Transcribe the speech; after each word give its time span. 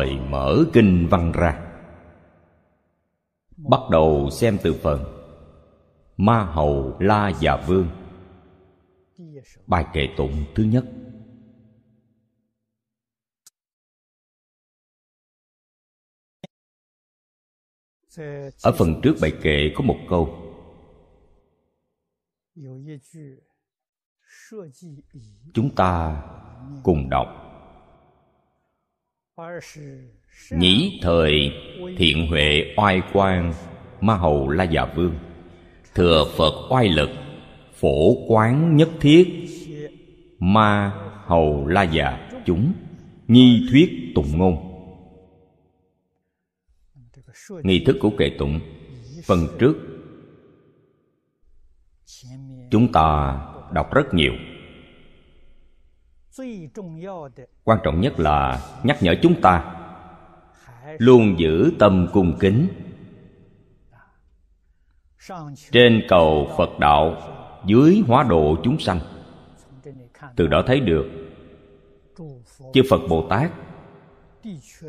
thời 0.00 0.20
mở 0.20 0.64
kinh 0.72 1.08
văn 1.10 1.32
ra. 1.32 1.72
Bắt 3.56 3.80
đầu 3.90 4.30
xem 4.30 4.58
từ 4.62 4.74
phần 4.82 5.04
ma 6.16 6.44
hầu 6.44 6.96
la 7.00 7.32
già 7.40 7.56
vương. 7.66 7.88
Bài 9.66 9.86
kệ 9.92 10.08
tụng 10.16 10.44
thứ 10.54 10.64
nhất. 10.64 10.84
Ở 18.62 18.72
phần 18.78 19.00
trước 19.02 19.14
bài 19.22 19.32
kệ 19.42 19.72
có 19.76 19.84
một 19.84 19.98
câu. 20.08 20.36
Chúng 25.54 25.74
ta 25.76 26.22
cùng 26.82 27.10
đọc 27.10 27.49
nhĩ 30.50 31.00
thời 31.02 31.52
thiện 31.96 32.26
huệ 32.28 32.74
oai 32.76 33.02
quang 33.12 33.52
ma 34.00 34.14
hầu 34.14 34.48
la 34.48 34.64
già 34.64 34.84
vương. 34.96 35.14
Thừa 35.94 36.24
phật 36.36 36.72
oai 36.72 36.88
lực, 36.88 37.10
phổ 37.74 38.26
quán 38.28 38.76
nhất 38.76 38.88
thiết 39.00 39.46
ma 40.38 40.92
hầu 41.26 41.66
la 41.66 41.82
già 41.82 42.30
chúng, 42.46 42.72
nhi 43.28 43.66
thuyết 43.70 44.12
tụng 44.14 44.38
ngôn. 44.38 44.56
Nghi 47.62 47.84
thức 47.86 47.96
của 48.00 48.10
kệ 48.18 48.30
tụng, 48.38 48.60
phần 49.26 49.38
trước. 49.58 49.76
Chúng 52.70 52.92
ta 52.92 53.38
đọc 53.72 53.94
rất 53.94 54.14
nhiều 54.14 54.32
quan 57.64 57.78
trọng 57.84 58.00
nhất 58.00 58.20
là 58.20 58.60
nhắc 58.82 58.96
nhở 59.00 59.14
chúng 59.22 59.40
ta 59.40 59.76
luôn 60.98 61.38
giữ 61.38 61.72
tâm 61.78 62.08
cung 62.12 62.36
kính 62.40 62.68
trên 65.70 66.02
cầu 66.08 66.50
phật 66.58 66.78
đạo 66.78 67.22
dưới 67.66 68.02
hóa 68.06 68.26
độ 68.28 68.56
chúng 68.64 68.78
sanh. 68.78 69.00
Từ 70.36 70.46
đó 70.46 70.62
thấy 70.66 70.80
được 70.80 71.06
chư 72.72 72.82
phật 72.90 73.00
bồ 73.08 73.26
tát 73.30 73.52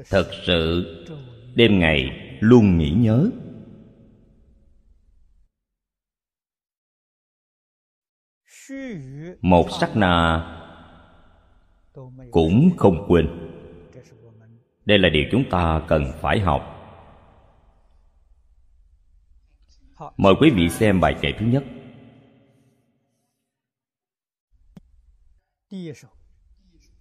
thật 0.09 0.29
sự 0.47 0.85
đêm 1.55 1.79
ngày 1.79 2.09
luôn 2.39 2.77
nghĩ 2.77 2.89
nhớ. 2.89 3.29
Một 9.41 9.67
sắc 9.79 9.95
na 9.95 10.45
cũng 12.31 12.69
không 12.77 13.05
quên. 13.07 13.27
Đây 14.85 14.97
là 14.97 15.09
điều 15.09 15.23
chúng 15.31 15.43
ta 15.49 15.81
cần 15.87 16.03
phải 16.21 16.39
học. 16.39 16.77
Mời 20.17 20.33
quý 20.39 20.49
vị 20.49 20.69
xem 20.69 20.99
bài 20.99 21.15
kệ 21.21 21.31
thứ 21.39 21.45
nhất. 21.45 21.63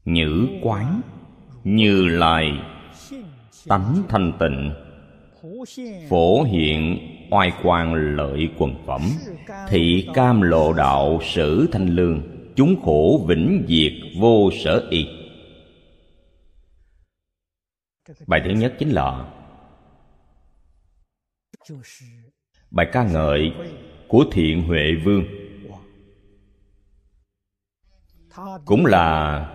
Nhữ 0.04 0.48
quán 0.62 1.00
như 1.64 2.06
lại, 2.06 2.52
tánh 3.68 4.02
thanh 4.08 4.32
tịnh 4.40 4.72
phổ 6.08 6.42
hiện 6.42 6.98
oai 7.30 7.52
quang 7.62 7.94
lợi 7.94 8.48
quần 8.58 8.74
phẩm 8.86 9.00
thị 9.68 10.08
cam 10.14 10.42
lộ 10.42 10.72
đạo 10.72 11.18
sử 11.22 11.68
thanh 11.72 11.86
lương 11.86 12.22
chúng 12.56 12.82
khổ 12.82 13.24
vĩnh 13.28 13.64
diệt 13.68 13.92
vô 14.20 14.50
sở 14.64 14.86
y 14.90 15.19
bài 18.26 18.42
thứ 18.44 18.50
nhất 18.50 18.74
chính 18.78 18.90
là 18.90 19.32
bài 22.70 22.86
ca 22.92 23.04
ngợi 23.04 23.52
của 24.08 24.24
thiện 24.32 24.68
huệ 24.68 24.84
vương. 25.04 25.24
Cũng 28.64 28.86
là 28.86 29.46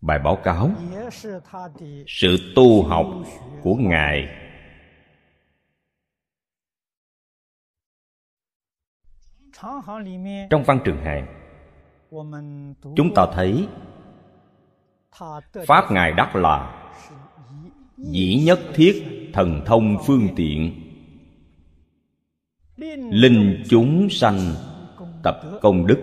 bài 0.00 0.18
báo 0.18 0.40
cáo 0.44 0.70
sự 2.06 2.52
tu 2.56 2.82
học 2.82 3.06
của 3.62 3.74
ngài. 3.74 4.28
Trong 10.50 10.64
văn 10.66 10.80
trường 10.84 11.04
hàng 11.04 11.43
chúng 12.96 13.14
ta 13.14 13.26
thấy 13.32 13.68
pháp 15.66 15.92
ngài 15.92 16.12
đắc 16.12 16.36
là 16.36 16.80
dĩ 17.96 18.42
nhất 18.46 18.60
thiết 18.74 19.04
thần 19.32 19.60
thông 19.66 19.96
phương 20.06 20.28
tiện. 20.36 20.80
Linh 23.10 23.62
chúng 23.68 24.08
sanh 24.10 24.38
tập 25.22 25.40
công 25.62 25.86
đức. 25.86 26.02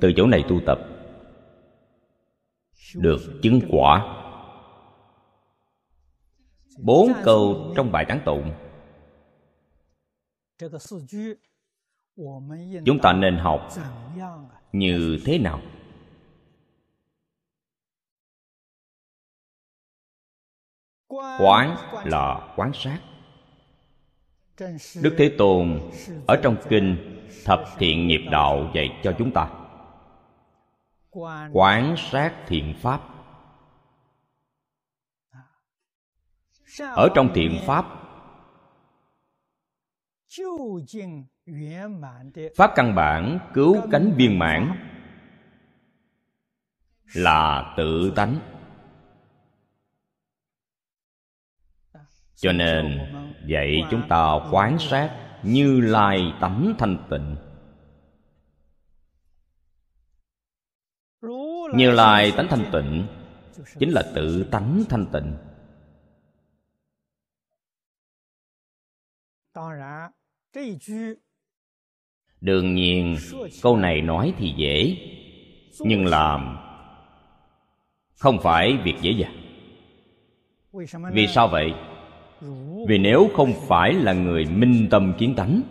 từ 0.00 0.12
chỗ 0.16 0.26
này 0.26 0.44
tu 0.48 0.60
tập 0.66 0.78
được 2.96 3.20
chứng 3.42 3.60
quả. 3.68 4.18
Bốn 6.78 7.12
câu 7.24 7.72
trong 7.76 7.92
bài 7.92 8.04
tán 8.08 8.20
tụng 8.24 8.52
chúng 12.86 12.98
ta 13.02 13.12
nên 13.12 13.36
học 13.36 13.68
như 14.72 15.18
thế 15.24 15.38
nào? 15.38 15.60
Quán 21.38 21.76
là 22.04 22.54
quán 22.56 22.72
sát. 22.74 23.00
Đức 25.02 25.14
thế 25.18 25.34
tôn 25.38 25.80
ở 26.26 26.40
trong 26.42 26.56
kinh 26.68 27.18
thập 27.44 27.64
thiện 27.78 28.08
nghiệp 28.08 28.20
đạo 28.30 28.70
dạy 28.74 29.00
cho 29.02 29.14
chúng 29.18 29.30
ta. 29.34 29.50
Quán 31.52 31.94
sát 31.98 32.44
thiện 32.46 32.74
pháp. 32.80 33.00
Ở 36.78 37.08
trong 37.14 37.30
thiện 37.34 37.58
pháp 37.66 37.86
pháp 42.56 42.72
căn 42.74 42.94
bản 42.94 43.38
cứu 43.54 43.76
cánh 43.90 44.14
viên 44.16 44.38
mãn 44.38 44.72
là 47.14 47.74
tự 47.76 48.12
tánh. 48.16 48.38
Cho 52.34 52.52
nên 52.52 52.98
dạy 53.46 53.82
chúng 53.90 54.02
ta 54.08 54.32
quán 54.50 54.78
sát 54.78 55.38
như 55.42 55.80
lai 55.80 56.18
tánh 56.40 56.74
thanh 56.78 57.06
tịnh. 57.10 57.36
Như 61.74 61.90
lai 61.90 62.32
tánh 62.36 62.46
thanh 62.50 62.70
tịnh 62.72 63.06
chính 63.78 63.90
là 63.90 64.02
tự 64.14 64.48
tánh 64.50 64.82
thanh 64.88 65.06
tịnh 65.12 65.36
đương 72.42 72.74
nhiên, 72.74 73.16
câu 73.62 73.76
này 73.76 74.00
nói 74.00 74.34
thì 74.38 74.52
dễ. 74.56 74.96
Nhưng 75.80 76.06
làm 76.06 76.56
không 78.18 78.38
phải 78.42 78.76
việc 78.84 78.94
dễ 79.00 79.10
dàng. 79.10 79.36
Vì 81.12 81.26
sao 81.26 81.48
vậy? 81.48 81.72
Vì 82.88 82.98
nếu 82.98 83.30
không 83.34 83.52
phải 83.68 83.92
là 83.92 84.12
người 84.12 84.44
minh 84.44 84.88
tâm 84.90 85.14
kiến 85.18 85.34
tánh, 85.36 85.62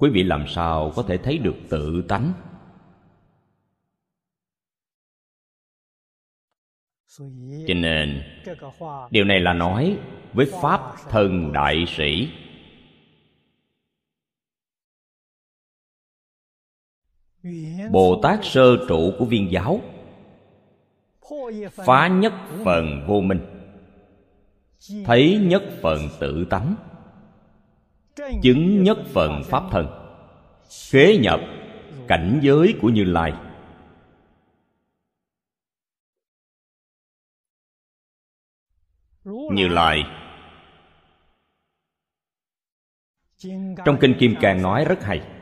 quý 0.00 0.10
vị 0.10 0.22
làm 0.22 0.44
sao 0.48 0.92
có 0.96 1.02
thể 1.02 1.16
thấy 1.16 1.38
được 1.38 1.56
tự 1.70 2.04
tánh? 2.08 2.32
Cho 7.66 7.74
nên, 7.74 8.22
điều 9.10 9.24
này 9.24 9.40
là 9.40 9.52
nói 9.52 9.98
với 10.32 10.46
pháp 10.62 10.80
thần 11.10 11.52
đại 11.52 11.84
sĩ. 11.88 12.28
Bồ 17.90 18.20
tát 18.22 18.38
sơ 18.42 18.76
trụ 18.88 19.12
của 19.18 19.24
viên 19.24 19.50
giáo, 19.50 19.80
phá 21.72 22.08
nhất 22.08 22.32
phần 22.64 23.04
vô 23.06 23.20
minh, 23.20 23.40
thấy 25.04 25.38
nhất 25.42 25.62
phần 25.82 26.08
tự 26.20 26.46
tánh, 26.50 26.74
chứng 28.42 28.82
nhất 28.82 28.98
phần 29.12 29.42
pháp 29.44 29.62
thân, 29.70 29.86
khế 30.90 31.16
nhập 31.16 31.40
cảnh 32.08 32.40
giới 32.42 32.74
của 32.82 32.88
như 32.88 33.04
lai. 33.04 33.32
Như 39.52 39.68
lai. 39.68 40.02
Trong 43.84 43.96
kinh 44.00 44.14
kim 44.18 44.34
cang 44.40 44.62
nói 44.62 44.84
rất 44.84 45.02
hay 45.02 45.35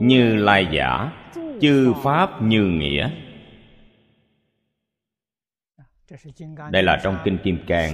như 0.00 0.36
lai 0.36 0.68
giả 0.72 1.12
chư 1.60 1.92
pháp 2.02 2.42
như 2.42 2.64
nghĩa. 2.64 3.10
Đây 6.70 6.82
là 6.82 7.00
trong 7.04 7.16
kinh 7.24 7.38
kim 7.44 7.58
cang. 7.66 7.92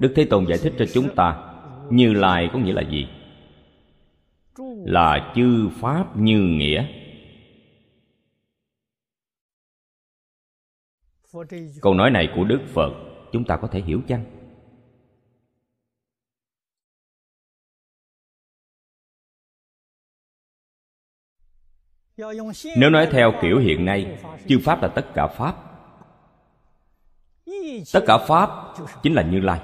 Đức 0.00 0.12
thế 0.16 0.26
tôn 0.30 0.46
giải 0.46 0.58
thích 0.62 0.72
cho 0.78 0.84
chúng 0.94 1.14
ta 1.14 1.54
như 1.90 2.12
lai 2.12 2.50
có 2.52 2.58
nghĩa 2.58 2.72
là 2.72 2.82
gì? 2.82 3.08
Là 4.84 5.32
chư 5.34 5.68
pháp 5.80 6.16
như 6.16 6.40
nghĩa. 6.40 6.86
Câu 11.80 11.94
nói 11.94 12.10
này 12.10 12.28
của 12.36 12.44
đức 12.44 12.60
phật 12.74 12.92
chúng 13.32 13.44
ta 13.44 13.56
có 13.56 13.68
thể 13.68 13.80
hiểu 13.80 14.00
chăng 14.08 14.37
nếu 22.76 22.90
nói 22.90 23.08
theo 23.10 23.32
kiểu 23.42 23.58
hiện 23.58 23.84
nay, 23.84 24.18
chư 24.48 24.58
pháp 24.64 24.82
là 24.82 24.88
tất 24.88 25.06
cả 25.14 25.26
pháp. 25.26 25.56
Tất 27.92 28.04
cả 28.06 28.18
pháp 28.18 28.50
chính 29.02 29.14
là 29.14 29.22
như 29.22 29.40
lai. 29.40 29.60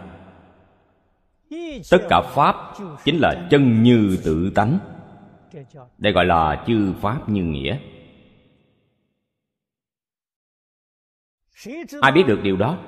Tất 1.90 1.98
cả 2.08 2.20
pháp 2.20 2.56
chính 3.04 3.18
là 3.18 3.48
chân 3.50 3.82
như 3.82 4.18
tự 4.24 4.50
tánh. 4.54 4.78
Đây 5.98 6.12
gọi 6.12 6.24
là 6.24 6.64
chư 6.66 6.92
pháp 7.00 7.28
như 7.28 7.42
nghĩa. 7.42 7.78
Ai 12.00 12.12
biết 12.12 12.22
được 12.26 12.40
điều 12.42 12.56
đó? 12.56 12.78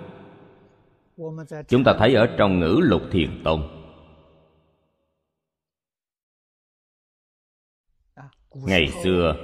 Chúng 1.69 1.85
ta 1.85 1.95
thấy 1.99 2.15
ở 2.15 2.35
trong 2.39 2.61
ngữ 2.61 2.81
lục 2.83 3.03
thiền 3.13 3.43
tông 3.45 3.75
ngày 8.64 8.88
xưa, 8.88 9.37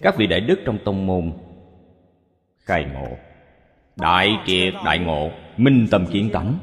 các 0.00 0.14
vị 0.18 0.26
đại 0.26 0.40
đức 0.40 0.58
trong 0.64 0.78
tông 0.84 1.06
môn, 1.06 1.32
khai 2.58 2.84
ngộ, 2.84 3.16
đại 3.96 4.28
triệt 4.46 4.74
đại 4.84 4.98
ngộ, 4.98 5.30
minh 5.56 5.86
tâm 5.90 6.06
kiến 6.06 6.30
tánh, 6.32 6.58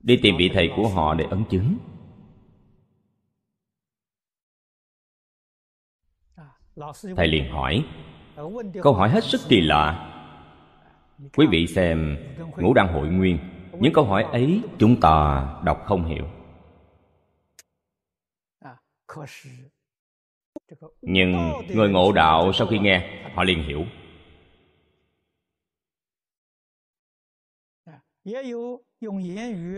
đi 0.00 0.18
tìm 0.22 0.34
vị 0.38 0.50
thầy 0.54 0.70
của 0.76 0.88
họ 0.88 1.14
để 1.14 1.24
ấn 1.30 1.44
chứng. 1.50 1.76
Thầy 7.16 7.28
liền 7.28 7.50
hỏi, 7.50 7.84
câu 8.82 8.94
hỏi 8.94 9.10
hết 9.10 9.24
sức 9.24 9.40
kỳ 9.48 9.60
lạ. 9.60 10.12
Quý 11.36 11.46
vị 11.50 11.66
xem 11.66 12.16
ngũ 12.56 12.74
đăng 12.74 12.92
hội 12.92 13.08
nguyên, 13.08 13.38
những 13.80 13.92
câu 13.92 14.04
hỏi 14.04 14.22
ấy 14.22 14.62
chúng 14.78 15.00
ta 15.00 15.46
đọc 15.64 15.82
không 15.84 16.04
hiểu 16.04 16.24
nhưng 21.02 21.52
người 21.74 21.88
ngộ 21.88 22.12
đạo 22.12 22.52
sau 22.52 22.66
khi 22.66 22.78
nghe, 22.78 23.22
họ 23.34 23.44
liền 23.44 23.62
hiểu. 23.62 23.84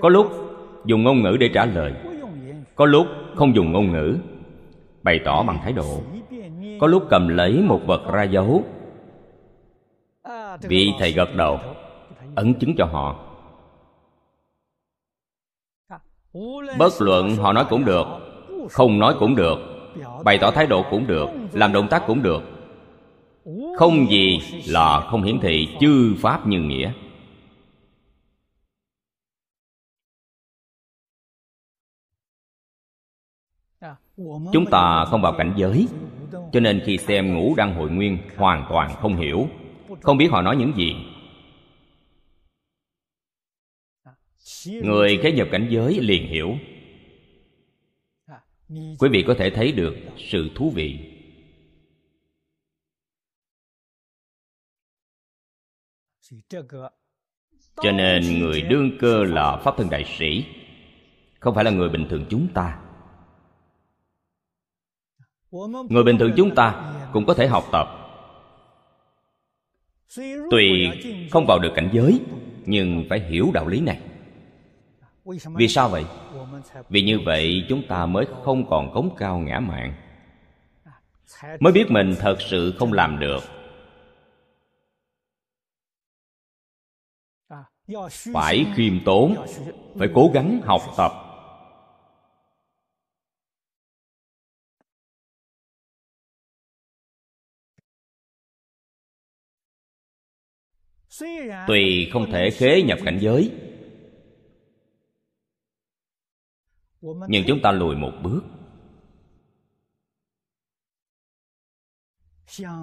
Có 0.03 0.09
lúc 0.09 0.27
dùng 0.85 1.03
ngôn 1.03 1.23
ngữ 1.23 1.37
để 1.41 1.51
trả 1.55 1.65
lời, 1.65 1.95
có 2.75 2.87
lúc 2.87 3.07
không 3.37 3.55
dùng 3.55 3.73
ngôn 3.73 3.93
ngữ, 3.93 4.19
bày 5.03 5.21
tỏ 5.25 5.43
bằng 5.43 5.59
thái 5.63 5.73
độ. 5.73 6.03
Có 6.81 6.87
lúc 6.87 7.07
cầm 7.11 7.29
lấy 7.29 7.63
một 7.63 7.81
vật 7.87 8.13
ra 8.13 8.23
dấu 8.23 8.65
vị 10.63 10.93
thầy 10.99 11.13
gật 11.13 11.35
đầu, 11.37 11.61
ấn 12.35 12.55
chứng 12.55 12.75
cho 12.79 12.85
họ. 12.85 13.25
Bất 16.79 16.93
luận 17.01 17.37
họ 17.37 17.53
nói 17.53 17.67
cũng 17.71 17.85
được 17.85 18.07
không 18.71 18.99
nói 18.99 19.15
cũng 19.19 19.37
được. 19.37 19.59
Bày 20.25 20.39
tỏ 20.41 20.51
thái 20.51 20.67
độ 20.67 20.85
cũng 20.91 21.07
được. 21.07 21.29
Làm 21.53 21.73
động 21.73 21.89
tác 21.91 22.03
cũng 22.07 22.23
được. 22.23 22.43
Không 23.77 24.11
gì 24.11 24.41
là 24.67 25.01
không 25.11 25.23
hiển 25.23 25.41
thị, 25.41 25.69
chư 25.81 26.15
pháp 26.19 26.47
như 26.47 26.61
nghĩa. 26.61 26.93
Chúng 34.53 34.67
ta 34.71 35.05
không 35.05 35.23
vào 35.23 35.35
cảnh 35.39 35.55
giới, 35.57 35.89
cho 36.53 36.61
nên 36.61 36.83
khi 36.87 36.99
xem 36.99 37.35
ngũ 37.35 37.55
đăng 37.55 37.75
hội 37.75 37.91
nguyên 37.91 38.19
hoàn 38.37 38.67
toàn 38.69 38.95
không 39.01 39.17
hiểu. 39.17 39.49
Không 40.01 40.17
biết 40.17 40.29
họ 40.31 40.43
nói 40.43 40.57
những 40.57 40.73
gì. 40.77 40.97
Người 44.83 45.19
khế 45.23 45.33
nhập 45.33 45.49
cảnh 45.51 45.69
giới 45.71 46.01
liền 46.01 46.29
hiểu 46.29 46.57
quý 48.69 49.09
vị 49.11 49.25
có 49.27 49.35
thể 49.39 49.51
thấy 49.51 49.73
được 49.73 49.97
sự 50.17 50.51
thú 50.55 50.71
vị. 50.71 51.15
Cho 57.83 57.93
nên 57.93 58.39
người 58.39 58.63
đương 58.63 58.91
cơ 59.01 59.25
là 59.25 59.57
pháp 59.65 59.75
thân 59.77 59.91
đại 59.91 60.05
sĩ, 60.19 60.45
không 61.41 61.55
phải 61.55 61.65
là 61.65 61.71
người 61.71 61.89
bình 61.89 62.07
thường 62.11 62.27
chúng 62.31 62.49
ta. 62.55 62.81
Người 65.91 66.05
bình 66.05 66.19
thường 66.19 66.33
chúng 66.37 66.55
ta 66.55 66.95
cũng 67.13 67.27
có 67.27 67.35
thể 67.35 67.47
học 67.47 67.65
tập. 67.73 67.89
Tuy 70.51 70.91
không 71.31 71.47
vào 71.47 71.59
được 71.59 71.73
cảnh 71.75 71.91
giới, 71.93 72.21
nhưng 72.67 73.07
phải 73.11 73.21
hiểu 73.21 73.51
đạo 73.55 73.69
lý 73.69 73.81
này. 73.81 74.01
Vì 75.57 75.69
sao 75.69 75.89
vậy? 75.89 76.05
Vì 76.89 77.03
như 77.03 77.19
vậy, 77.25 77.67
chúng 77.69 77.83
ta 77.89 78.07
mới 78.07 78.27
không 78.45 78.71
còn 78.71 78.93
cống 78.95 79.17
cao 79.19 79.39
ngã 79.39 79.61
mạn. 79.61 79.95
Mới 81.61 81.73
biết 81.73 81.85
mình 81.91 82.15
thật 82.19 82.37
sự 82.41 82.75
không 82.79 82.93
làm 82.93 83.19
được. 83.19 83.41
Phải 88.33 88.67
khiêm 88.77 89.05
tốn, 89.05 89.47
phải 89.99 90.09
cố 90.15 90.31
gắng 90.35 90.61
học 90.65 90.83
tập. 90.97 91.13
Tuy 101.67 102.11
không 102.13 102.31
thể 102.33 102.51
khế 102.51 102.83
nhập 102.83 102.99
cảnh 103.05 103.19
giới. 103.21 103.68
Nhưng 107.01 107.45
chúng 107.47 107.61
ta 107.63 107.73
lùi 107.73 107.97
một 107.97 108.13
bước. 108.23 108.41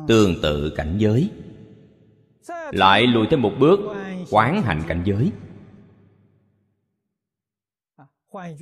Tương 0.07 0.41
tự 0.41 0.73
cảnh 0.75 0.95
giới. 0.97 1.29
Lại 2.71 3.07
lùi 3.07 3.27
thêm 3.31 3.41
một 3.41 3.53
bước 3.59 3.79
quán 4.31 4.61
hành 4.61 4.81
cảnh 4.87 5.03
giới. 5.05 5.31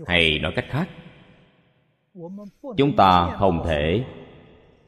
Hay 0.07 0.39
nói 0.39 0.53
cách 0.55 0.65
khác 0.69 0.89
chúng 2.77 2.95
ta 2.95 3.36
không 3.39 3.63
thể 3.65 4.05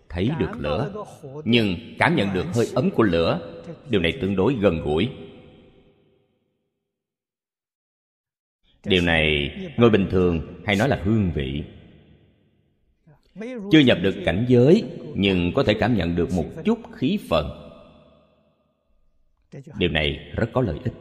thấy 0.10 0.30
được 0.40 0.52
lửa 0.58 1.06
nhưng 1.46 1.76
cảm 2.00 2.16
nhận 2.16 2.34
được 2.34 2.46
hơi 2.54 2.68
ấm 2.76 2.90
của 2.92 3.04
lửa. 3.04 3.64
Điều 3.90 4.02
này 4.02 4.14
tương 4.22 4.36
đối 4.36 4.54
gần 4.54 4.82
gũi 4.82 5.10
điều 8.86 9.02
này 9.02 9.52
người 9.78 9.90
bình 9.90 10.08
thường 10.12 10.62
hay 10.66 10.76
nói 10.76 10.90
là 10.90 11.02
hương 11.04 11.32
vị? 11.36 11.64
Chưa 13.72 13.80
nhập 13.80 13.98
được 14.02 14.16
cảnh 14.26 14.46
giới, 14.48 14.84
nhưng 15.16 15.52
có 15.56 15.64
thể 15.64 15.74
cảm 15.80 15.96
nhận 15.96 16.16
được 16.16 16.32
một 16.32 16.46
chút 16.66 16.80
khí 16.94 17.20
phận. 17.30 17.72
Điều 19.78 19.90
này 19.90 20.32
rất 20.36 20.50
có 20.54 20.62
lợi 20.62 20.80
ích. 20.84 20.94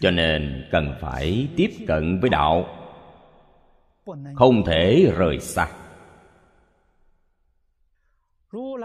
Cho 0.00 0.10
nên 0.10 0.68
cần 0.72 0.94
phải 1.00 1.48
tiếp 1.56 1.70
cận 1.86 2.20
với 2.20 2.30
đạo. 2.30 2.66
Không 4.34 4.64
thể 4.66 5.12
rời 5.16 5.40
xa. 5.40 5.68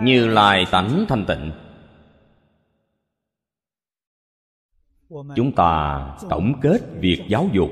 Như 0.02 0.28
lai 0.28 0.66
tánh 0.72 1.06
thanh 1.10 1.26
tịnh. 1.26 1.52
Chúng 5.36 5.52
ta 5.56 6.08
tổng 6.30 6.54
kết 6.62 6.80
việc 7.00 7.26
giáo 7.30 7.50
dục. 7.54 7.70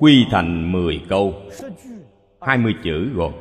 Quy 0.00 0.26
thành 0.30 0.72
mười 0.72 1.02
câu. 1.08 1.34
Hai 2.40 2.58
mươi 2.58 2.74
chữ 2.84 3.10
gồm 3.14 3.32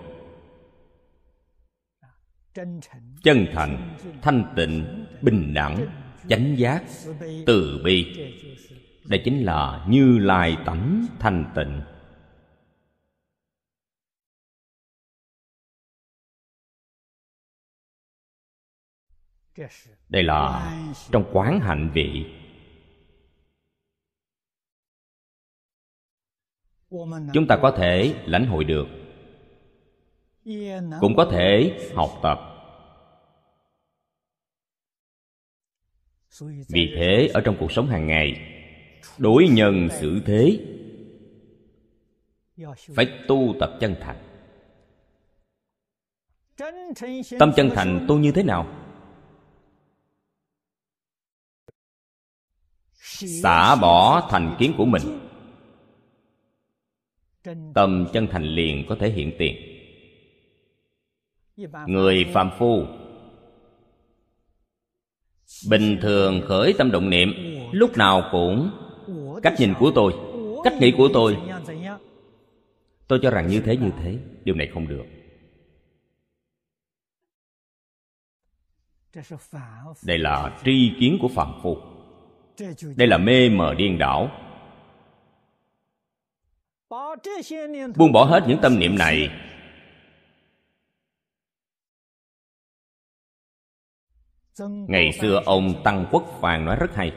chân 3.24 3.48
thành, 3.54 3.98
thanh 4.22 4.54
tịnh, 4.56 5.06
bình 5.22 5.54
đẳng, 5.54 5.86
chánh 6.30 6.56
giác, 6.58 6.84
từ 7.46 7.82
bi. 7.84 8.06
Đây 9.06 9.22
chính 9.26 9.44
là 9.44 9.86
như 9.90 10.18
lai 10.18 10.58
tánh 10.66 11.06
thanh 11.20 11.46
tịnh. 11.56 11.82
Đây 20.10 20.24
là 20.24 20.72
trong 21.12 21.30
quán 21.34 21.60
hạnh 21.60 21.92
vị. 21.94 22.26
Chúng 27.34 27.48
ta 27.50 27.60
có 27.62 27.74
thể 27.78 28.24
lãnh 28.26 28.46
hội 28.46 28.64
được. 28.64 28.88
Cũng 31.00 31.16
có 31.18 31.30
thể 31.32 31.78
học 31.96 32.20
tập. 32.24 32.40
Vì 36.70 36.94
thế, 36.96 37.30
ở 37.34 37.42
trong 37.42 37.58
cuộc 37.60 37.72
sống 37.72 37.88
hàng 37.88 38.08
ngày, 38.08 38.42
đối 39.18 39.48
nhân 39.48 39.90
xử 40.00 40.22
thế, 40.26 40.60
phải 42.96 43.08
tu 43.28 43.56
tập 43.60 43.78
chân 43.80 43.96
thành. 44.02 44.18
Tâm 47.40 47.52
chân 47.56 47.70
thành 47.76 48.06
tu 48.08 48.18
như 48.18 48.32
thế 48.32 48.44
nào? 48.44 48.81
Xả 53.28 53.76
bỏ 53.76 54.28
thành 54.30 54.56
kiến 54.60 54.74
của 54.78 54.86
mình. 54.86 55.02
Tâm 57.74 58.08
chân 58.14 58.28
thành 58.32 58.44
liền 58.44 58.86
có 58.90 58.96
thể 58.96 59.10
hiện 59.10 59.32
tiền. 59.38 59.56
Người 61.88 62.26
phàm 62.34 62.52
phu, 62.60 62.86
bình 65.70 66.00
thường 66.02 66.42
khởi 66.48 66.74
tâm 66.78 66.92
động 66.92 67.10
niệm, 67.10 67.34
lúc 67.72 67.98
nào 67.98 68.30
cũng 68.32 68.72
cách 69.44 69.54
nhìn 69.60 69.74
của 69.80 69.92
tôi, 69.96 70.14
cách 70.64 70.74
nghĩ 70.80 70.94
của 70.98 71.10
tôi. 71.14 71.38
Tôi 73.08 73.20
cho 73.22 73.32
rằng 73.32 73.48
như 73.48 73.62
thế 73.66 73.78
như 73.78 73.92
thế. 74.04 74.18
Điều 74.44 74.56
này 74.56 74.70
không 74.74 74.88
được. 74.88 75.06
Đây 80.06 80.18
là 80.18 80.62
tri 80.66 80.92
kiến 81.00 81.18
của 81.22 81.28
phạm 81.28 81.54
phu 81.64 81.91
đây 82.96 83.08
là 83.08 83.18
mê 83.18 83.50
mờ 83.50 83.74
điên 83.74 83.98
đảo. 83.98 84.32
Buông 87.96 88.12
bỏ 88.12 88.24
hết 88.24 88.44
những 88.48 88.60
tâm 88.62 88.80
niệm 88.80 88.98
này. 88.98 89.30
Ngày 94.68 95.12
xưa 95.12 95.42
ông 95.46 95.82
tăng 95.84 96.06
quốc 96.12 96.24
phàn 96.42 96.66
nói 96.66 96.76
rất 96.80 96.96
hay. 96.96 97.12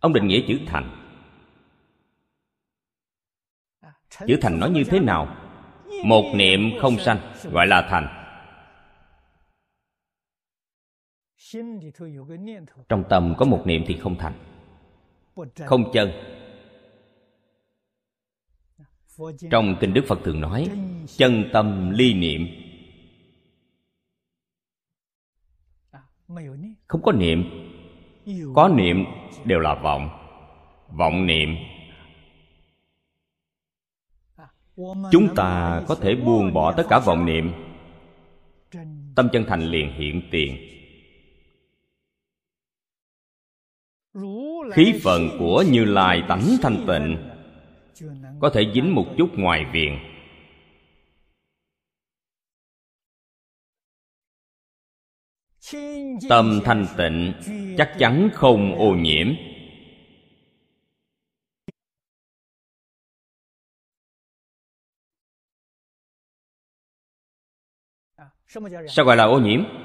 Ông 0.00 0.12
định 0.12 0.26
nghĩa 0.26 0.40
chữ 0.48 0.58
thành. 0.66 0.96
Chữ 4.26 4.38
thành 4.42 4.60
nói 4.60 4.70
như 4.70 4.84
thế 4.84 5.00
nào? 5.00 5.36
Một 6.04 6.32
niệm 6.34 6.60
không 6.80 6.98
sanh 6.98 7.18
gọi 7.52 7.66
là 7.66 7.86
thành 7.90 8.23
trong 12.88 13.04
tâm 13.08 13.34
có 13.38 13.44
một 13.44 13.62
niệm 13.64 13.84
thì 13.86 13.96
không 13.96 14.16
thành. 14.18 14.34
Không 15.66 15.92
chân. 15.92 16.10
Trong 19.50 19.76
kinh 19.80 19.94
đức 19.94 20.04
phật 20.08 20.18
thường 20.24 20.40
nói 20.40 20.70
chân 21.16 21.44
tâm 21.52 21.90
ly 21.90 22.14
niệm. 22.14 22.46
Không 26.86 27.02
có 27.02 27.12
niệm. 27.12 27.44
Có 28.54 28.68
niệm 28.68 29.04
đều 29.44 29.58
là 29.58 29.74
vọng. 29.74 30.08
Vọng 30.88 31.26
niệm. 31.26 31.48
Chúng 35.10 35.34
ta 35.36 35.82
có 35.88 35.94
thể 35.94 36.14
buông 36.14 36.52
bỏ 36.52 36.72
tất 36.72 36.86
cả 36.88 36.98
vọng 36.98 37.26
niệm. 37.26 37.52
Tâm 39.14 39.28
chân 39.32 39.44
thành 39.48 39.60
liền 39.60 39.92
hiện 39.92 40.22
tiền 40.30 40.73
khí 44.72 45.00
phận 45.02 45.28
của 45.38 45.64
như 45.70 45.84
lai 45.84 46.22
tánh 46.28 46.56
thanh 46.62 46.84
tịnh. 46.86 47.30
Có 48.40 48.50
thể 48.54 48.72
dính 48.74 48.94
một 48.94 49.06
chút 49.18 49.28
ngoài 49.38 49.64
viện. 49.72 49.98
Tâm 56.28 56.60
thanh 56.64 56.86
tịnh 56.96 57.32
chắc 57.78 57.96
chắn 57.98 58.30
không 58.32 58.74
ô 58.78 58.94
nhiễm. 58.94 59.34
Sao 68.88 69.04
gọi 69.04 69.16
là 69.16 69.24
ô 69.24 69.40
nhiễm 69.40 69.83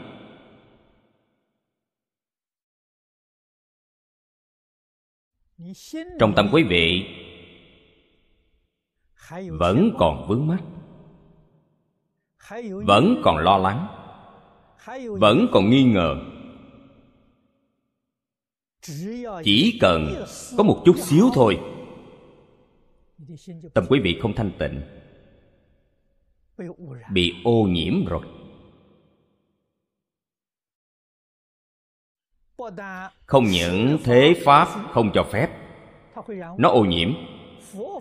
trong 6.19 6.33
tâm 6.35 6.49
quý 6.51 6.63
vị 6.63 7.05
vẫn 9.49 9.91
còn 9.97 10.27
vướng 10.27 10.47
mắc 10.47 10.63
vẫn 12.85 13.21
còn 13.23 13.37
lo 13.37 13.57
lắng 13.57 13.87
vẫn 15.19 15.47
còn 15.51 15.69
nghi 15.69 15.83
ngờ. 15.83 16.15
Chỉ 19.43 19.77
cần 19.81 20.25
có 20.57 20.63
một 20.63 20.81
chút 20.85 20.95
xíu 20.97 21.29
thôi 21.33 21.59
tâm 23.73 23.85
quý 23.89 23.99
vị 24.03 24.19
không 24.21 24.33
thanh 24.33 24.51
tịnh 24.59 24.81
bị 27.13 27.33
ô 27.43 27.63
nhiễm 27.63 28.05
rồi 28.05 28.21
không 33.25 33.43
những 33.45 33.97
thế 34.03 34.33
pháp 34.45 34.67
không 34.91 35.11
cho 35.13 35.23
phép, 35.23 35.49
nó 36.57 36.69
ô 36.69 36.85
nhiễm, 36.85 37.13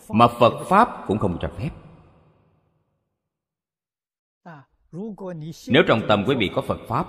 mà 0.08 0.28
phật 0.28 0.64
pháp 0.68 0.88
cũng 1.06 1.18
không 1.18 1.38
cho 1.40 1.50
phép. 1.58 1.70
Nếu 5.68 5.82
trong 5.88 6.00
tâm 6.08 6.24
quý 6.26 6.34
vị 6.38 6.50
có 6.54 6.62
phật 6.62 6.78
pháp, 6.88 7.06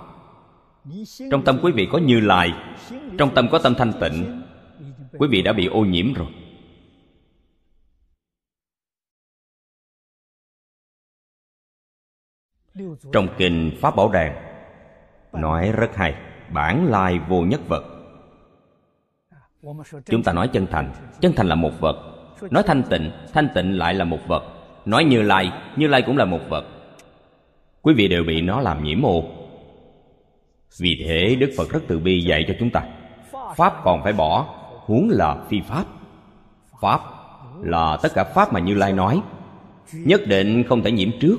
trong 1.30 1.44
tâm 1.44 1.60
quý 1.62 1.72
vị 1.72 1.88
có 1.92 1.98
như 1.98 2.20
lai, 2.20 2.50
trong 3.18 3.34
tâm 3.34 3.48
có 3.52 3.58
tâm 3.58 3.74
thanh 3.74 3.92
tịnh, 4.00 4.42
quý 5.18 5.28
vị 5.30 5.42
đã 5.42 5.52
bị 5.52 5.66
ô 5.66 5.80
nhiễm 5.80 6.12
rồi. 6.12 6.28
Trong 13.12 13.28
kinh 13.38 13.78
pháp 13.80 13.96
bảo 13.96 14.08
đàn, 14.08 14.32
nói 15.32 15.72
rất 15.72 15.90
hay 15.94 16.29
bản 16.52 16.86
lai 16.86 17.18
vô 17.28 17.42
nhất 17.42 17.60
vật. 17.68 17.84
Chúng 20.06 20.22
ta 20.22 20.32
nói 20.32 20.48
chân 20.48 20.66
thành. 20.70 20.92
Chân 21.20 21.32
thành 21.36 21.48
là 21.48 21.54
một 21.54 21.80
vật. 21.80 21.96
Nói 22.50 22.62
thanh 22.66 22.82
tịnh 22.82 23.10
thanh 23.32 23.48
tịnh 23.54 23.78
lại 23.78 23.94
là 23.94 24.04
một 24.04 24.18
vật. 24.26 24.44
Nói 24.84 25.04
như 25.04 25.22
lai 25.22 25.52
như 25.76 25.86
lai 25.86 26.02
cũng 26.02 26.16
là 26.16 26.24
một 26.24 26.40
vật. 26.48 26.64
Quý 27.82 27.94
vị 27.94 28.08
đều 28.08 28.24
bị 28.24 28.40
nó 28.40 28.60
làm 28.60 28.84
nhiễm 28.84 29.02
ô. 29.02 29.24
Vì 30.80 31.04
thế 31.06 31.36
đức 31.40 31.50
phật 31.56 31.70
rất 31.70 31.80
từ 31.88 31.98
bi 31.98 32.20
dạy 32.20 32.44
cho 32.48 32.54
chúng 32.58 32.70
ta. 32.70 32.82
Pháp 33.56 33.74
còn 33.84 34.02
phải 34.02 34.12
bỏ, 34.12 34.54
huống 34.86 35.08
là 35.10 35.36
phi 35.48 35.60
pháp. 35.60 35.84
Pháp 36.80 37.00
là 37.62 37.98
tất 38.02 38.08
cả 38.14 38.24
pháp 38.24 38.52
mà 38.52 38.60
như 38.60 38.74
lai 38.74 38.92
nói. 38.92 39.22
Nhất 39.92 40.20
định 40.26 40.64
không 40.68 40.82
thể 40.82 40.92
nhiễm 40.92 41.10
trước. 41.20 41.36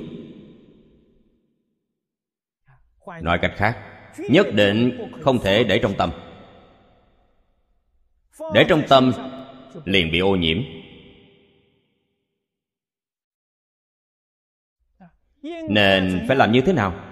Nói 3.22 3.38
cách 3.42 3.52
khác 3.56 3.78
nhất 4.18 4.46
định 4.54 5.12
không 5.22 5.38
thể 5.42 5.64
để 5.64 5.78
trong 5.82 5.94
tâm. 5.98 6.10
Để 8.54 8.66
trong 8.68 8.82
tâm, 8.88 9.12
liền 9.84 10.12
bị 10.12 10.18
ô 10.18 10.36
nhiễm. 10.36 10.58
Nên 15.68 16.24
phải 16.28 16.36
làm 16.36 16.52
như 16.52 16.60
thế 16.60 16.72
nào? 16.72 17.08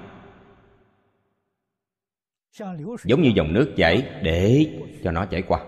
Giống 3.04 3.22
như 3.22 3.32
dòng 3.34 3.52
nước 3.52 3.74
chảy 3.76 4.20
để 4.22 4.66
cho 5.04 5.12
nó 5.12 5.26
chảy 5.26 5.42
qua. 5.42 5.64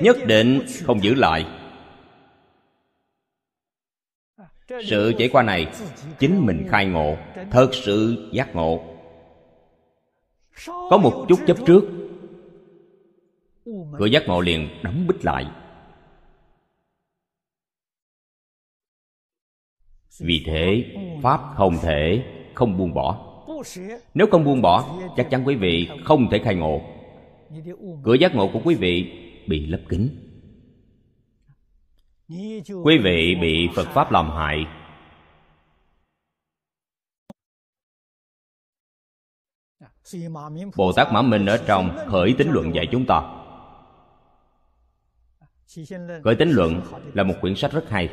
Nhất 0.00 0.16
định 0.26 0.66
không 0.84 1.02
giữ 1.02 1.14
lại 1.14 1.65
sự 4.68 5.12
chảy 5.18 5.28
qua 5.28 5.42
này, 5.42 5.66
chính 6.18 6.46
mình 6.46 6.66
khai 6.68 6.86
ngộ, 6.86 7.16
thật 7.50 7.70
sự 7.72 8.28
giác 8.32 8.54
ngộ. 8.54 8.80
Có 10.66 10.98
một 11.02 11.26
chút 11.28 11.38
chấp 11.46 11.56
trước, 11.66 11.84
cửa 13.98 14.06
giác 14.06 14.22
ngộ 14.26 14.40
liền 14.40 14.68
đóng 14.82 15.06
bích 15.06 15.24
lại. 15.24 15.46
Vì 20.20 20.42
thế, 20.46 20.84
pháp 21.22 21.40
không 21.54 21.76
thể 21.82 22.22
không 22.54 22.76
buông 22.78 22.94
bỏ. 22.94 23.22
Nếu 24.14 24.26
không 24.30 24.44
buông 24.44 24.62
bỏ, 24.62 24.98
chắc 25.16 25.30
chắn 25.30 25.42
quý 25.46 25.54
vị 25.54 25.88
không 26.04 26.28
thể 26.30 26.38
khai 26.38 26.54
ngộ. 26.54 26.80
Cửa 28.02 28.14
giác 28.14 28.34
ngộ 28.34 28.50
của 28.52 28.60
quý 28.64 28.74
vị 28.74 29.12
bị 29.46 29.66
lấp 29.66 29.80
kín 29.88 30.25
quý 32.28 32.98
vị 33.04 33.34
bị 33.40 33.68
phật 33.74 33.84
pháp 33.84 34.12
làm 34.12 34.30
hại. 34.30 34.66
Bồ 40.76 40.92
tát 40.92 41.12
mã 41.12 41.22
minh 41.22 41.46
ở 41.46 41.64
trong 41.66 41.96
khởi 42.06 42.34
tính 42.38 42.50
luận 42.50 42.74
dạy 42.74 42.88
chúng 42.92 43.06
ta. 43.06 43.22
Khởi 46.24 46.34
tính 46.38 46.50
luận 46.50 46.80
là 47.14 47.22
một 47.22 47.34
quyển 47.40 47.56
sách 47.56 47.72
rất 47.72 47.90
hay, 47.90 48.10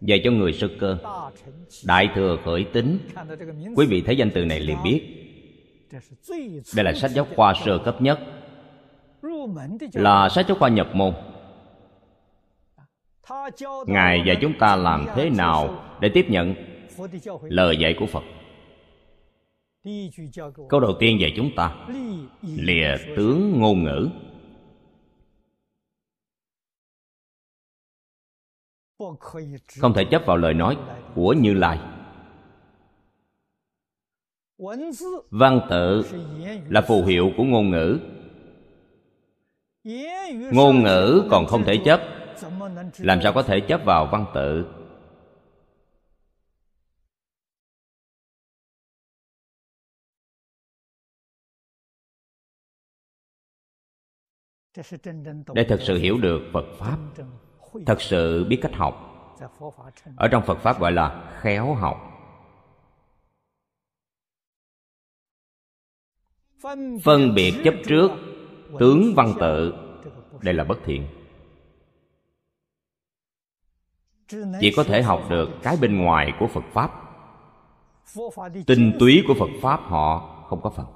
dạy 0.00 0.20
cho 0.24 0.30
người 0.30 0.52
sơ 0.52 0.68
cơ, 0.80 0.98
đại 1.84 2.08
thừa 2.14 2.36
khởi 2.44 2.66
tính. 2.72 2.98
Quý 3.76 3.86
vị 3.86 4.02
thấy 4.06 4.16
danh 4.16 4.30
từ 4.34 4.44
này 4.44 4.60
liền 4.60 4.76
biết. 4.84 5.02
Đây 6.76 6.84
là 6.84 6.92
sách 6.92 7.10
giáo 7.10 7.26
khoa 7.36 7.54
sơ 7.64 7.78
cấp 7.84 8.02
nhất, 8.02 8.20
là 9.92 10.28
sách 10.28 10.46
giáo 10.48 10.56
khoa 10.58 10.68
nhập 10.68 10.88
môn 10.94 11.14
ngài 13.86 14.22
dạy 14.26 14.36
chúng 14.40 14.52
ta 14.58 14.76
làm 14.76 15.06
thế 15.14 15.30
nào 15.30 15.84
để 16.00 16.10
tiếp 16.14 16.26
nhận 16.28 16.54
lời 17.42 17.76
dạy 17.76 17.96
của 17.98 18.06
phật? 18.06 18.22
Câu 20.68 20.80
đầu 20.80 20.92
tiên 20.98 21.20
dạy 21.20 21.32
chúng 21.36 21.50
ta. 21.56 21.86
Lìa 22.42 22.96
tướng 23.16 23.60
ngôn 23.60 23.84
ngữ. 23.84 24.08
Không 29.80 29.94
thể 29.94 30.04
chấp 30.10 30.22
vào 30.26 30.36
lời 30.36 30.54
nói 30.54 30.76
của 31.14 31.32
như 31.32 31.54
lai. 31.54 31.78
Văn 35.30 35.60
tự 35.70 36.04
là 36.68 36.80
phù 36.80 37.04
hiệu 37.04 37.30
của 37.36 37.44
ngôn 37.44 37.70
ngữ. 37.70 37.98
Ngôn 40.52 40.82
ngữ 40.82 41.28
còn 41.30 41.46
không 41.46 41.64
thể 41.64 41.80
chấp 41.84 42.15
làm 42.98 43.20
sao 43.22 43.32
có 43.32 43.42
thể 43.42 43.60
chấp 43.68 43.80
vào 43.84 44.08
văn 44.12 44.26
tự? 44.34 44.66
Để 55.54 55.66
thật 55.68 55.78
sự 55.80 55.98
hiểu 55.98 56.18
được 56.18 56.40
phật 56.52 56.64
pháp, 56.78 56.98
thật 57.86 58.00
sự 58.00 58.44
biết 58.44 58.58
cách 58.62 58.74
học, 58.74 58.94
ở 60.16 60.28
trong 60.28 60.42
phật 60.46 60.58
pháp 60.58 60.80
gọi 60.80 60.92
là 60.92 61.38
khéo 61.40 61.74
học. 61.74 61.96
Phân 67.04 67.34
biệt 67.34 67.54
chấp 67.64 67.74
trước, 67.86 68.10
tướng 68.78 69.12
văn 69.16 69.32
tự, 69.40 69.74
đây 70.42 70.54
là 70.54 70.64
bất 70.64 70.78
thiện. 70.84 71.15
Chỉ 74.60 74.72
có 74.76 74.84
thể 74.84 75.02
học 75.02 75.22
được 75.30 75.50
cái 75.62 75.76
bên 75.80 75.98
ngoài 75.98 76.32
của 76.40 76.46
phật 76.46 76.64
pháp. 76.72 76.90
Tinh 78.66 78.96
túy 78.98 79.24
của 79.28 79.34
phật 79.38 79.50
pháp 79.62 79.80
họ 79.82 80.18
không 80.48 80.60
có 80.62 80.70
phần. 80.70 80.86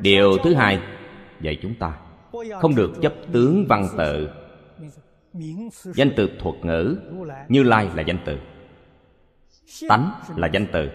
Điều 0.00 0.38
thứ 0.44 0.54
hai, 0.54 0.80
dạy 1.40 1.58
chúng 1.62 1.74
ta 1.74 1.98
không 2.60 2.74
được 2.74 2.92
chấp 3.02 3.14
tướng 3.32 3.66
văn 3.68 3.88
tự. 3.98 4.28
Danh 5.84 6.12
từ 6.16 6.30
thuật 6.40 6.54
ngữ 6.64 6.96
như 7.48 7.62
lai 7.62 7.90
là 7.94 8.02
danh 8.02 8.18
từ, 8.26 8.38
tánh 9.88 10.20
là 10.36 10.48
danh 10.52 10.66
từ. 10.72 10.88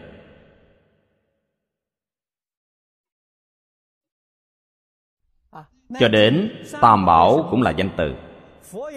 Cho 5.99 6.07
đến 6.07 6.51
tam 6.81 7.05
bảo 7.05 7.47
cũng 7.51 7.61
là 7.61 7.71
danh 7.71 7.89
từ, 7.97 8.15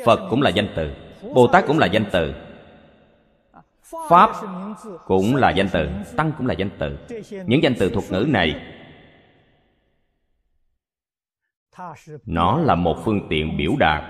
phật 0.04 0.20
cũng 0.30 0.42
là 0.42 0.50
danh 0.50 0.68
từ 0.76 0.94
bồ 1.34 1.46
tát 1.46 1.64
cũng 1.66 1.78
là 1.78 1.86
danh 1.86 2.04
từ, 2.12 2.34
pháp 4.08 4.30
cũng 5.06 5.36
là 5.36 5.50
danh 5.50 5.68
từ, 5.72 5.88
tăng 6.16 6.32
cũng 6.38 6.46
là 6.46 6.54
danh 6.54 6.70
từ. 6.78 6.98
Những 7.46 7.62
danh 7.62 7.74
từ 7.78 7.90
thuật 7.90 8.04
ngữ 8.10 8.26
này, 8.28 8.62
nó 12.26 12.58
là 12.58 12.74
một 12.74 12.96
phương 13.04 13.26
tiện 13.30 13.56
biểu 13.56 13.72
đạt 13.78 14.04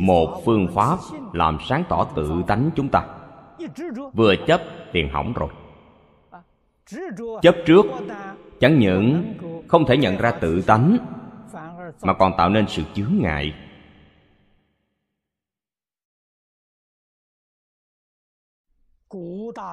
một 0.00 0.42
phương 0.44 0.68
pháp 0.74 0.98
làm 1.32 1.58
sáng 1.68 1.84
tỏ 1.88 2.06
tự 2.16 2.42
tánh 2.46 2.70
chúng 2.76 2.88
ta. 2.88 3.06
Vừa 4.12 4.34
chấp 4.46 4.60
tiền 4.92 5.08
hỏng 5.12 5.32
rồi 5.32 5.48
chấp 7.42 7.54
trước 7.66 7.86
chẳng 8.60 8.78
những 8.78 9.34
không 9.68 9.86
thể 9.86 9.96
nhận 9.96 10.16
ra 10.16 10.30
tự 10.30 10.62
tánh 10.62 10.96
mà 12.02 12.14
còn 12.14 12.32
tạo 12.38 12.48
nên 12.48 12.66
sự 12.68 12.82
chướng 12.94 13.12
ngại 13.18 13.54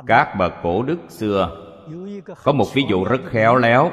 các 0.08 0.36
bậc 0.40 0.54
cổ 0.64 0.84
đức 0.84 0.98
xưa 1.10 1.66
có 2.44 2.52
một 2.52 2.66
ví 2.74 2.84
dụ 2.90 3.04
rất 3.04 3.22
khéo 3.26 3.56
léo 3.56 3.92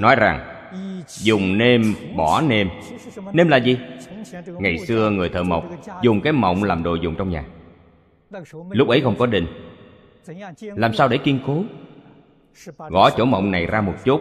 nói 0.00 0.16
rằng 0.16 0.68
dùng 1.08 1.58
nêm 1.58 1.82
bỏ 2.16 2.40
nêm 2.40 2.68
nêm 3.32 3.48
là 3.48 3.56
gì 3.56 3.78
ngày 4.58 4.78
xưa 4.78 5.10
người 5.10 5.28
thợ 5.28 5.42
mộc 5.42 5.64
dùng 6.02 6.20
cái 6.20 6.32
mộng 6.32 6.64
làm 6.64 6.82
đồ 6.82 6.94
dùng 6.94 7.14
trong 7.18 7.30
nhà 7.30 7.44
lúc 8.70 8.88
ấy 8.88 9.00
không 9.00 9.16
có 9.18 9.26
đình. 9.26 9.46
Làm 10.60 10.94
sao 10.94 11.08
để 11.08 11.18
kiên 11.18 11.40
cố? 11.46 11.64
Gõ 12.76 13.10
chỗ 13.16 13.24
mộng 13.24 13.50
này 13.50 13.66
ra 13.66 13.80
một 13.80 13.94
chút 14.04 14.20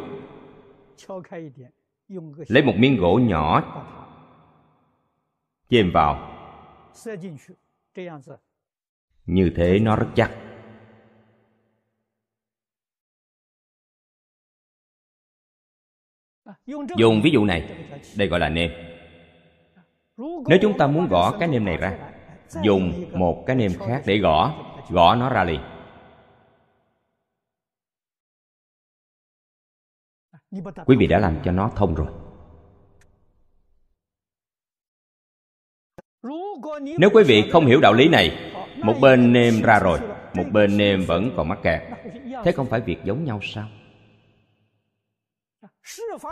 lấy 2.48 2.64
một 2.64 2.74
miếng 2.78 2.98
gỗ 2.98 3.20
nhỏ 3.24 3.64
chêm 5.70 5.92
vào. 5.92 6.32
Như 9.26 9.52
thế 9.56 9.80
nó 9.80 9.96
rất 9.96 10.08
chắc. 10.16 10.32
Dùng 16.98 17.22
ví 17.24 17.32
dụ 17.32 17.46
này, 17.46 17.88
đây 18.18 18.28
gọi 18.28 18.40
là 18.40 18.50
nêm. 18.50 18.72
Nếu 20.18 20.60
chúng 20.62 20.78
ta 20.78 20.88
muốn 20.88 21.08
gõ 21.08 21.38
cái 21.40 21.48
nêm 21.48 21.66
này 21.66 21.78
ra 21.78 22.15
dùng 22.64 23.06
một 23.14 23.44
cái 23.48 23.56
nêm 23.56 23.72
khác 23.88 24.02
để 24.06 24.18
gõ. 24.18 24.54
Gõ 24.90 25.16
nó 25.16 25.30
ra 25.30 25.44
liền. 25.44 25.62
Quý 30.86 30.96
vị 31.00 31.08
đã 31.08 31.20
làm 31.20 31.38
cho 31.44 31.52
nó 31.52 31.72
thông 31.76 31.96
rồi. 31.96 32.08
Nếu 37.00 37.10
quý 37.14 37.24
vị 37.24 37.50
không 37.52 37.66
hiểu 37.66 37.82
đạo 37.82 37.94
lý 37.94 38.08
này, 38.10 38.54
một 38.84 38.96
bên 39.02 39.34
nêm 39.34 39.62
ra 39.62 39.80
rồi, 39.80 40.00
một 40.34 40.46
bên 40.52 40.78
nêm 40.78 41.06
vẫn 41.06 41.32
còn 41.38 41.48
mắc 41.48 41.60
kẹt. 41.64 41.82
Thế 42.44 42.52
không 42.52 42.68
phải 42.68 42.82
việc 42.82 42.98
giống 43.04 43.26
nhau 43.26 43.40
sao? 43.44 43.68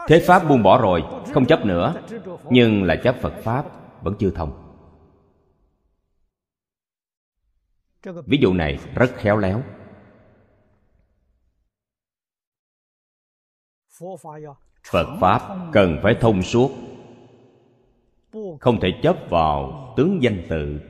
Thế 0.07 0.23
pháp 0.27 0.49
buông 0.49 0.63
bỏ 0.63 0.81
rồi, 0.81 1.03
không 1.33 1.45
chấp 1.45 1.65
nữa, 1.65 1.93
nhưng 2.49 2.83
là 2.83 2.95
chấp 2.95 3.15
phật 3.21 3.33
pháp 3.43 3.65
vẫn 4.03 4.15
chưa 4.19 4.31
thông. 4.31 4.62
Ví 8.25 8.37
dụ 8.41 8.53
này 8.53 8.79
rất 8.95 9.11
khéo 9.15 9.37
léo. 9.37 9.61
Phật 14.91 15.17
pháp 15.21 15.69
cần 15.73 15.99
phải 16.03 16.15
thông 16.21 16.41
suốt, 16.43 16.71
không 18.59 18.79
thể 18.81 18.89
chấp 19.03 19.17
vào 19.29 19.93
tướng 19.97 20.23
danh 20.23 20.43
tự. 20.49 20.81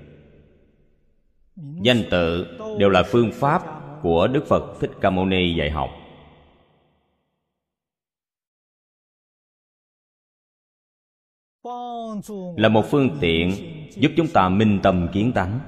Danh 1.82 2.04
tự 2.12 2.58
đều 2.80 2.90
là 2.90 3.04
phương 3.06 3.32
pháp 3.34 3.64
của 4.02 4.28
đức 4.28 4.46
phật 4.48 4.78
thích 4.80 4.92
ca 5.02 5.10
mâu 5.10 5.26
ni 5.26 5.56
dạy 5.56 5.72
học. 5.72 5.90
Là 12.58 12.70
một 12.70 12.86
phương 12.90 13.18
tiện 13.22 13.52
giúp 13.90 14.12
chúng 14.18 14.28
ta 14.34 14.50
minh 14.50 14.80
tâm 14.84 15.08
kiến 15.14 15.32
tánh 15.36 15.60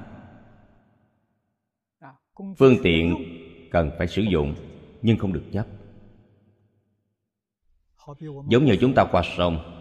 phương 2.58 2.76
tiện 2.82 3.16
cần 3.70 3.90
phải 3.98 4.06
sử 4.06 4.22
dụng 4.22 4.54
nhưng 5.02 5.16
không 5.16 5.32
được 5.32 5.44
chấp 5.52 5.66
giống 8.48 8.64
như 8.64 8.76
chúng 8.80 8.94
ta 8.94 9.04
qua 9.12 9.22
sông. 9.36 9.72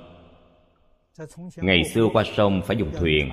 Ngày 1.58 1.84
xưa 1.84 2.08
qua 2.13 2.24
sông 2.36 2.62
phải 2.65 2.78
dùng 2.78 2.91
thuyền. 2.98 3.30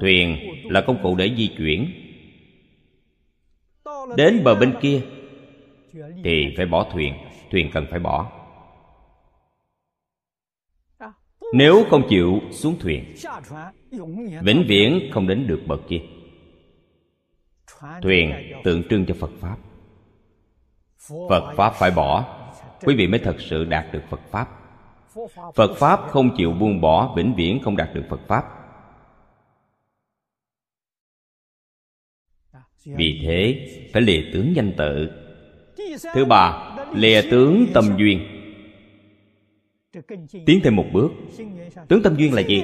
thuyền 0.00 0.36
là 0.64 0.80
công 0.86 1.02
cụ 1.02 1.16
để 1.16 1.34
di 1.36 1.50
chuyển. 1.58 1.90
Đến 4.16 4.44
bờ 4.44 4.54
bên 4.54 4.74
kia 4.80 5.02
thì 6.24 6.54
phải 6.56 6.66
bỏ 6.66 6.90
thuyền. 6.92 7.14
Thuyền 7.50 7.70
cần 7.72 7.86
phải 7.90 8.00
bỏ. 8.00 8.32
Nếu 11.54 11.84
không 11.90 12.06
chịu 12.08 12.40
xuống 12.50 12.76
thuyền. 12.80 13.14
Vĩnh 14.42 14.64
viễn 14.68 15.10
không 15.12 15.26
đến 15.26 15.46
được 15.46 15.60
bậc 15.66 15.80
kia 15.88 16.00
thuyền 18.02 18.52
tượng 18.64 18.82
trưng 18.90 19.06
cho 19.06 19.14
phật 19.14 19.30
pháp. 19.40 19.56
Phật 21.28 21.54
pháp 21.56 21.70
phải 21.70 21.90
bỏ. 21.90 22.24
Quý 22.84 22.94
vị 22.94 23.06
mới 23.06 23.20
thật 23.20 23.36
sự 23.38 23.64
đạt 23.64 23.92
được 23.92 24.02
phật 24.10 24.20
pháp. 24.30 24.48
Phật 25.54 25.74
pháp 25.76 26.00
không 26.08 26.36
chịu 26.36 26.52
buông 26.52 26.80
bỏ, 26.80 27.14
vĩnh 27.16 27.34
viễn 27.34 27.60
không 27.62 27.76
đạt 27.76 27.94
được 27.94 28.04
phật 28.10 28.20
pháp. 28.26 28.44
Vì 32.84 33.20
thế, 33.22 33.68
phải 33.92 34.02
lìa 34.02 34.22
tướng 34.32 34.56
danh 34.56 34.72
tự. 34.76 35.10
Thứ 36.14 36.24
ba, 36.24 36.76
lìa 36.94 37.22
tướng 37.30 37.66
tâm 37.74 37.84
duyên. 37.98 38.20
Tiến 40.46 40.60
thêm 40.64 40.76
một 40.76 40.86
bước. 40.92 41.12
Tướng 41.88 42.02
tâm 42.02 42.16
duyên 42.16 42.34
là 42.34 42.42
gì? 42.42 42.62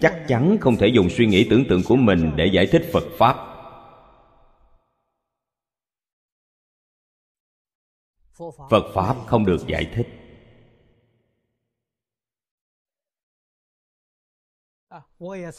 Chắc 0.00 0.24
chắn 0.28 0.58
không 0.60 0.76
thể 0.76 0.86
dùng 0.86 1.10
suy 1.10 1.26
nghĩ 1.26 1.46
tưởng 1.50 1.64
tượng 1.68 1.82
của 1.82 1.96
mình 1.96 2.30
để 2.36 2.46
giải 2.46 2.66
thích 2.66 2.82
phật 2.92 3.04
pháp. 3.18 3.47
Phật 8.70 8.92
pháp 8.94 9.16
không 9.26 9.46
được 9.46 9.66
giải 9.66 9.90
thích. 9.94 10.08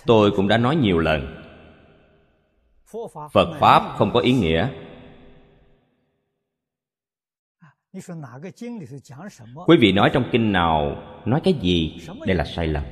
Tôi 0.06 0.32
cũng 0.36 0.48
đã 0.48 0.58
nói 0.58 0.76
nhiều 0.76 1.00
lần. 1.00 1.44
Phật 3.32 3.58
pháp 3.60 3.96
không 3.98 4.12
có 4.13 4.20
ý 4.20 4.34
nghĩa. 4.34 4.70
Quý 9.65 9.78
vị 9.82 9.92
nói 9.92 10.10
trong 10.13 10.30
kinh 10.32 10.52
nào, 10.52 11.04
nói 11.26 11.42
cái 11.44 11.54
gì, 11.62 12.08
đây 12.26 12.36
là 12.36 12.46
sai 12.46 12.68
lầm. 12.68 12.84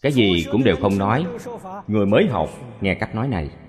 Cái 0.00 0.12
gì 0.12 0.46
cũng 0.52 0.64
đều 0.64 0.76
không 0.80 0.98
nói. 0.98 1.26
Người 1.86 2.06
mới 2.06 2.26
học 2.26 2.50
nghe 2.80 2.96
cách 3.00 3.14
nói 3.14 3.28
này 3.28 3.67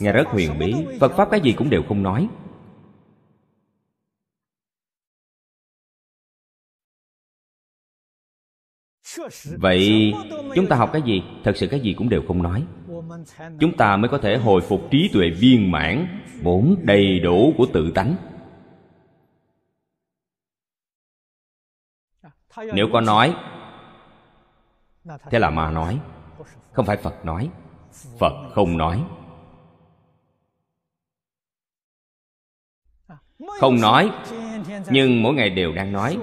nghe 0.00 0.12
rất 0.12 0.28
huyền 0.28 0.58
bí, 0.58 0.74
phật 1.00 1.12
pháp 1.16 1.30
cái 1.30 1.40
gì 1.40 1.52
cũng 1.52 1.70
đều 1.70 1.82
không 1.88 2.02
nói. 2.02 2.28
Vậy 9.44 10.12
chúng 10.54 10.66
ta 10.68 10.76
học 10.76 10.90
cái 10.92 11.02
gì? 11.02 11.22
Thật 11.44 11.52
sự 11.56 11.66
cái 11.70 11.80
gì 11.80 11.94
cũng 11.98 12.08
đều 12.08 12.22
không 12.28 12.42
nói. 12.42 12.66
Chúng 13.60 13.76
ta 13.76 13.96
mới 13.96 14.08
có 14.08 14.18
thể 14.18 14.36
hồi 14.36 14.60
phục 14.60 14.80
trí 14.90 15.10
tuệ 15.12 15.30
viên 15.30 15.70
mãn 15.70 16.20
vốn 16.42 16.76
đầy 16.82 17.20
đủ 17.20 17.54
của 17.58 17.66
tự 17.72 17.90
tánh. 17.94 18.16
Nếu 22.74 22.86
có 22.92 23.00
nói, 23.00 23.34
thế 25.04 25.38
là 25.38 25.50
ma 25.50 25.70
nói, 25.70 26.00
không 26.72 26.86
phải 26.86 26.96
phật 26.96 27.24
nói. 27.24 27.50
Phật 28.18 28.32
không 28.54 28.78
nói. 28.78 29.04
Không 33.60 33.80
nói, 33.80 34.10
nhưng 34.90 35.22
mỗi 35.22 35.34
ngày 35.34 35.50
đều 35.50 35.72
đang 35.72 35.92
nói. 35.92 36.18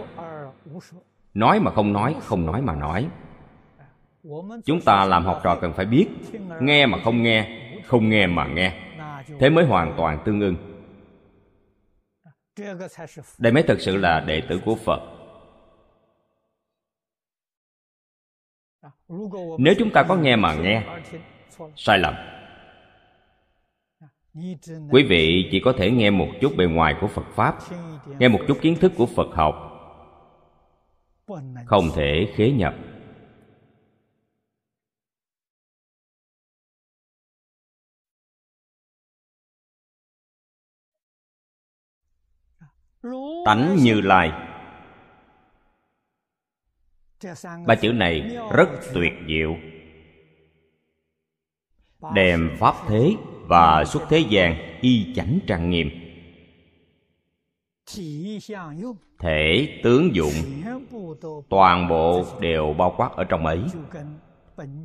Nói 1.33 1.59
mà 1.59 1.71
không 1.71 1.93
nói 1.93 2.15
không 2.21 2.45
nói 2.45 2.61
mà 2.61 2.75
nói. 2.75 3.07
Chúng 4.65 4.81
ta 4.85 5.05
làm 5.05 5.25
học 5.25 5.41
trò 5.43 5.57
cần 5.61 5.73
phải 5.73 5.85
biết, 5.85 6.07
nghe 6.61 6.85
mà 6.85 6.97
không 7.03 7.23
nghe 7.23 7.59
không 7.85 8.09
nghe 8.09 8.27
mà 8.27 8.47
nghe. 8.47 8.73
Thế 9.39 9.49
mới 9.49 9.65
hoàn 9.65 9.93
toàn 9.97 10.19
tương 10.25 10.41
ưng. 10.41 10.55
Đây 13.37 13.51
mới 13.51 13.63
thực 13.63 13.81
sự 13.81 13.97
là 13.97 14.19
đệ 14.19 14.41
tử 14.49 14.61
của 14.65 14.75
phật. 14.75 14.99
Nếu 19.57 19.73
chúng 19.79 19.89
ta 19.93 20.03
có 20.03 20.15
nghe 20.15 20.35
mà 20.35 20.53
nghe, 20.53 20.83
sai 21.75 21.99
lầm 21.99 22.13
quý 24.91 25.03
vị 25.03 25.49
chỉ 25.51 25.61
có 25.65 25.73
thể 25.77 25.91
nghe 25.91 26.09
một 26.09 26.27
chút 26.41 26.53
bề 26.57 26.65
ngoài 26.65 26.95
của 27.01 27.07
phật 27.07 27.25
pháp 27.35 27.57
nghe 28.19 28.27
một 28.27 28.39
chút 28.47 28.57
kiến 28.61 28.75
thức 28.81 28.91
của 28.97 29.05
phật 29.05 29.27
học. 29.33 29.65
Không 31.65 31.89
thể 31.95 32.33
khế 32.35 32.51
nhập. 32.51 32.75
Tánh 43.45 43.75
như 43.75 44.01
lai. 44.01 44.31
Ba 47.67 47.75
chữ 47.81 47.91
này 47.91 48.37
rất 48.55 48.69
tuyệt 48.93 49.13
diệu. 49.27 49.55
Đem 52.13 52.57
pháp 52.59 52.75
thế 52.87 53.15
và 53.49 53.85
xuất 53.85 54.03
thế 54.09 54.19
gian 54.29 54.55
y 54.81 55.13
chánh 55.15 55.39
trang 55.47 55.69
nghiêm. 55.69 55.89
Thể 59.19 59.79
tướng 59.83 60.15
dụng 60.15 60.33
toàn 61.49 61.87
bộ 61.87 62.25
đều 62.39 62.73
bao 62.77 62.93
quát 62.97 63.09
ở 63.15 63.23
trong 63.23 63.45
ấy, 63.45 63.63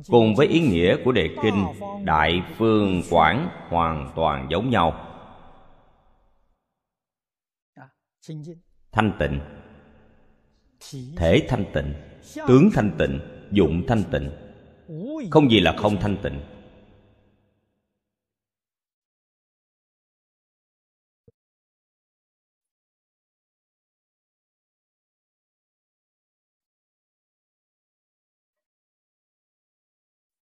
cùng 0.07 0.35
với 0.35 0.47
ý 0.47 0.59
nghĩa 0.59 0.97
của 1.05 1.11
đề 1.11 1.29
kinh 1.43 1.65
đại 2.03 2.41
phương 2.57 3.01
quảng 3.09 3.49
hoàn 3.69 4.11
toàn 4.15 4.47
giống 4.49 4.69
nhau. 4.69 4.93
Thanh 8.91 9.11
tịnh, 9.19 9.39
thể 11.17 11.45
thanh 11.49 11.65
tịnh, 11.73 11.93
tướng 12.47 12.69
thanh 12.73 12.91
tịnh, 12.97 13.19
dụng 13.51 13.83
thanh 13.87 14.03
tịnh. 14.11 14.29
Không 15.31 15.51
gì 15.51 15.59
là 15.59 15.75
không 15.77 15.97
thanh 16.01 16.17
tịnh. 16.23 16.39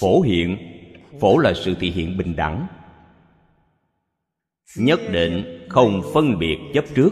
phổ 0.00 0.20
hiện. 0.20 0.58
Phổ 1.20 1.38
là 1.38 1.52
sự 1.54 1.74
thị 1.80 1.90
hiện 1.90 2.16
bình 2.16 2.36
đẳng. 2.36 2.66
Nhất 4.76 5.00
định 5.12 5.66
không 5.68 6.02
phân 6.14 6.38
biệt 6.38 6.58
chấp 6.74 6.84
trước. 6.94 7.10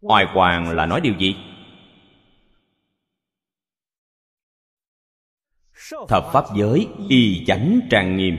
Oai 0.00 0.24
hoàng 0.24 0.70
là 0.70 0.86
nói 0.86 1.00
điều 1.00 1.14
gì? 1.18 1.36
Thập 6.08 6.24
pháp 6.32 6.44
giới 6.56 6.88
y 7.08 7.44
chánh 7.46 7.80
trang 7.90 8.16
nghiêm. 8.16 8.36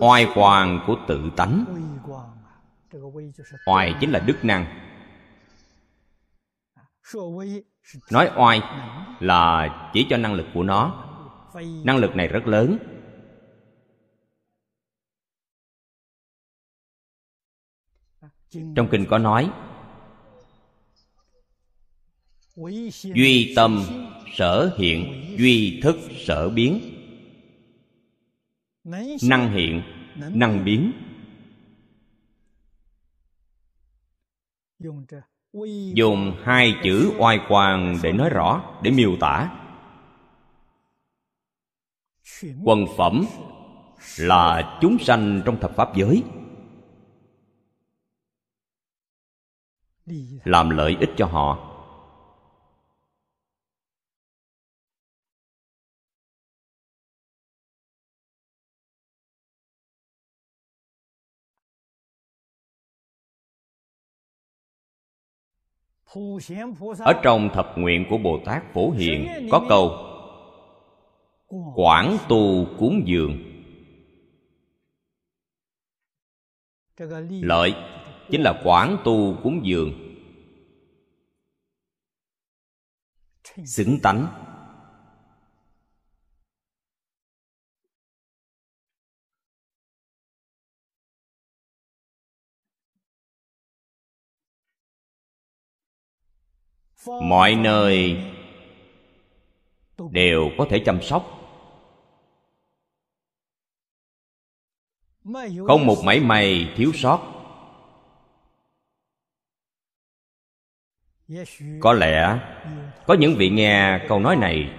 Oai 0.00 0.24
hoàng 0.24 0.84
của 0.86 0.96
tự 1.08 1.30
tánh 1.36 1.64
oai 3.66 3.94
chính 4.00 4.10
là 4.10 4.18
đức 4.18 4.44
năng. 4.44 4.66
nói 8.10 8.30
oai 8.36 8.60
là 9.20 9.90
chỉ 9.92 10.06
cho 10.10 10.16
năng 10.16 10.34
lực 10.34 10.46
của 10.54 10.62
nó. 10.62 11.06
Năng 11.84 11.96
lực 11.96 12.16
này 12.16 12.28
rất 12.28 12.46
lớn. 12.46 12.78
Trong 18.50 18.88
kinh 18.90 19.06
có 19.10 19.18
nói 19.18 19.50
duy 23.14 23.52
tâm 23.56 23.82
sở 24.36 24.76
hiện 24.78 25.26
duy 25.38 25.80
thức 25.82 25.96
sở 26.26 26.48
biến. 26.48 26.80
Năng 29.22 29.52
hiện 29.52 29.82
năng 30.16 30.64
biến 30.64 30.92
dùng 35.94 36.36
hai 36.44 36.74
chữ 36.84 37.12
oai 37.18 37.38
quang 37.48 37.98
để 38.02 38.12
nói 38.12 38.30
rõ, 38.30 38.62
để 38.82 38.90
miêu 38.90 39.16
tả. 39.20 39.56
Quần 42.64 42.84
phẩm 42.96 43.24
là 44.18 44.78
chúng 44.80 44.98
sanh 44.98 45.42
trong 45.44 45.60
thập 45.60 45.76
pháp 45.76 45.96
giới. 45.96 46.22
Làm 50.44 50.70
lợi 50.70 50.96
ích 51.00 51.10
cho 51.16 51.26
họ. 51.26 51.69
Ở 66.98 67.20
trong 67.22 67.50
thập 67.54 67.78
nguyện 67.78 68.06
của 68.10 68.18
bồ 68.18 68.40
tát 68.44 68.62
phổ 68.74 68.90
hiền 68.90 69.48
có 69.50 69.66
câu, 69.68 69.90
quảng 71.74 72.16
tu 72.28 72.66
cúng 72.78 73.02
dường. 73.06 73.38
Lợi 77.42 77.74
chính 78.30 78.42
là 78.42 78.60
quảng 78.64 78.96
tu 79.04 79.36
cúng 79.42 79.60
dường. 79.64 79.92
Xứng 83.64 83.98
tánh. 84.02 84.26
Mọi 97.06 97.54
nơi 97.54 98.16
đều 100.10 100.50
có 100.58 100.66
thể 100.70 100.82
chăm 100.86 101.02
sóc. 101.02 101.36
Không 105.66 105.86
một 105.86 105.96
mảy 106.04 106.20
may 106.20 106.72
thiếu 106.76 106.92
sót. 106.94 107.36
Có 111.80 111.92
lẽ 111.92 112.38
có 113.06 113.16
những 113.20 113.34
vị 113.38 113.50
nghe 113.50 114.06
câu 114.08 114.20
nói 114.20 114.36
này 114.36 114.70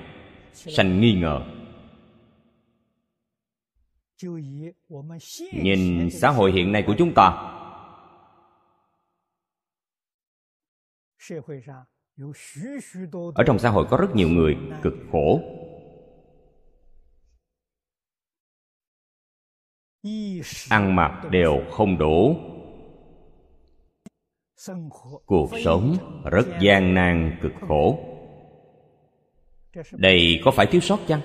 sanh 0.53 1.01
nghi 1.01 1.13
ngờ. 1.13 1.41
Nhìn 5.53 6.09
xã 6.11 6.29
hội 6.29 6.51
hiện 6.51 6.71
nay 6.71 6.83
của 6.87 6.95
chúng 6.97 7.13
ta 7.13 7.57
ở 13.35 13.43
trong 13.47 13.59
xã 13.59 13.69
hội 13.69 13.85
có 13.89 13.97
rất 13.97 14.15
nhiều 14.15 14.29
người 14.29 14.57
cực 14.83 14.93
khổ. 15.11 15.41
Ăn 20.69 20.95
mặc 20.95 21.29
đều 21.31 21.63
không 21.71 21.97
đủ. 21.97 22.35
Cuộc 25.25 25.49
sống 25.63 25.97
rất 26.31 26.47
gian 26.61 26.93
nan, 26.93 27.39
cực 27.41 27.51
khổ. 27.67 27.99
Đây 29.91 30.41
có 30.45 30.51
phải 30.51 30.65
thiếu 30.65 30.81
sót 30.81 30.99
chăng? 31.07 31.21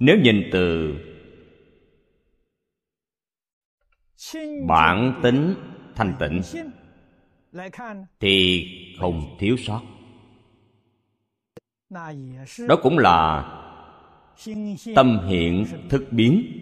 Nếu 0.00 0.16
nhìn 0.22 0.48
từ 0.52 0.94
bản 4.68 5.20
tính 5.22 5.54
thanh 5.94 6.14
tịnh, 6.20 6.42
thì 8.20 8.66
không 9.00 9.36
thiếu 9.38 9.56
sót. 9.56 9.80
Đó 12.68 12.76
cũng 12.82 12.98
là 12.98 13.50
tâm 14.94 15.20
hiện 15.28 15.66
thức 15.90 16.04
biến. 16.10 16.60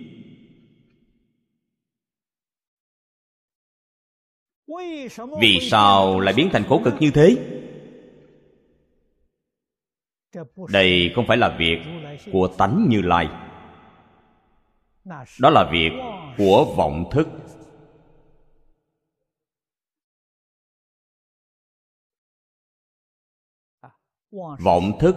Vì 5.41 5.59
sao 5.71 6.21
lại 6.21 6.35
biến 6.37 6.49
thành 6.53 6.65
khổ 6.69 6.81
cực 6.85 6.95
như 7.01 7.11
thế? 7.11 7.37
Đây 10.69 11.13
không 11.15 11.25
phải 11.29 11.37
là 11.37 11.57
việc 11.59 11.79
của 12.33 12.49
tánh 12.59 12.87
như 12.89 13.01
lai. 13.03 13.29
Đó 15.41 15.51
là 15.51 15.71
việc 15.73 15.91
của 16.39 16.75
vọng 16.77 17.05
thức. 17.13 17.29
Vọng 24.59 24.93
thức, 25.01 25.17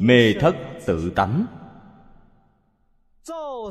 mê 0.00 0.34
thất 0.40 0.56
tự 0.86 1.12
tánh. 1.16 1.46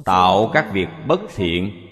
Tạo 0.06 0.50
các 0.54 0.70
việc 0.74 0.88
bất 1.08 1.20
thiện, 1.36 1.88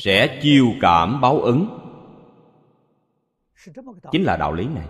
sẽ 0.00 0.40
chiêu 0.42 0.66
cảm 0.80 1.20
báo 1.20 1.40
ứng. 1.40 1.78
Chính 4.12 4.24
là 4.24 4.36
đạo 4.36 4.52
lý 4.52 4.66
này. 4.66 4.88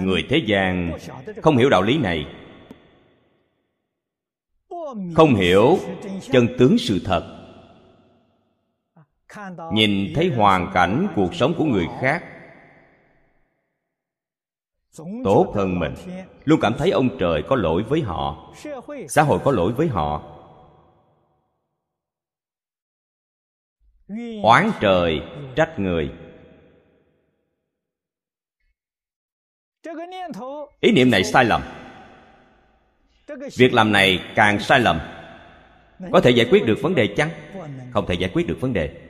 Người 0.00 0.26
thế 0.28 0.44
gian 0.46 0.98
không 1.42 1.56
hiểu 1.56 1.70
đạo 1.70 1.82
lý 1.82 1.98
này, 1.98 2.26
không 5.14 5.34
hiểu 5.34 5.78
chân 6.32 6.48
tướng 6.58 6.78
sự 6.78 7.00
thật 7.04 7.37
nhìn 9.72 10.12
thấy 10.14 10.28
hoàn 10.36 10.70
cảnh 10.74 11.08
cuộc 11.16 11.34
sống 11.34 11.54
của 11.58 11.64
người 11.64 11.86
khác, 12.00 12.24
tốt 15.24 15.52
hơn 15.54 15.78
mình. 15.78 15.94
Luôn 16.44 16.60
cảm 16.62 16.74
thấy 16.78 16.90
ông 16.90 17.18
trời 17.18 17.42
có 17.48 17.56
lỗi 17.56 17.82
với 17.82 18.00
họ, 18.00 18.54
xã 19.08 19.22
hội 19.22 19.38
có 19.44 19.52
lỗi 19.52 19.72
với 19.72 19.88
họ. 19.88 20.34
Oán 24.42 24.70
trời, 24.80 25.20
trách 25.56 25.78
người. 25.78 26.12
Ý 30.80 30.92
niệm 30.92 31.10
này 31.10 31.24
sai 31.24 31.44
lầm. 31.44 31.62
Việc 33.56 33.72
làm 33.72 33.92
này 33.92 34.20
càng 34.34 34.60
sai 34.60 34.80
lầm. 34.80 35.00
Có 36.12 36.20
thể 36.20 36.30
giải 36.30 36.46
quyết 36.50 36.64
được 36.66 36.78
vấn 36.82 36.94
đề 36.94 37.14
chăng? 37.16 37.30
Không 37.92 38.06
thể 38.06 38.14
giải 38.14 38.30
quyết 38.34 38.46
được 38.46 38.56
vấn 38.60 38.72
đề. 38.72 39.07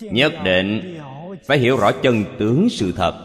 Nhất 0.00 0.32
định 0.44 1.00
phải 1.46 1.58
hiểu 1.58 1.76
rõ 1.76 1.92
chân 2.02 2.24
tướng 2.38 2.68
sự 2.70 2.92
thật. 2.92 3.24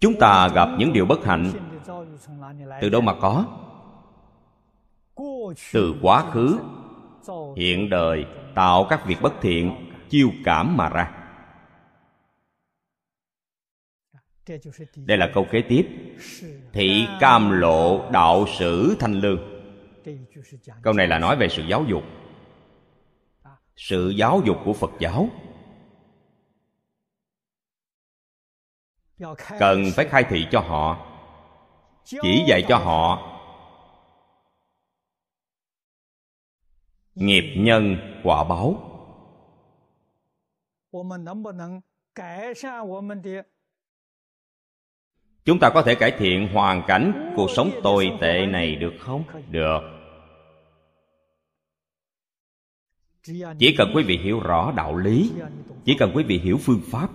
Chúng 0.00 0.18
ta 0.18 0.48
gặp 0.48 0.68
những 0.78 0.92
điều 0.92 1.06
bất 1.06 1.24
hạnh 1.24 1.52
từ 2.80 2.88
đâu 2.88 3.00
mà 3.00 3.14
có? 3.20 3.44
Từ 5.72 5.94
quá 6.02 6.30
khứ, 6.30 6.58
hiện 7.56 7.90
đời, 7.90 8.24
tạo 8.54 8.86
các 8.90 9.06
việc 9.06 9.16
bất 9.22 9.32
thiện, 9.40 9.90
chiêu 10.08 10.30
cảm 10.44 10.76
mà 10.76 10.88
ra. 10.88 11.10
Đây 14.96 15.18
là 15.18 15.30
câu 15.34 15.46
kế 15.50 15.62
tiếp. 15.68 15.88
Thị 16.72 17.06
cam 17.20 17.50
lộ 17.50 18.10
đạo 18.10 18.46
sử 18.58 18.96
thanh 19.00 19.12
lương. 19.12 19.62
Câu 20.82 20.92
này 20.92 21.06
là 21.06 21.18
nói 21.18 21.36
về 21.36 21.48
sự 21.48 21.62
giáo 21.62 21.84
dục 21.88 22.02
sự 23.80 24.12
giáo 24.16 24.40
dục 24.44 24.56
của 24.64 24.72
phật 24.72 24.90
giáo. 24.98 25.28
Cần 29.58 29.84
phải 29.96 30.08
khai 30.08 30.24
thị 30.28 30.46
cho 30.50 30.60
họ, 30.60 31.06
chỉ 32.04 32.44
dạy 32.48 32.64
cho 32.68 32.76
họ. 32.76 33.26
Nghiệp 37.14 37.54
nhân 37.56 37.96
quả 38.24 38.44
báo. 38.44 38.86
Chúng 45.44 45.58
ta 45.60 45.70
có 45.74 45.82
thể 45.82 45.94
cải 45.94 46.10
thiện 46.18 46.48
hoàn 46.54 46.82
cảnh 46.86 47.32
cuộc 47.36 47.50
sống 47.50 47.70
tồi 47.82 48.10
tệ 48.20 48.46
này 48.46 48.76
được 48.76 48.92
không? 49.00 49.24
Được. 49.50 49.99
chỉ 53.58 53.74
cần 53.78 53.92
quý 53.94 54.02
vị 54.02 54.18
hiểu 54.18 54.40
rõ 54.40 54.72
đạo 54.76 54.96
lý, 54.96 55.32
chỉ 55.84 55.96
cần 55.98 56.12
quý 56.14 56.24
vị 56.24 56.38
hiểu 56.38 56.58
phương 56.62 56.80
pháp, 56.90 57.10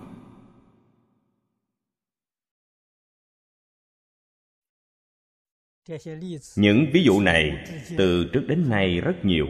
những 6.56 6.86
ví 6.92 7.02
dụ 7.04 7.20
này 7.20 7.64
từ 7.98 8.30
trước 8.32 8.44
đến 8.48 8.68
nay 8.68 9.00
rất 9.00 9.24
nhiều. 9.24 9.46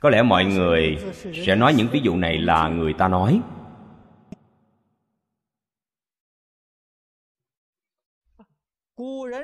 Có 0.00 0.10
lẽ 0.10 0.22
mọi 0.22 0.44
người 0.44 0.98
sẽ 1.46 1.56
nói 1.56 1.74
những 1.74 1.88
ví 1.92 2.00
dụ 2.04 2.16
này 2.16 2.38
là 2.38 2.68
người 2.68 2.92
ta 2.98 3.08
nói. 3.08 3.40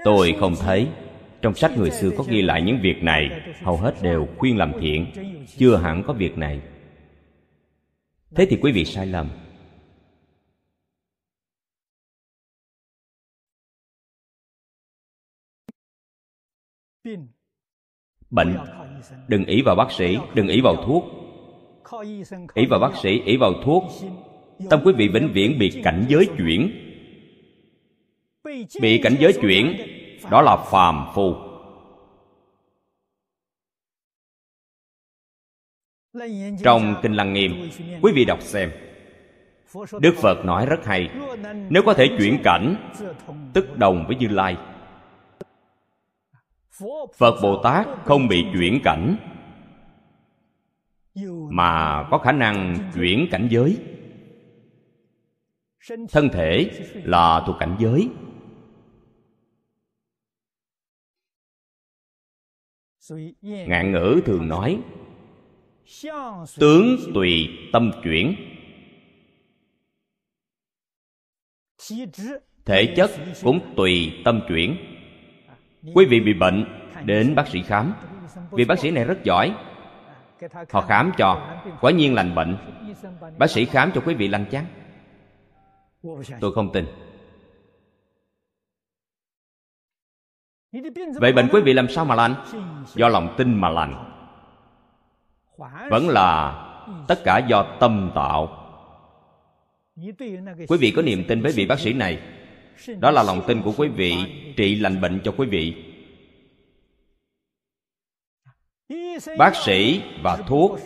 Tôi 0.05 0.37
không 0.41 0.55
thấy. 0.61 0.89
Trong 1.43 1.55
sách 1.55 1.73
người 1.77 1.91
xưa 1.91 2.11
có 2.19 2.25
ghi 2.29 2.43
lại 2.43 2.63
những 2.63 2.79
việc 2.83 3.03
này. 3.03 3.53
Hầu 3.63 3.77
hết 3.77 3.95
đều 4.03 4.29
khuyên 4.39 4.57
làm 4.57 4.73
thiện. 4.81 5.13
Chưa 5.57 5.77
hẳn 5.77 6.03
có 6.07 6.13
việc 6.13 6.39
này. 6.39 6.61
Thế 8.35 8.47
thì 8.51 8.59
quý 8.63 8.73
vị 8.73 8.85
sai 8.85 9.07
lầm. 9.07 9.31
Bệnh. 18.31 18.57
Đừng 19.29 19.45
ý 19.45 19.63
vào 19.63 19.77
bác 19.77 19.93
sĩ. 19.93 20.19
Đừng 20.35 20.49
ý 20.49 20.61
vào 20.61 20.77
thuốc. 20.87 21.05
Ý 22.55 22.67
vào 22.67 22.81
bác 22.81 22.97
sĩ, 23.03 23.21
ý 23.25 23.37
vào 23.37 23.53
thuốc. 23.65 23.85
Tâm 24.71 24.81
quý 24.85 24.93
vị 24.97 25.09
vĩnh 25.09 25.33
viễn 25.33 25.59
bị 25.59 25.81
cảnh 25.85 26.07
giới 26.09 26.29
chuyển 26.39 26.88
bị 28.81 29.01
cảnh 29.03 29.17
giới 29.19 29.33
chuyển, 29.41 29.77
đó 30.31 30.43
là 30.43 30.57
phàm 30.57 31.07
phu. 31.15 31.35
Trong 36.63 36.95
kinh 37.03 37.13
lăng 37.13 37.33
nghiêm, 37.33 37.71
quý 38.03 38.13
vị 38.15 38.25
đọc 38.25 38.43
xem. 38.43 38.71
Đức 40.01 40.15
phật 40.17 40.45
nói 40.45 40.67
rất 40.67 40.85
hay, 40.85 41.11
nếu 41.69 41.83
có 41.87 41.95
thể 41.95 42.09
chuyển 42.19 42.39
cảnh, 42.45 42.91
tức 43.55 43.79
đồng 43.79 44.05
với 44.07 44.17
như 44.17 44.29
lai. 44.29 44.57
Phật 47.17 47.41
bồ 47.43 47.63
tát 47.63 47.87
không 48.05 48.29
bị 48.29 48.45
chuyển 48.53 48.81
cảnh, 48.85 49.17
mà 51.51 52.05
có 52.11 52.19
khả 52.19 52.33
năng 52.33 52.77
chuyển 52.95 53.29
cảnh 53.31 53.49
giới. 53.51 53.79
Thân 56.13 56.29
thể 56.29 56.71
là 57.05 57.43
thuộc 57.47 57.57
cảnh 57.61 57.77
giới. 57.79 58.09
Ngạn 63.43 63.93
ngữ 63.93 64.21
thường 64.27 64.49
nói, 64.49 64.81
tướng 66.59 66.97
tùy 67.15 67.49
tâm 67.73 67.91
chuyển. 68.05 68.35
Thể 72.65 72.95
chất 72.97 73.11
cũng 73.43 73.61
tùy 73.77 74.13
tâm 74.25 74.41
chuyển. 74.49 74.77
Quý 75.95 76.07
vị 76.11 76.21
bị 76.21 76.35
bệnh 76.35 76.65
đến 77.05 77.35
bác 77.35 77.49
sĩ 77.49 77.63
khám. 77.63 77.93
Vì 78.51 78.65
bác 78.65 78.79
sĩ 78.79 78.91
này 78.91 79.05
rất 79.05 79.25
giỏi. 79.25 79.55
Họ 80.71 80.81
khám 80.81 81.13
cho, 81.19 81.61
quả 81.81 81.91
nhiên 81.91 82.15
lành 82.15 82.35
bệnh. 82.35 82.57
Bác 83.39 83.51
sĩ 83.51 83.65
khám 83.65 83.91
cho 83.95 84.01
quý 84.07 84.15
vị 84.15 84.29
lành 84.29 84.45
chán. 84.51 84.65
Tôi 86.41 86.53
không 86.53 86.73
tin. 86.73 86.85
Vậy 91.21 91.33
bệnh 91.33 91.49
quý 91.53 91.61
vị 91.61 91.73
làm 91.73 91.89
sao 91.89 92.05
mà 92.05 92.15
lành? 92.15 92.35
Do 92.95 93.09
lòng 93.09 93.35
tin 93.37 93.61
mà 93.61 93.69
lành. 93.69 93.95
Vẫn 95.91 96.09
là 96.09 96.65
tất 97.09 97.25
cả 97.25 97.39
do 97.39 97.77
tâm 97.81 98.11
tạo. 98.15 98.65
Quý 100.69 100.79
vị 100.81 100.91
có 100.97 101.03
niềm 101.03 101.25
tin 101.29 101.43
với 101.43 101.53
vị 101.53 101.67
bác 101.67 101.81
sĩ 101.81 101.93
này. 101.93 102.19
Đó 103.01 103.11
là 103.11 103.23
lòng 103.23 103.43
tin 103.47 103.63
của 103.63 103.73
quý 103.77 103.89
vị 103.89 104.15
trị 104.57 104.75
lành 104.75 105.01
bệnh 105.01 105.21
cho 105.25 105.33
quý 105.37 105.47
vị. 105.47 105.85
Bác 109.39 109.57
sĩ 109.57 110.03
và 110.23 110.37
thuốc 110.37 110.79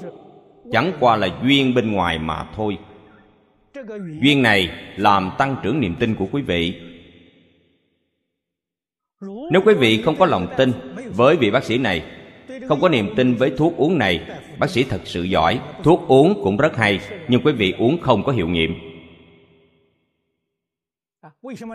chẳng 0.73 0.93
qua 1.01 1.17
là 1.17 1.29
duyên 1.43 1.75
bên 1.75 1.93
ngoài 1.93 2.19
mà 2.19 2.49
thôi. 2.57 2.79
Duyên 4.23 4.43
này 4.43 4.71
làm 4.97 5.31
tăng 5.39 5.57
trưởng 5.63 5.81
niềm 5.81 5.95
tin 6.01 6.15
của 6.15 6.27
quý 6.33 6.43
vị 6.43 6.92
nếu 9.53 9.63
quý 9.65 9.75
vị 9.75 10.03
không 10.03 10.17
có 10.19 10.27
lòng 10.27 10.47
tin 10.57 10.73
với 11.15 11.37
vị 11.37 11.51
bác 11.51 11.65
sĩ 11.65 11.79
này, 11.79 12.05
không 12.69 12.81
có 12.81 12.89
niềm 12.89 13.15
tin 13.17 13.35
với 13.35 13.53
thuốc 13.59 13.77
uống 13.77 13.99
này, 13.99 14.21
bác 14.59 14.71
sĩ 14.71 14.85
thật 14.85 15.01
sự 15.05 15.23
giỏi. 15.23 15.61
Thuốc 15.83 16.09
uống 16.09 16.41
cũng 16.45 16.57
rất 16.57 16.77
hay, 16.77 17.01
nhưng 17.29 17.41
quý 17.45 17.53
vị 17.53 17.75
uống 17.79 18.01
không 18.01 18.25
có 18.25 18.33
hiệu 18.33 18.49
nghiệm. 18.49 18.75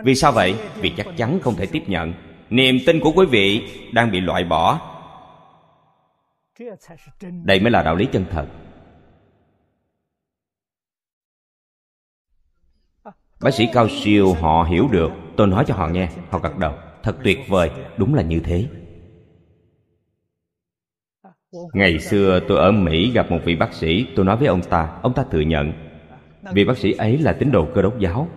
Vì 0.04 0.14
sao 0.14 0.32
vậy? 0.32 0.54
Vì 0.80 0.92
chắc 0.96 1.06
chắn 1.16 1.38
không 1.42 1.54
thể 1.54 1.66
tiếp 1.66 1.82
nhận. 1.86 2.12
Niềm 2.50 2.78
tin 2.86 3.00
của 3.00 3.12
quý 3.12 3.26
vị 3.26 3.62
đang 3.92 4.10
bị 4.10 4.20
loại 4.20 4.44
bỏ. 4.44 4.80
Đây 7.44 7.60
mới 7.60 7.70
là 7.70 7.82
đạo 7.82 7.96
lý 7.96 8.06
chân 8.12 8.24
thật. 8.30 8.46
Bác 13.40 13.54
sĩ 13.54 13.68
cao 13.72 13.88
siêu, 13.88 14.34
họ 14.40 14.64
hiểu 14.70 14.88
được. 14.92 15.10
Tôi 15.36 15.46
nói 15.46 15.64
cho 15.68 15.74
họ 15.74 15.88
nghe, 15.88 16.08
họ 16.30 16.38
gật 16.38 16.58
đầu 16.58 16.72
thật 17.02 17.16
tuyệt 17.24 17.38
vời, 17.48 17.70
đúng 17.96 18.14
là 18.14 18.22
như 18.22 18.40
thế. 18.44 18.68
Ngày 21.72 21.98
xưa 21.98 22.40
tôi 22.48 22.58
ở 22.58 22.72
mỹ 22.72 23.12
gặp 23.12 23.30
một 23.30 23.38
vị 23.44 23.56
bác 23.56 23.74
sĩ, 23.74 24.06
tôi 24.16 24.24
nói 24.24 24.36
với 24.36 24.46
ông 24.46 24.62
ta 24.62 24.98
ông 25.02 25.14
ta 25.14 25.24
thừa 25.30 25.40
nhận. 25.40 25.72
Vị 26.52 26.64
bác 26.64 26.78
sĩ 26.78 26.92
ấy 26.92 27.18
là 27.18 27.36
tín 27.40 27.52
đồ 27.52 27.68
cơ 27.74 27.82
đốc 27.82 27.98
giáo. 27.98 28.28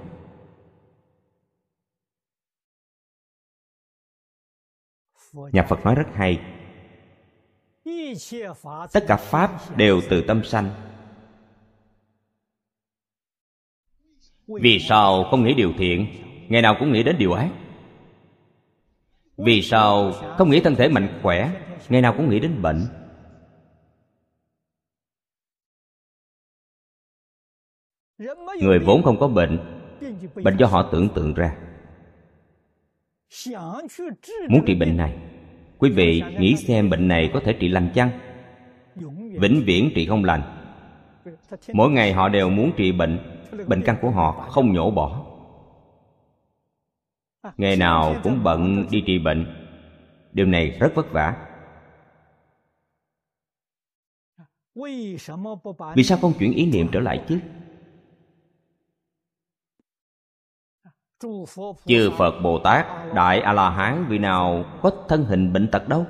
Nhà 5.34 5.63
phật 5.69 5.86
nói 5.86 5.95
rất 5.95 6.08
hay. 6.13 6.39
Tất 8.93 9.04
cả 9.08 9.15
pháp 9.17 9.78
đều 9.78 10.02
từ 10.10 10.24
tâm 10.28 10.43
sanh. 10.43 10.69
Vì 14.47 14.80
sao 14.80 15.24
không 15.24 15.43
nghĩ 15.43 15.54
điều 15.54 15.74
thiện? 15.78 16.08
Ngày 16.50 16.62
nào 16.62 16.76
cũng 16.80 16.91
nghĩ 16.91 17.04
đến 17.04 17.15
điều 17.19 17.34
ác 17.34 17.50
vì 19.45 19.62
sao 19.62 20.12
không 20.38 20.49
nghĩ 20.49 20.60
thân 20.60 20.75
thể 20.75 20.89
mạnh 20.89 21.19
khỏe, 21.21 21.51
ngày 21.89 22.01
nào 22.01 22.13
cũng 22.17 22.30
nghĩ 22.30 22.39
đến 22.39 22.62
bệnh? 22.62 22.88
Người 28.62 28.80
vốn 28.80 29.04
không 29.04 29.19
có 29.19 29.27
bệnh 29.27 29.60
bệnh 30.43 30.58
do 30.58 30.67
họ 30.67 30.89
tưởng 30.91 31.10
tượng 31.15 31.34
ra. 31.34 31.58
Muốn 34.49 34.63
trị 34.65 34.75
bệnh 34.75 34.97
này, 34.97 35.17
quý 35.77 35.89
vị 35.89 36.23
nghĩ 36.39 36.56
xem 36.56 36.89
bệnh 36.89 37.08
này 37.08 37.32
có 37.34 37.41
thể 37.45 37.54
trị 37.54 37.67
lành 37.67 37.89
chăng? 37.95 38.10
Vĩnh 39.39 39.63
viễn 39.65 39.91
trị 39.95 40.06
không 40.06 40.23
lành. 40.23 40.41
Mỗi 41.73 41.89
ngày 41.89 42.13
họ 42.13 42.30
đều 42.30 42.49
muốn 42.49 42.71
trị 42.77 42.91
bệnh 42.91 43.19
bệnh 43.67 43.82
căn 43.82 43.95
của 44.01 44.10
họ 44.10 44.32
không 44.32 44.73
nhổ 44.73 44.91
bỏ 44.91 45.20
ngày 47.58 47.76
nào 47.76 48.15
cũng 48.24 48.43
bận 48.43 48.88
đi 48.91 49.03
trị 49.07 49.20
bệnh. 49.20 49.68
Điều 50.34 50.45
này 50.45 50.78
rất 50.80 50.91
vất 50.95 51.11
vả. 51.11 51.47
Vì 55.95 56.03
sao 56.03 56.18
không 56.22 56.34
chuyển 56.39 56.53
ý 56.53 56.65
niệm 56.65 56.88
trở 56.91 56.99
lại 56.99 57.26
chứ? 57.30 57.39
Chư 61.86 62.11
phật 62.18 62.41
bồ 62.43 62.59
tát, 62.63 63.13
đại 63.15 63.39
a 63.39 63.53
la 63.53 63.70
hán 63.70 64.05
vì 64.09 64.18
nào 64.18 64.65
có 64.82 64.91
thân 65.09 65.26
hình 65.26 65.53
bệnh 65.53 65.68
tật 65.72 65.88
đâu? 65.88 66.05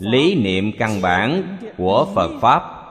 Lý 0.00 0.34
niệm 0.42 0.72
căn 0.78 1.02
bản 1.02 1.58
của 1.76 2.12
phật 2.14 2.40
pháp 2.40 2.81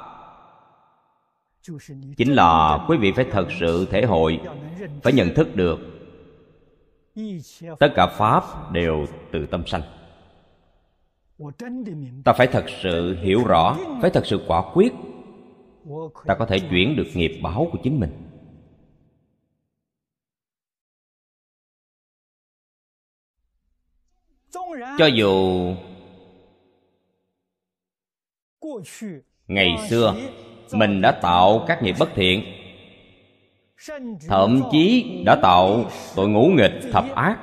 chính 2.18 2.34
là 2.34 2.86
quý 2.88 2.98
vị 2.98 3.12
phải 3.16 3.26
thật 3.32 3.48
sự 3.60 3.88
thể 3.92 4.06
hội, 4.06 4.40
phải 5.04 5.14
nhận 5.14 5.34
thức 5.36 5.56
được 5.56 5.80
tất 7.80 7.88
cả 7.96 8.08
pháp 8.08 8.72
đều 8.72 9.06
từ 9.32 9.46
tâm 9.46 9.64
sanh. 9.68 9.82
Ta 12.26 12.34
phải 12.34 12.48
thật 12.48 12.66
sự 12.84 13.18
hiểu 13.22 13.44
rõ, 13.48 13.78
phải 14.02 14.12
thật 14.12 14.26
sự 14.26 14.40
quả 14.48 14.64
quyết. 14.74 14.94
Ta 16.26 16.36
có 16.36 16.46
thể 16.46 16.60
chuyển 16.60 16.96
được 16.96 17.08
nghiệp 17.14 17.40
báo 17.44 17.70
của 17.72 17.78
chính 17.84 18.00
mình. 18.00 18.28
Cho 24.98 25.06
dù 25.06 25.66
ngày 29.48 29.76
xưa 29.90 30.16
mình 30.74 31.02
đã 31.02 31.12
tạo 31.12 31.66
các 31.68 31.84
nghiệp 31.84 31.96
bất 32.00 32.10
thiện. 32.16 32.44
Thậm 34.28 34.62
chí 34.72 35.06
đã 35.26 35.36
tạo 35.36 35.86
tội 36.16 36.30
ngũ 36.30 36.48
nghịch, 36.48 36.80
thập 36.92 37.06
ác. 37.16 37.38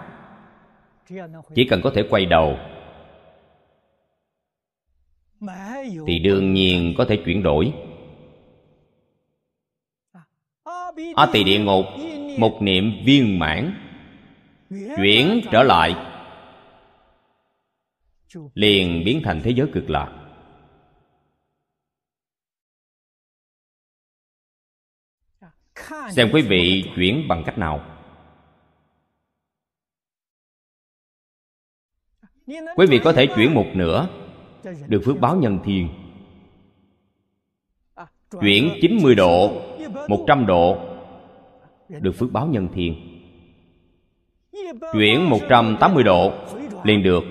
Chỉ 1.55 1.65
cần 1.65 1.81
có 1.83 1.91
thể 1.95 2.03
quay 2.11 2.27
đầu, 2.27 2.57
thì 6.07 6.19
đương 6.19 6.55
nhiên 6.55 6.95
có 6.99 7.05
thể 7.05 7.17
chuyển 7.25 7.43
đổi. 7.43 7.73
A 11.15 11.27
tỳ 11.33 11.45
địa 11.45 11.59
ngục, 11.59 11.85
một 12.39 12.63
niệm 12.63 12.93
viên 13.05 13.39
mãn, 13.39 13.75
chuyển 14.71 15.41
trở 15.53 15.63
lại, 15.63 15.97
liền 18.55 19.03
biến 19.05 19.21
thành 19.25 19.41
thế 19.45 19.51
giới 19.51 19.67
cực 19.73 19.91
lạc. 19.91 20.18
Xem 26.11 26.31
quý 26.33 26.43
vị 26.43 26.85
chuyển 26.97 27.29
bằng 27.29 27.43
cách 27.47 27.59
nào. 27.59 27.85
Quý 32.77 32.87
vị 32.89 33.01
có 33.05 33.13
thể 33.13 33.27
chuyển 33.37 33.55
một 33.55 33.67
nửa 33.75 34.09
được 34.89 35.03
phước 35.05 35.21
báo 35.21 35.37
nhân 35.37 35.59
thiên 35.65 35.89
chuyển 38.41 38.79
90 38.81 39.15
độ 39.15 39.63
100 40.09 40.47
độ 40.47 40.79
được 41.89 42.13
phước 42.13 42.33
báo 42.33 42.47
nhân 42.47 42.69
thiên 42.75 42.95
chuyển 44.93 45.31
180 45.31 46.05
độ 46.05 46.33
liền 46.85 47.03
được. 47.03 47.25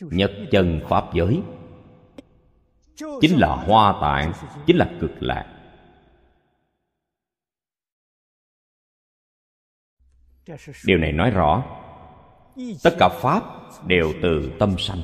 Nhật 0.00 0.32
chân 0.50 0.80
Pháp 0.88 1.04
giới. 1.14 1.40
Chính 3.20 3.40
là 3.40 3.48
hoa 3.48 3.98
tạng, 4.00 4.32
Chính 4.66 4.76
là 4.76 4.90
cực 5.00 5.22
lạc. 5.22 5.59
Điều 10.84 10.98
này 10.98 11.12
nói 11.12 11.30
rõ, 11.30 11.64
Tất 12.82 12.96
cả 12.98 13.08
Pháp 13.08 13.42
đều 13.86 14.12
từ 14.22 14.52
tâm 14.58 14.74
sanh. 14.78 15.02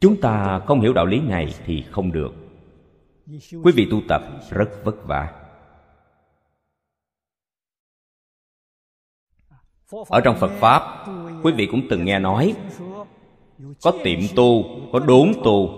Chúng 0.00 0.20
ta 0.20 0.60
không 0.66 0.80
hiểu 0.80 0.92
đạo 0.92 1.06
lý 1.06 1.20
này 1.20 1.54
thì 1.66 1.84
không 1.90 2.12
được. 2.12 2.34
Quý 3.64 3.72
vị 3.74 3.86
tu 3.90 4.00
tập 4.08 4.22
rất 4.50 4.70
vất 4.84 5.06
vả. 5.06 5.44
Ở 10.08 10.20
trong 10.20 10.36
phật 10.36 10.50
pháp, 10.60 11.06
quý 11.42 11.52
vị 11.52 11.68
cũng 11.70 11.80
từng 11.90 12.04
nghe 12.04 12.18
nói, 12.18 12.54
có 13.82 13.92
tiệm 14.04 14.20
tu, 14.36 14.64
có 14.92 14.98
đốn 14.98 15.32
tu. 15.44 15.68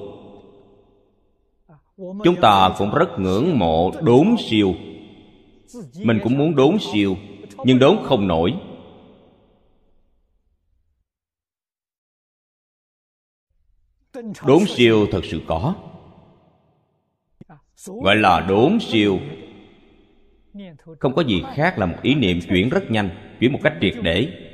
Chúng 1.97 2.37
ta 2.41 2.75
cũng 2.79 2.95
rất 2.95 3.18
ngưỡng 3.18 3.59
mộ 3.59 3.91
đốn 4.03 4.27
siêu 4.39 4.75
mình 5.95 6.21
cũng 6.23 6.39
muốn 6.39 6.57
đốn 6.57 6.77
siêu 6.93 7.16
nhưng 7.64 7.79
đốn 7.79 7.99
không 8.05 8.29
nổi. 8.29 8.53
Đốn 14.47 14.64
siêu 14.66 15.07
thật 15.12 15.21
sự 15.25 15.41
có. 15.49 15.75
Gọi 17.87 18.16
là 18.16 18.47
đốn 18.49 18.79
siêu 18.81 19.18
không 21.01 21.14
có 21.14 21.23
gì 21.23 21.43
khác 21.55 21.79
là 21.79 21.87
một 21.87 21.97
ý 22.03 22.14
niệm 22.14 22.39
chuyển 22.49 22.68
rất 22.68 22.91
nhanh, 22.91 23.37
chuyển 23.41 23.53
một 23.53 23.59
cách 23.62 23.75
triệt 23.81 23.95
để. 24.03 24.47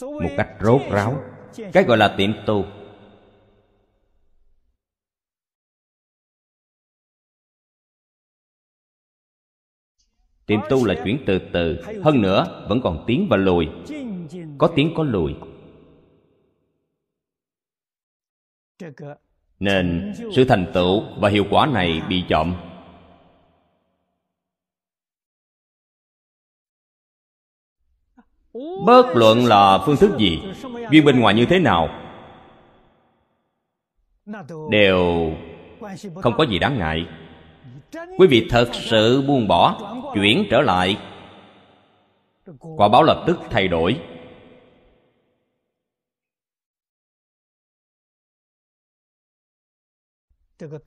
Một 0.00 0.30
cách 0.36 0.48
rốt 0.60 0.82
ráo. 0.90 1.22
Cái 1.72 1.84
gọi 1.84 1.96
là 1.96 2.14
tiệm 2.18 2.30
tu 2.46 2.64
Tìm 10.46 10.60
tu 10.68 10.84
là 10.84 10.94
chuyển 11.04 11.18
từ 11.26 11.38
từ, 11.52 11.82
hơn 12.04 12.22
nữa 12.22 12.66
vẫn 12.68 12.80
còn 12.80 13.04
tiến 13.06 13.26
và 13.30 13.36
lùi. 13.36 13.68
Có 14.58 14.68
tiến 14.76 14.92
có 14.96 15.04
lùi. 15.04 15.34
Nên 19.60 20.12
sự 20.34 20.44
thành 20.44 20.66
tựu 20.74 21.02
và 21.18 21.28
hiệu 21.28 21.44
quả 21.50 21.66
này 21.66 22.02
bị 22.08 22.24
chậm. 22.28 22.54
Bất 28.86 29.06
luận 29.14 29.46
là 29.46 29.78
phương 29.86 29.96
thức 29.96 30.10
gì? 30.18 30.42
Duyên 30.90 31.04
bên 31.04 31.20
ngoài 31.20 31.34
như 31.34 31.46
thế 31.46 31.58
nào? 31.58 31.88
Đều 34.70 35.32
không 36.22 36.34
có 36.38 36.44
gì 36.44 36.58
đáng 36.58 36.78
ngại. 36.78 37.06
Quý 38.18 38.26
vị 38.26 38.46
thật 38.50 38.70
sự 38.72 39.22
buông 39.22 39.48
bỏ 39.48 39.95
chuyển 40.16 40.46
trở 40.50 40.60
lại. 40.60 40.96
Quả 42.76 42.88
báo 42.88 43.02
lập 43.02 43.24
tức 43.26 43.38
thay 43.50 43.68
đổi. 43.68 44.00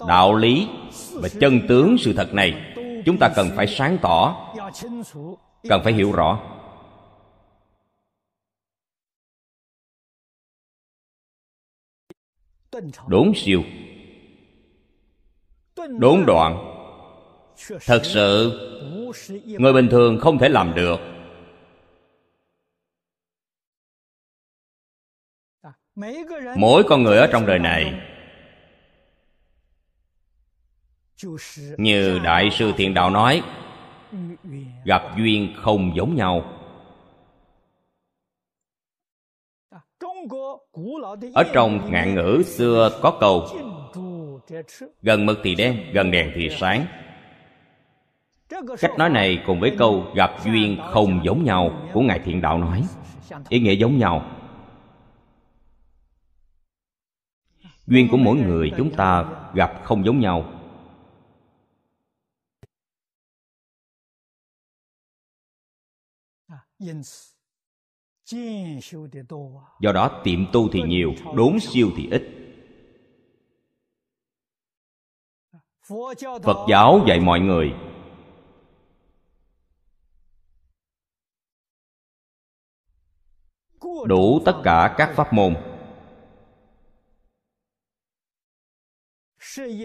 Đạo 0.08 0.36
lý 0.36 0.68
và 1.14 1.30
chân 1.40 1.62
tướng 1.68 1.96
sự 2.00 2.14
thật 2.14 2.34
này, 2.34 2.76
chúng 3.06 3.18
ta 3.20 3.30
cần 3.36 3.50
phải 3.56 3.68
sáng 3.68 3.98
tỏ, 4.02 4.54
cần 5.64 5.82
phải 5.84 5.94
hiểu 5.94 6.12
rõ. 6.12 6.40
Đốn 13.08 13.32
siêu, 13.36 13.64
đốn 15.76 16.24
đoạn. 16.28 16.76
Thật 17.86 18.02
sự 18.04 18.52
người 19.46 19.74
bình 19.74 19.88
thường 19.92 20.20
không 20.20 20.38
thể 20.38 20.50
làm 20.50 20.74
được. 20.76 21.00
Mỗi 26.58 26.84
con 26.88 27.04
người 27.04 27.18
ở 27.18 27.28
trong 27.32 27.46
đời 27.46 27.60
này, 27.60 28.02
như 31.78 32.20
đại 32.24 32.50
sư 32.52 32.72
thiện 32.78 32.94
đạo 32.94 33.10
nói, 33.10 33.42
gặp 34.86 35.02
duyên 35.18 35.54
không 35.58 35.92
giống 35.96 36.16
nhau. 36.16 36.56
Ở 41.34 41.44
trong 41.54 41.92
ngạn 41.92 42.16
ngữ 42.16 42.44
xưa 42.46 43.00
có 43.02 43.18
câu, 43.20 43.48
gần 45.02 45.26
mực 45.26 45.40
thì 45.44 45.56
đen 45.56 45.92
gần 45.94 46.12
đèn 46.12 46.32
thì 46.36 46.50
sáng 46.60 46.86
cách 48.80 48.98
nói 48.98 49.10
này 49.10 49.44
cùng 49.46 49.60
với 49.60 49.76
câu 49.78 50.06
gặp 50.16 50.32
duyên 50.46 50.78
không 50.92 51.22
giống 51.24 51.44
nhau 51.44 51.90
của 51.94 52.02
ngài 52.02 52.20
thiện 52.20 52.42
đạo 52.42 52.58
nói. 52.58 52.84
Ý 53.50 53.60
nghĩa 53.60 53.74
giống 53.74 53.98
nhau. 53.98 54.36
Duyên 57.88 58.08
của 58.12 58.18
mỗi 58.18 58.38
người 58.38 58.72
chúng 58.78 58.96
ta 58.96 59.26
gặp 59.54 59.82
không 59.84 60.06
giống 60.06 60.20
nhau. 60.20 60.54
Do 69.80 69.92
đó 69.94 70.22
tiệm 70.24 70.52
tu 70.54 70.70
thì 70.72 70.82
nhiều, 70.82 71.14
đốn 71.36 71.60
siêu 71.60 71.90
thì 71.98 72.08
ít. 72.12 72.36
Phật 76.44 76.66
giáo 76.70 77.00
dạy 77.08 77.20
mọi 77.20 77.40
người 77.40 77.74
đủ 84.08 84.40
tất 84.46 84.62
cả 84.64 84.96
các 84.98 85.14
pháp 85.16 85.34
môn. 85.34 85.56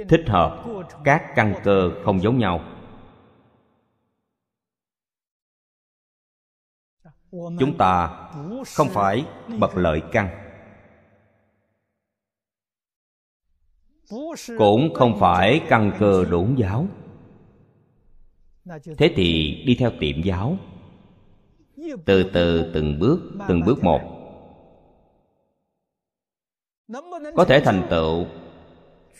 Thích 0.08 0.24
hợp, 0.26 0.64
các 1.04 1.32
căn 1.36 1.54
cơ 1.64 1.90
không 2.04 2.22
giống 2.22 2.38
nhau. 2.38 2.60
Chúng 7.32 7.76
ta 7.78 8.28
không 8.76 8.88
phải 8.90 9.26
bậc 9.58 9.76
lợi 9.76 10.02
căn. 10.12 10.28
Cũng 14.58 14.94
không 14.94 15.16
phải 15.20 15.60
căn 15.68 15.92
cơ 15.98 16.24
đốn 16.24 16.54
giáo. 16.58 16.86
Thế 18.98 19.12
thì 19.16 19.62
đi 19.66 19.76
theo 19.78 19.90
tiệm 20.00 20.22
giáo 20.22 20.56
từ 22.04 22.22
từ 22.22 22.70
từng 22.74 22.98
bước 22.98 23.20
từng 23.48 23.60
bước 23.64 23.84
một. 23.84 24.00
Có 27.36 27.44
thể 27.44 27.60
thành 27.60 27.86
tựu 27.90 28.26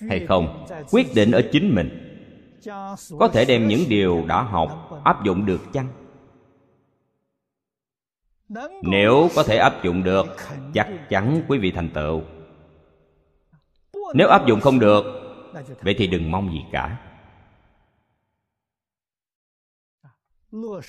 hay 0.09 0.27
không? 0.27 0.67
Quyết 0.91 1.07
định 1.15 1.31
ở 1.31 1.43
chính 1.53 1.75
mình. 1.75 2.01
Có 3.19 3.29
thể 3.33 3.45
đem 3.45 3.69
những 3.69 3.81
điều 3.89 4.25
đã 4.27 4.43
học 4.43 5.01
áp 5.05 5.25
dụng 5.25 5.47
được 5.47 5.61
chăng? 5.73 5.89
Nếu 8.83 9.29
có 9.35 9.43
thể 9.43 9.57
áp 9.57 9.85
dụng 9.85 10.03
được, 10.03 10.27
chắc 10.75 10.89
chắn 11.09 11.43
quý 11.49 11.59
vị 11.59 11.71
thành 11.71 11.89
tựu. 11.95 12.23
Nếu 14.15 14.29
áp 14.29 14.47
dụng 14.47 14.61
không 14.61 14.79
được, 14.79 15.05
vậy 15.83 15.95
thì 15.99 16.07
đừng 16.07 16.31
mong 16.31 16.53
gì 16.53 16.61
cả. 16.73 16.99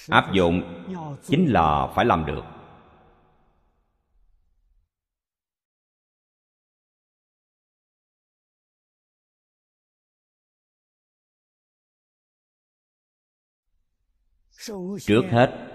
Áp 0.10 0.34
dụng 0.34 0.84
chính 1.24 1.46
là 1.46 1.88
phải 1.96 2.06
làm 2.06 2.26
được. 2.26 2.44
Trước 15.00 15.22
hết 15.32 15.72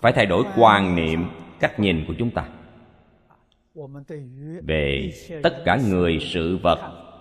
phải 0.00 0.12
thay 0.12 0.26
đổi 0.26 0.44
quan 0.56 0.96
niệm 0.96 1.24
cách 1.60 1.80
nhìn 1.80 2.04
của 2.08 2.14
chúng 2.18 2.30
ta. 2.30 2.48
Về 4.66 5.10
tất 5.42 5.62
cả 5.64 5.78
người 5.88 6.18
sự 6.34 6.58
vật 6.62 7.11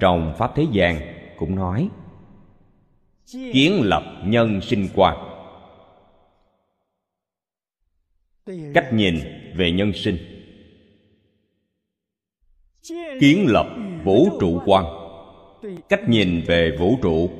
trong 0.00 0.34
pháp 0.38 0.52
thế 0.56 0.66
gian 0.72 1.00
cũng 1.36 1.54
nói, 1.54 1.88
kiến 3.32 3.80
lập 3.82 4.22
nhân 4.24 4.60
sinh 4.60 4.88
quan 4.94 5.30
cách 8.74 8.92
nhìn 8.92 9.14
về 9.56 9.72
nhân 9.72 9.92
sinh. 9.94 10.18
Kiến 13.20 13.46
lập 13.48 13.66
vũ 14.04 14.28
trụ 14.40 14.62
quan 14.66 14.84
cách 15.88 16.08
nhìn 16.08 16.42
về 16.46 16.76
vũ 16.78 16.98
trụ. 17.02 17.30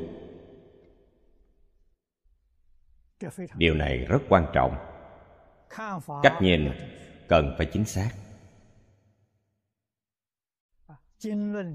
Điều 3.54 3.74
này 3.74 3.98
rất 3.98 4.18
quan 4.28 4.46
trọng. 4.52 4.74
Cách 6.22 6.38
nhìn 6.40 6.70
cần 7.28 7.54
phải 7.58 7.66
chính 7.72 7.84
xác 7.84 8.10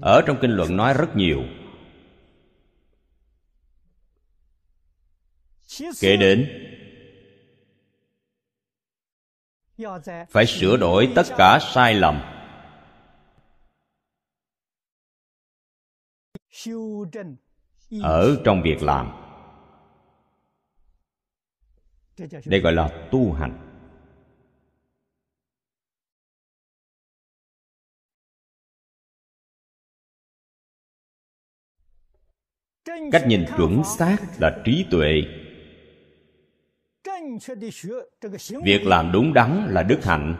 ở 0.00 0.22
trong 0.26 0.38
kinh 0.40 0.50
luận 0.50 0.76
nói 0.76 0.94
rất 0.94 1.16
nhiều. 1.16 1.42
Kể 6.00 6.16
đến 6.16 6.62
phải 10.30 10.46
sửa 10.46 10.76
đổi 10.76 11.12
tất 11.14 11.22
cả 11.36 11.58
sai 11.74 11.94
lầm. 11.94 12.22
Ở 18.02 18.42
trong 18.44 18.62
việc 18.62 18.82
làm 18.82 19.12
đây 22.46 22.60
gọi 22.60 22.72
là 22.72 23.08
tu 23.10 23.32
hành 23.32 23.65
cách 33.12 33.24
nhìn 33.26 33.44
chuẩn 33.56 33.84
xác 33.84 34.16
là 34.38 34.62
trí 34.64 34.86
tuệ. 34.90 35.22
Việc 38.64 38.86
làm 38.86 39.12
đúng 39.12 39.34
đắn 39.34 39.66
là 39.70 39.82
đức 39.82 40.04
hạnh. 40.04 40.36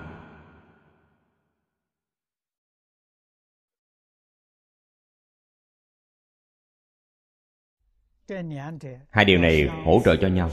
Hai 9.11 9.25
điều 9.25 9.39
này 9.39 9.69
hỗ 9.85 10.01
trợ 10.05 10.17
cho 10.17 10.29
nhau. 10.29 10.51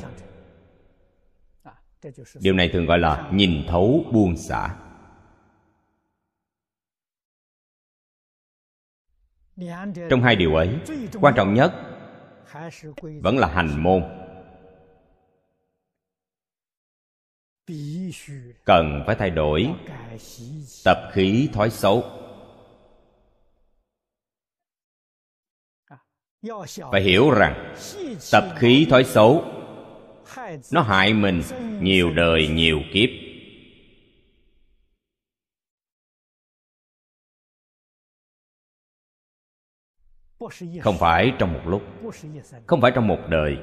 điều 2.41 2.53
này 2.53 2.69
thường 2.73 2.85
gọi 2.85 2.99
là 2.99 3.29
nhìn 3.33 3.63
thấu 3.67 4.05
buông 4.11 4.37
xả 4.37 4.82
trong 10.09 10.23
hai 10.23 10.35
điều 10.35 10.55
ấy, 10.55 10.69
quan 11.21 11.33
trọng 11.37 11.53
nhất 11.53 11.73
vẫn 13.21 13.37
là 13.37 13.47
hành 13.47 13.83
môn. 13.83 14.03
Cần 18.65 19.03
phải 19.05 19.15
thay 19.15 19.29
đổi 19.29 19.69
tập 20.85 20.97
khí 21.11 21.49
thói 21.53 21.69
xấu. 21.69 22.03
Phải 26.91 27.01
hiểu 27.01 27.31
rằng 27.31 27.75
tập 28.31 28.43
khí 28.55 28.87
thói 28.89 29.03
xấu, 29.03 29.45
nó 30.71 30.81
hại 30.81 31.13
mình 31.13 31.41
nhiều 31.81 32.13
đời 32.13 32.47
nhiều 32.47 32.79
kiếp. 32.93 33.09
Không 40.81 40.97
phải 40.99 41.33
trong 41.39 41.53
một 41.53 41.61
lúc. 41.65 41.81
không 42.65 42.81
phải 42.81 42.91
trong 42.95 43.07
một 43.07 43.19
đời 43.29 43.57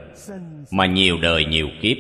mà 0.72 0.87
nhiều 0.87 1.16
đời 1.22 1.45
nhiều 1.45 1.68
kiếp. 1.83 1.97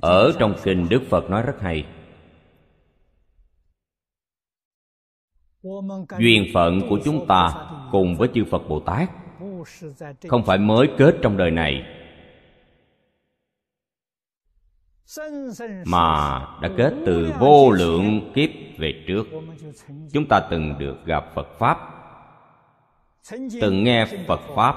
ở 0.00 0.32
trong 0.38 0.54
kinh 0.64 0.88
đức 0.88 1.02
phật 1.10 1.30
nói 1.30 1.42
rất 1.42 1.56
hay. 1.60 1.86
duyên 6.18 6.46
phận 6.54 6.80
của 6.88 6.98
chúng 7.04 7.26
ta 7.26 7.70
cùng 7.92 8.16
với 8.16 8.28
chư 8.34 8.44
phật 8.50 8.62
bồ 8.68 8.80
tát 8.80 9.10
không 10.28 10.44
phải 10.46 10.58
mới 10.58 10.88
kết 10.98 11.14
trong 11.22 11.36
đời 11.36 11.50
này 11.50 11.97
mà 15.86 16.40
đã 16.62 16.68
kết 16.76 16.94
từ 17.06 17.32
vô 17.40 17.70
lượng 17.70 18.32
kiếp 18.34 18.50
về 18.78 19.04
trước, 19.06 19.26
chúng 20.12 20.28
ta 20.28 20.40
từng 20.50 20.78
được 20.78 20.96
gặp 21.04 21.24
phật 21.34 21.48
pháp. 21.58 21.78
Từng 23.60 23.84
nghe 23.84 24.06
phật 24.26 24.40
pháp, 24.56 24.76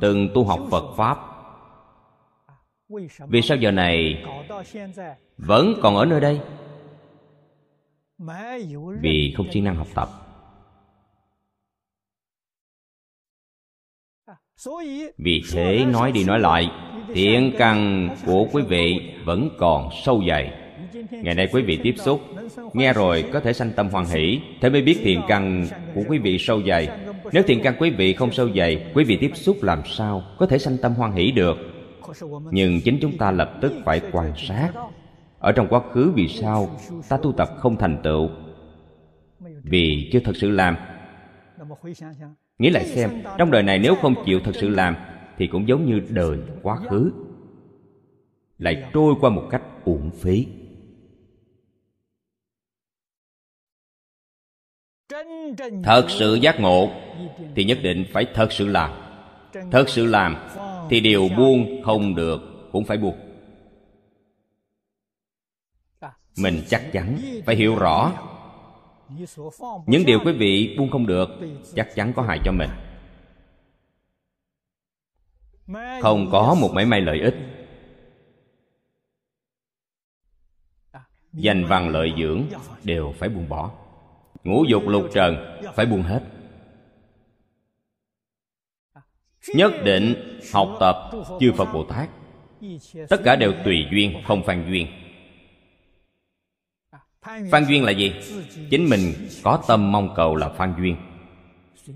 từng 0.00 0.28
tu 0.34 0.44
học 0.44 0.60
phật 0.70 0.94
pháp. 0.96 1.18
Vì 3.28 3.42
sao 3.42 3.56
giờ 3.56 3.70
này 3.70 4.24
vẫn 5.36 5.74
còn 5.82 5.96
ở 5.96 6.04
nơi 6.04 6.20
đây? 6.20 6.40
Vì 9.00 9.34
không 9.36 9.52
siêng 9.52 9.64
năng 9.64 9.76
học 9.76 9.88
tập. 9.94 10.08
Vì 15.18 15.42
thế 15.52 15.84
nói 15.84 16.12
đi 16.12 16.24
nói 16.24 16.40
lại 16.40 16.70
thiện 17.14 17.52
căn 17.58 18.08
của 18.26 18.46
quý 18.52 18.62
vị 18.68 19.00
vẫn 19.24 19.50
còn 19.58 19.88
sâu 20.04 20.22
dày. 20.28 20.52
Ngày 21.10 21.34
nay 21.34 21.48
quý 21.52 21.62
vị 21.62 21.78
tiếp 21.82 21.94
xúc, 21.98 22.20
nghe 22.72 22.92
rồi 22.92 23.24
có 23.32 23.40
thể 23.40 23.52
sanh 23.52 23.72
tâm 23.76 23.88
hoan 23.88 24.04
hỷ, 24.04 24.40
thế 24.60 24.70
mới 24.70 24.82
biết 24.82 24.98
thiện 25.02 25.20
căn 25.28 25.66
của 25.94 26.02
quý 26.08 26.18
vị 26.18 26.38
sâu 26.38 26.62
dày. 26.66 26.88
Nếu 27.32 27.42
thiện 27.42 27.60
căn 27.62 27.74
quý 27.78 27.90
vị 27.90 28.14
không 28.14 28.32
sâu 28.32 28.48
dày, 28.56 28.84
quý 28.94 29.04
vị 29.04 29.16
tiếp 29.16 29.30
xúc 29.34 29.62
làm 29.62 29.82
sao 29.86 30.22
có 30.38 30.46
thể 30.46 30.58
sanh 30.58 30.76
tâm 30.82 30.94
hoan 30.94 31.12
hỷ 31.12 31.30
được? 31.30 31.56
Nhưng 32.50 32.80
chính 32.80 32.98
chúng 33.00 33.18
ta 33.18 33.30
lập 33.30 33.58
tức 33.60 33.72
phải 33.84 34.00
quan 34.12 34.32
sát. 34.36 34.70
Ở 35.38 35.52
trong 35.52 35.68
quá 35.68 35.80
khứ 35.92 36.12
vì 36.14 36.28
sao 36.28 36.70
ta 37.08 37.16
tu 37.16 37.32
tập 37.32 37.48
không 37.58 37.76
thành 37.76 37.98
tựu? 38.02 38.28
Vì 39.62 40.10
chưa 40.12 40.20
thật 40.20 40.36
sự 40.36 40.50
làm. 40.50 40.76
Nghĩ 42.58 42.70
lại 42.70 42.84
xem, 42.84 43.10
trong 43.38 43.50
đời 43.50 43.62
này 43.62 43.78
nếu 43.78 43.94
không 43.94 44.14
chịu 44.26 44.40
thật 44.44 44.52
sự 44.54 44.68
làm 44.68 44.96
thì 45.40 45.46
cũng 45.46 45.68
giống 45.68 45.86
như 45.86 46.00
đời 46.08 46.38
quá 46.62 46.76
khứ, 46.76 47.12
lại 48.58 48.90
trôi 48.92 49.14
qua 49.20 49.30
một 49.30 49.48
cách 49.50 49.62
uổng 49.84 50.10
phí. 50.10 50.46
Thật 55.84 56.06
sự 56.08 56.34
giác 56.34 56.60
ngộ 56.60 56.90
thì 57.56 57.64
nhất 57.64 57.78
định 57.82 58.04
phải 58.12 58.26
thật 58.34 58.52
sự 58.52 58.66
làm. 58.66 58.90
Thật 59.70 59.88
sự 59.88 60.06
làm 60.06 60.36
thì 60.90 61.00
điều 61.00 61.28
buông 61.36 61.82
không 61.84 62.14
được 62.14 62.40
cũng 62.72 62.84
phải 62.84 62.96
buông. 62.96 63.16
Mình 66.38 66.62
chắc 66.68 66.82
chắn 66.92 67.18
phải 67.46 67.56
hiểu 67.56 67.76
rõ. 67.76 68.12
Những 69.86 70.06
điều 70.06 70.18
quý 70.24 70.32
vị 70.32 70.74
buông 70.78 70.90
không 70.90 71.06
được 71.06 71.28
chắc 71.74 71.94
chắn 71.94 72.12
có 72.16 72.22
hại 72.22 72.38
cho 72.44 72.52
mình 72.52 72.70
không 76.00 76.28
có 76.32 76.56
một 76.60 76.70
mảy 76.74 76.86
may 76.86 77.00
lợi 77.00 77.20
ích. 77.20 77.34
Danh 81.32 81.64
văn 81.64 81.88
lợi 81.88 82.12
dưỡng 82.18 82.44
đều 82.84 83.14
phải 83.18 83.28
buông 83.28 83.48
bỏ. 83.48 83.70
Ngũ 84.44 84.64
dục 84.64 84.82
lục 84.86 85.08
trần 85.14 85.60
phải 85.74 85.86
buông 85.86 86.02
hết. 86.02 86.22
Nhất 89.54 89.72
định 89.84 90.38
học 90.52 90.76
tập 90.80 91.10
chư 91.40 91.52
phật 91.52 91.72
bồ 91.72 91.84
tát. 91.84 92.08
Tất 93.08 93.20
cả 93.24 93.36
đều 93.36 93.54
tùy 93.64 93.86
duyên, 93.90 94.22
không 94.26 94.42
phan 94.42 94.70
duyên. 94.70 94.86
Phan 97.22 97.64
duyên 97.68 97.84
là 97.84 97.92
gì? 97.92 98.12
Chính 98.70 98.88
mình 98.90 99.28
có 99.42 99.62
tâm 99.68 99.92
mong 99.92 100.14
cầu 100.16 100.36
là 100.36 100.48
phan 100.48 100.74
duyên. 100.78 100.96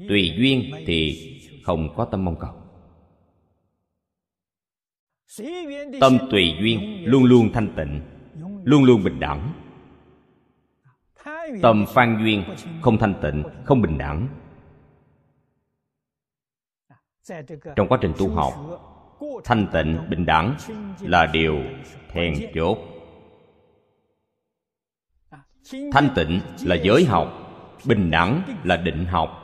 Tùy 0.09 0.35
duyên 0.37 0.72
thì 0.87 1.31
không 1.64 1.95
có 1.97 2.05
tâm 2.05 2.25
mong 2.25 2.37
cầu 2.41 2.64
tâm 6.01 6.18
tùy 6.30 6.55
duyên 6.61 7.05
luôn 7.05 7.24
luôn 7.24 7.51
thanh 7.53 7.68
tịnh, 7.76 8.01
luôn 8.64 8.85
luôn 8.85 9.05
bình 9.05 9.20
đẳng. 9.20 9.53
Tâm 11.62 11.85
phan 11.95 12.24
duyên 12.24 12.45
không 12.82 12.99
thanh 12.99 13.14
tịnh, 13.22 13.43
không 13.64 13.82
bình 13.82 13.99
đẳng. 13.99 14.28
Trong 17.76 17.89
quá 17.89 17.99
trình 18.01 18.12
tu 18.18 18.30
học, 18.30 18.53
thanh 19.45 19.66
tịnh, 19.72 19.99
bình 20.11 20.26
đẳng 20.26 20.57
là 21.01 21.26
điều 21.26 21.57
then 22.09 22.35
chốt. 22.55 22.78
Thanh 25.93 26.09
tịnh 26.16 26.41
là 26.64 26.76
giới 26.82 27.05
học, 27.05 27.32
bình 27.85 28.11
đẳng 28.11 28.43
là 28.64 28.76
định 28.76 29.05
học. 29.05 29.43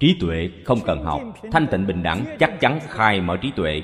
Trí 0.00 0.16
tuệ 0.20 0.50
không 0.64 0.78
cần 0.86 1.02
học 1.02 1.22
thanh 1.52 1.66
tịnh 1.70 1.86
bình 1.86 2.02
đẳng 2.02 2.36
chắc 2.40 2.56
chắn 2.60 2.80
khai 2.82 3.20
mở 3.20 3.36
trí 3.42 3.52
tuệ. 3.56 3.82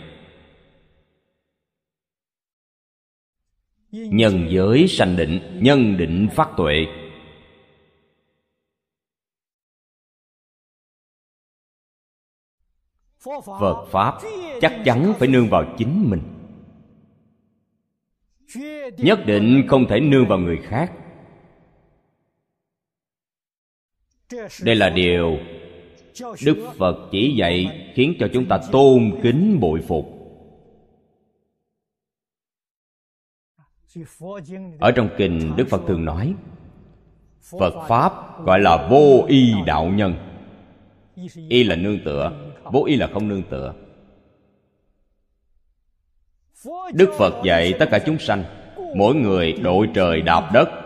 Nhân 3.90 4.46
giới 4.50 4.88
sanh 4.88 5.16
định 5.16 5.58
nhân 5.62 5.96
định 5.96 6.28
phát 6.34 6.50
tuệ. 6.56 6.86
Phật 13.60 13.86
pháp 13.90 14.18
chắc 14.60 14.82
chắn 14.84 15.14
phải 15.18 15.28
nương 15.28 15.48
vào 15.48 15.74
chính 15.78 16.10
mình. 16.10 16.22
Nhất 18.98 19.18
định 19.26 19.66
không 19.68 19.86
thể 19.88 20.00
nương 20.00 20.26
vào 20.28 20.38
người 20.38 20.58
khác 20.62 20.92
đây 24.62 24.74
là 24.74 24.90
điều 24.90 25.38
đức 26.44 26.56
phật 26.78 27.08
chỉ 27.12 27.34
dạy 27.36 27.86
khiến 27.94 28.14
cho 28.20 28.28
chúng 28.32 28.46
ta 28.46 28.58
tôn 28.72 29.12
kính 29.22 29.60
bội 29.60 29.80
phục. 29.88 30.12
Ở 34.78 34.92
trong 34.92 35.08
kinh, 35.16 35.56
đức 35.56 35.68
phật 35.68 35.80
thường 35.86 36.04
nói, 36.04 36.34
phật 37.60 37.86
pháp 37.88 38.12
gọi 38.44 38.60
là 38.60 38.88
vô 38.90 39.24
y 39.28 39.52
đạo 39.66 39.86
nhân. 39.86 40.14
Y 41.48 41.64
là 41.64 41.76
nương 41.76 42.04
tựa, 42.04 42.52
vô 42.72 42.84
y 42.84 42.96
là 42.96 43.06
không 43.12 43.28
nương 43.28 43.42
tựa. 43.42 43.74
Đức 46.94 47.10
phật 47.18 47.44
dạy 47.44 47.74
tất 47.78 47.88
cả 47.90 47.98
chúng 48.06 48.18
sanh, 48.18 48.44
mỗi 48.96 49.14
người 49.14 49.52
đội 49.52 49.88
trời 49.94 50.22
đạp 50.22 50.50
đất 50.54 50.85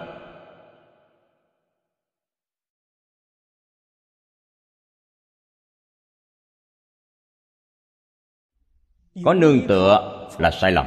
có 9.24 9.34
nương 9.34 9.66
tựa 9.68 10.26
là 10.38 10.50
sai 10.50 10.72
lầm. 10.72 10.86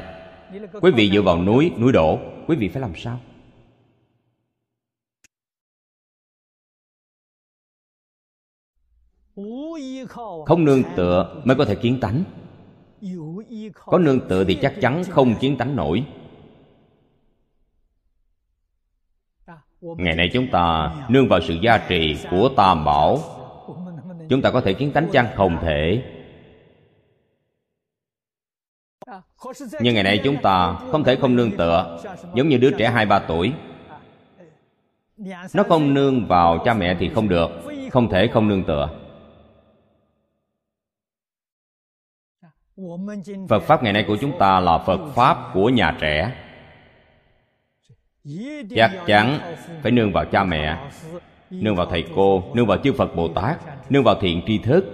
Quý 0.81 0.91
vị 0.91 1.09
dựa 1.13 1.21
vào 1.21 1.43
núi 1.43 1.71
núi 1.77 1.91
đổ, 1.91 2.19
quý 2.47 2.55
vị 2.55 2.67
phải 2.67 2.81
làm 2.81 2.95
sao? 2.95 3.19
Không 10.45 10.65
nương 10.65 10.83
tựa 10.95 11.41
mới 11.43 11.57
có 11.57 11.65
thể 11.65 11.75
kiến 11.75 11.99
tánh. 12.01 12.23
Có 13.85 13.97
nương 13.97 14.27
tựa 14.29 14.43
thì 14.43 14.57
chắc 14.61 14.73
chắn 14.81 15.03
không 15.09 15.35
kiến 15.39 15.57
tánh 15.57 15.75
nổi. 15.75 16.05
Ngày 19.81 20.15
nay 20.15 20.29
chúng 20.33 20.47
ta 20.51 20.95
nương 21.09 21.27
vào 21.27 21.39
sự 21.41 21.53
gia 21.61 21.77
trì 21.77 22.17
của 22.31 22.49
tam 22.57 22.85
bảo. 22.85 23.19
Chúng 24.29 24.41
ta 24.41 24.51
có 24.51 24.61
thể 24.61 24.73
kiến 24.73 24.91
tánh 24.91 25.09
chăng 25.11 25.27
không 25.35 25.57
thể? 25.61 26.03
Nhưng 29.79 29.93
ngày 29.93 30.03
nay 30.03 30.21
chúng 30.23 30.41
ta 30.41 30.75
không 30.91 31.03
thể 31.03 31.15
không 31.15 31.35
nương 31.35 31.57
tựa, 31.57 31.99
giống 32.35 32.49
như 32.49 32.57
đứa 32.57 32.71
trẻ 32.71 32.89
hai 32.89 33.05
ba 33.05 33.19
tuổi. 33.19 33.53
Nó 35.53 35.63
không 35.63 35.93
nương 35.93 36.27
vào 36.27 36.57
cha 36.65 36.73
mẹ 36.73 36.95
thì 36.99 37.09
không 37.09 37.29
được, 37.29 37.49
không 37.91 38.09
thể 38.09 38.27
không 38.27 38.47
nương 38.47 38.63
tựa. 38.63 38.89
Phật 43.49 43.59
pháp 43.59 43.83
ngày 43.83 43.93
nay 43.93 44.05
của 44.07 44.17
chúng 44.21 44.39
ta 44.39 44.59
là 44.59 44.77
phật 44.77 44.99
pháp 45.15 45.37
của 45.53 45.69
nhà 45.69 45.97
trẻ. 45.99 46.31
Chắc 48.75 48.91
chắn 49.05 49.39
phải 49.81 49.91
nương 49.91 50.11
vào 50.11 50.25
cha 50.25 50.43
mẹ, 50.43 50.77
nương 51.49 51.75
vào 51.75 51.85
thầy 51.85 52.05
cô, 52.15 52.43
nương 52.53 52.65
vào 52.65 52.77
chư 52.77 52.93
phật 52.93 53.15
bồ 53.15 53.27
tát, 53.27 53.57
nương 53.89 54.03
vào 54.03 54.15
thiện 54.21 54.41
tri 54.47 54.57
thức. 54.57 54.85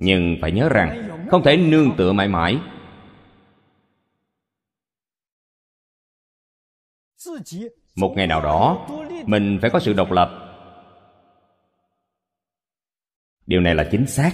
Nhưng 0.00 0.36
phải 0.40 0.52
nhớ 0.52 0.68
rằng, 0.68 1.08
không 1.30 1.42
thể 1.42 1.56
nương 1.56 1.96
tựa 1.96 2.12
mãi 2.12 2.28
mãi. 2.28 2.58
Một 7.96 8.12
ngày 8.16 8.26
nào 8.26 8.42
đó, 8.42 8.88
mình 9.26 9.58
phải 9.60 9.70
có 9.70 9.80
sự 9.80 9.92
độc 9.92 10.10
lập. 10.10 10.38
Điều 13.46 13.60
này 13.60 13.74
là 13.74 13.88
chính 13.90 14.06
xác. 14.06 14.32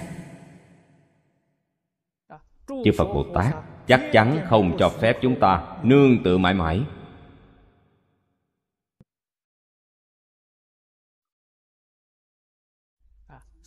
Chư 2.67 2.91
phật 2.97 3.05
bồ 3.13 3.25
tát 3.33 3.55
chắc 3.87 4.09
chắn 4.13 4.39
không 4.45 4.75
cho 4.79 4.89
phép 4.89 5.17
chúng 5.21 5.39
ta 5.39 5.77
nương 5.83 6.23
tựa 6.23 6.37
mãi 6.37 6.53
mãi. 6.53 6.81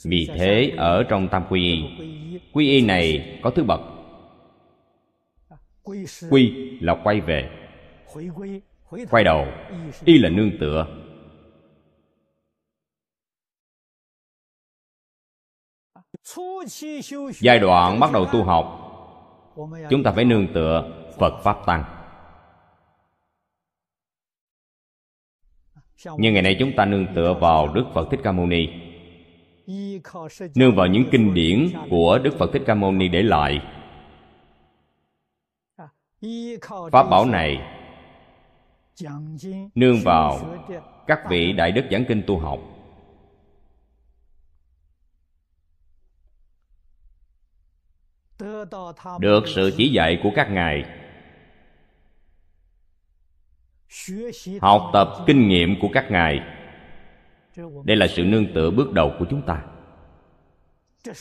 Vì 0.04 0.28
thế, 0.34 0.72
ở 0.76 1.04
trong 1.08 1.28
tam 1.28 1.44
quy 1.50 1.60
y 1.60 1.82
quy 2.52 2.68
y 2.70 2.86
này 2.86 3.38
có 3.42 3.50
thứ 3.50 3.64
bậc. 3.64 3.80
Quy 6.30 6.78
là 6.80 6.96
quay 7.04 7.20
về 7.20 7.50
quay 9.10 9.24
đầu, 9.24 9.46
y 10.04 10.18
là 10.18 10.28
nương 10.28 10.50
tựa. 10.60 10.86
Giai 17.40 17.58
đoạn 17.58 18.00
bắt 18.00 18.12
đầu 18.12 18.26
tu 18.32 18.44
học, 18.44 18.78
chúng 19.90 20.02
ta 20.02 20.12
phải 20.12 20.24
nương 20.24 20.52
tựa 20.54 20.92
phật 21.18 21.40
pháp 21.44 21.56
tăng. 21.66 21.84
Nhưng 26.18 26.34
ngày 26.34 26.42
nay 26.42 26.56
chúng 26.58 26.72
ta 26.76 26.84
nương 26.84 27.06
tựa 27.14 27.34
vào 27.40 27.74
đức 27.74 27.84
phật 27.94 28.08
thích 28.10 28.20
ca 28.24 28.32
mâu 28.32 28.46
ni. 28.46 28.68
Nương 30.54 30.76
vào 30.76 30.86
những 30.86 31.04
kinh 31.12 31.34
điển 31.34 31.68
của 31.90 32.18
đức 32.18 32.34
phật 32.38 32.50
thích 32.52 32.62
ca 32.66 32.74
mâu 32.74 32.92
ni 32.92 33.08
để 33.08 33.22
lại. 33.22 33.60
Pháp 36.92 37.02
bảo 37.10 37.26
này 37.26 37.71
nương 39.74 40.00
vào 40.04 40.58
các 41.06 41.20
vị 41.30 41.52
đại 41.52 41.72
đức 41.72 41.84
giảng 41.90 42.04
kinh 42.08 42.22
tu 42.26 42.38
học. 42.38 42.60
Được 49.20 49.44
sự 49.54 49.74
chỉ 49.76 49.88
dạy 49.92 50.20
của 50.22 50.30
các 50.34 50.50
ngài. 50.50 50.84
Học 54.60 54.90
tập 54.92 55.08
kinh 55.26 55.48
nghiệm 55.48 55.80
của 55.80 55.88
các 55.92 56.10
ngài. 56.10 56.40
Đây 57.84 57.96
là 57.96 58.06
sự 58.06 58.24
nương 58.24 58.54
tựa 58.54 58.70
bước 58.70 58.92
đầu 58.92 59.12
của 59.18 59.26
chúng 59.30 59.42
ta. 59.46 59.64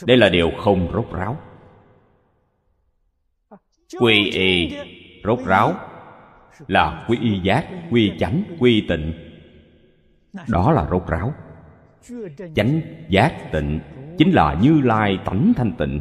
Đây 0.06 0.16
là 0.16 0.28
điều 0.28 0.50
không 0.58 0.90
rốt 0.92 1.12
ráo. 1.12 1.40
Quy 4.00 4.30
y 4.30 4.76
rốt 5.24 5.38
ráo 5.46 5.91
là 6.68 7.04
quy 7.08 7.18
y 7.20 7.40
giác, 7.40 7.68
quy 7.90 8.12
chánh, 8.18 8.42
quy 8.58 8.86
tịnh. 8.88 9.12
Đó 10.48 10.72
là 10.72 10.88
rốt 10.90 11.02
ráo. 11.06 11.34
Chánh, 12.54 12.80
giác, 13.08 13.48
tịnh 13.52 13.80
chính 14.18 14.30
là 14.30 14.58
như 14.62 14.80
lai 14.80 15.18
tánh 15.24 15.52
thanh 15.56 15.72
tịnh. 15.78 16.00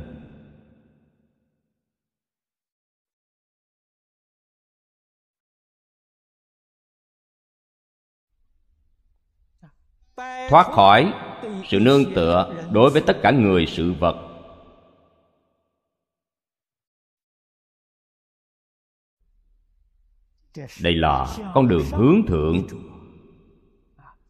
Thoát 10.49 10.67
khỏi 10.71 11.13
sự 11.65 11.79
nương 11.79 12.13
tựa 12.15 12.53
đối 12.71 12.89
với 12.89 13.01
tất 13.07 13.17
cả 13.23 13.31
người 13.31 13.65
sự 13.65 13.93
vật. 13.93 14.30
Đây 20.81 20.95
là 20.95 21.37
con 21.53 21.67
đường 21.67 21.85
hướng 21.91 22.25
thượng. 22.27 22.67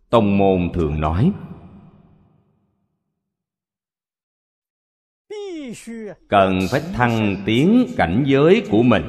Tông 0.09 0.37
môn 0.37 0.69
thường 0.73 1.01
nói. 1.01 1.31
Cần 6.27 6.59
phải 6.71 6.81
thăng 6.93 7.43
tiến 7.45 7.87
cảnh 7.97 8.23
giới 8.27 8.67
của 8.71 8.83
mình. 8.83 9.03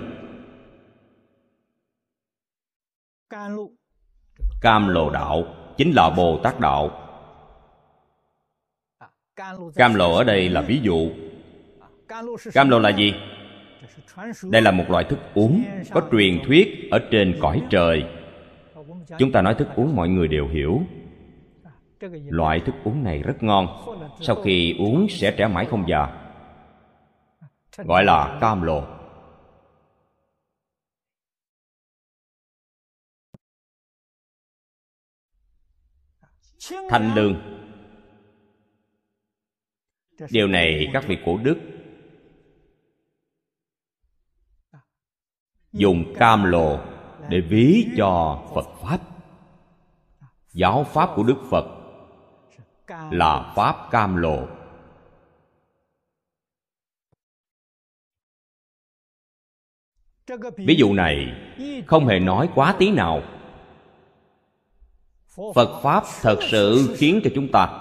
Cam 4.60 4.88
lồ 4.88 5.10
đạo 5.10 5.44
chính 5.76 5.92
là 5.92 6.10
bồ 6.10 6.40
tát 6.42 6.60
đạo. 6.60 6.98
Cam 9.74 9.94
lồ 9.94 10.14
ở 10.14 10.24
đây 10.24 10.48
là 10.48 10.60
ví 10.60 10.80
dụ. 10.82 11.10
Cam 12.52 12.68
lồ 12.68 12.78
là 12.78 12.88
gì 12.88 13.14
đây 14.43 14.62
là 14.62 14.70
một 14.70 14.85
loại 14.89 15.05
thức 15.05 15.18
uống 15.35 15.64
có 15.91 16.09
truyền 16.12 16.41
thuyết 16.47 16.89
ở 16.91 16.99
trên 17.11 17.39
cõi 17.41 17.62
trời. 17.70 18.05
Chúng 19.18 19.33
ta 19.33 19.43
nói 19.43 19.55
thức 19.55 19.68
uống 19.76 19.97
mọi 19.97 20.09
người 20.09 20.28
đều 20.28 20.49
hiểu. 20.49 20.83
Loại 22.28 22.61
thức 22.61 22.74
uống 22.85 23.05
này 23.05 23.22
rất 23.22 23.43
ngon. 23.43 23.66
Sau 24.20 24.37
khi 24.37 24.76
uống 24.78 25.07
sẽ 25.09 25.35
trẻ 25.37 25.47
mãi 25.47 25.66
không 25.70 25.85
già. 25.89 26.09
Gọi 27.76 28.05
là 28.05 28.39
cam 28.41 28.62
lồ 28.62 28.85
thanh 36.91 37.14
lương. 37.14 37.35
Điều 40.30 40.47
này 40.47 40.91
các 40.93 41.05
vị 41.07 41.18
cổ 41.24 41.39
đức 41.43 41.72
dùng 45.73 46.14
cam 46.18 46.45
lồ 46.45 46.81
để 47.29 47.41
ví 47.41 47.87
cho 47.97 48.43
phật 48.55 48.68
pháp. 48.83 48.99
Giáo 50.53 50.85
pháp 50.85 51.11
của 51.16 51.23
đức 51.23 51.39
phật 51.51 51.64
là 53.11 53.53
pháp 53.57 53.91
cam 53.91 54.16
lồ 54.16 54.47
ví 60.57 60.75
dụ 60.79 60.93
này 60.93 61.27
không 61.87 62.07
hề 62.07 62.18
nói 62.18 62.49
quá 62.55 62.77
tí 62.79 62.91
nào. 62.91 63.23
Phật 65.55 65.81
pháp 65.83 66.05
thật 66.20 66.39
sự 66.51 66.95
khiến 66.99 67.20
cho 67.25 67.31
chúng 67.35 67.53
ta 67.53 67.79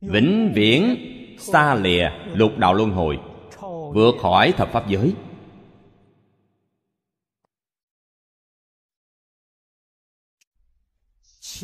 vĩnh 0.00 0.52
viễn 0.54 0.96
xa 1.38 1.74
lìa 1.74 2.10
lục 2.34 2.58
đạo 2.58 2.74
luân 2.74 2.90
hồi, 2.90 3.18
vượt 3.94 4.14
khỏi 4.22 4.52
thập 4.56 4.68
pháp 4.72 4.88
giới. 4.88 5.14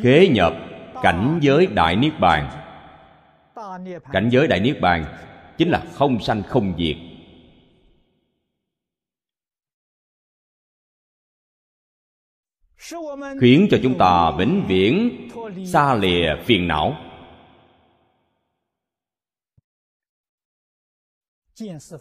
Kế 0.03 0.29
nhập 0.29 0.55
cảnh 1.03 1.39
giới 1.43 1.66
đại 1.66 1.97
niết 1.97 2.12
bàn. 2.20 2.59
Cảnh 4.12 4.29
giới 4.33 4.49
đại 4.49 4.61
niết 4.61 4.81
bàn 4.81 5.05
chính 5.59 5.70
là 5.70 5.83
không 5.95 6.20
sanh 6.20 6.43
không 6.43 6.75
diệt. 6.79 6.97
Khiến 13.41 13.68
cho 13.70 13.79
chúng 13.83 13.99
ta 13.99 14.31
vĩnh 14.39 14.64
viễn, 14.68 15.29
xa 15.66 15.95
lìa 15.95 16.37
phiền 16.45 16.68
não. 16.68 16.97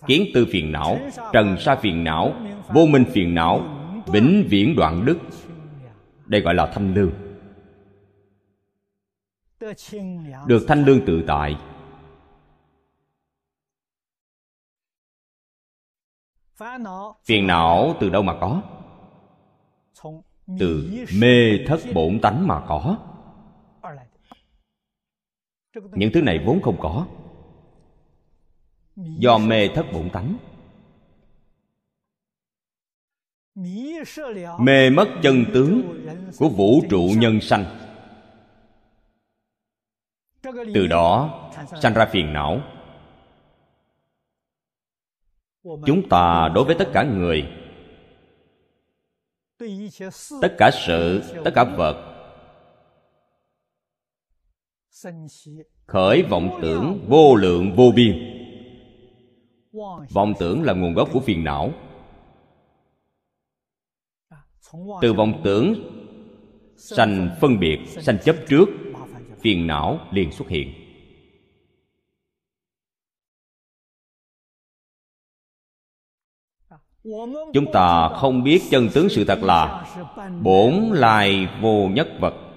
Kiến 0.07 0.25
tư 0.33 0.47
phiền 0.51 0.71
não, 0.71 0.99
trần 1.33 1.55
sa 1.59 1.75
phiền 1.75 2.03
não, 2.03 2.33
vô 2.73 2.85
minh 2.85 3.05
phiền 3.13 3.35
não, 3.35 3.61
vĩnh 4.07 4.47
viễn 4.49 4.75
đoạn 4.75 5.05
đức. 5.05 5.19
Đây 6.25 6.41
gọi 6.41 6.55
là 6.55 6.71
thanh 6.73 6.93
lương. 6.93 7.11
Được 10.47 10.65
thanh 10.67 10.85
lương 10.85 11.05
tự 11.05 11.23
tại. 11.27 11.55
Phiền 17.23 17.47
não 17.47 17.95
từ 17.99 18.09
đâu 18.09 18.21
mà 18.21 18.37
có? 18.41 18.61
Từ 20.59 20.89
mê 21.21 21.65
thất 21.67 21.79
bổn 21.93 22.19
tánh 22.21 22.47
mà 22.47 22.63
có. 22.67 22.97
Những 25.73 26.11
thứ 26.13 26.21
này 26.21 26.39
vốn 26.45 26.61
không 26.61 26.77
có 26.79 27.07
do 28.95 29.37
mê 29.37 29.67
thất 29.75 29.85
bổn 29.93 30.09
tánh. 30.09 30.37
Mê 34.59 34.89
mất 34.89 35.07
chân 35.23 35.45
tướng 35.53 36.05
của 36.37 36.49
vũ 36.49 36.81
trụ 36.89 37.09
nhân 37.17 37.41
sanh. 37.41 37.65
Từ 40.73 40.87
đó 40.89 41.39
sanh 41.81 41.93
ra 41.93 42.05
phiền 42.11 42.33
não. 42.33 42.61
Chúng 45.63 46.09
ta 46.09 46.49
đối 46.55 46.65
với 46.65 46.75
tất 46.79 46.89
cả 46.93 47.03
người 47.03 47.43
tất 50.41 50.55
cả 50.57 50.71
sự 50.85 51.21
tất 51.45 51.51
cả 51.55 51.63
vật. 51.63 52.07
Khởi 55.85 56.23
vọng 56.23 56.59
tưởng 56.61 57.05
vô 57.07 57.35
lượng 57.35 57.75
vô 57.75 57.91
biên 57.95 58.40
vọng 60.09 60.33
tưởng 60.39 60.63
là 60.63 60.73
nguồn 60.73 60.93
gốc 60.93 61.09
của 61.13 61.19
phiền 61.19 61.43
não. 61.43 61.71
Từ 65.01 65.13
vọng 65.13 65.41
tưởng, 65.43 65.73
sanh 66.77 67.29
phân 67.41 67.59
biệt, 67.59 67.79
sanh 67.87 68.17
chấp 68.23 68.35
trước, 68.49 68.69
phiền 69.39 69.67
não 69.67 69.99
liền 70.11 70.31
xuất 70.31 70.49
hiện. 70.49 70.73
Chúng 77.53 77.71
ta 77.73 78.09
không 78.09 78.43
biết 78.43 78.61
chân 78.69 78.89
tướng 78.93 79.09
sự 79.09 79.25
thật 79.25 79.39
là 79.43 79.85
bổn 80.41 80.73
lai 80.93 81.47
vô 81.61 81.87
nhất 81.87 82.07
vật. 82.19 82.50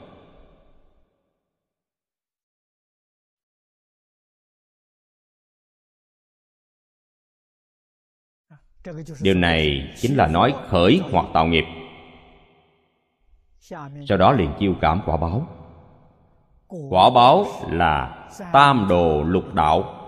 Điều 9.20 9.34
này 9.34 9.92
chính 9.96 10.16
là 10.16 10.26
nói 10.26 10.54
khởi 10.68 11.00
hoặc 11.10 11.26
tạo 11.34 11.46
nghiệp. 11.46 11.64
Sau 14.08 14.18
đó 14.18 14.32
liền 14.32 14.52
chiêu 14.58 14.74
cảm 14.80 15.02
quả 15.06 15.16
báo. 15.16 15.46
Quả 16.90 17.10
báo 17.14 17.46
là 17.70 18.28
tam 18.52 18.86
đồ 18.88 19.22
lục 19.22 19.54
đạo. 19.54 20.00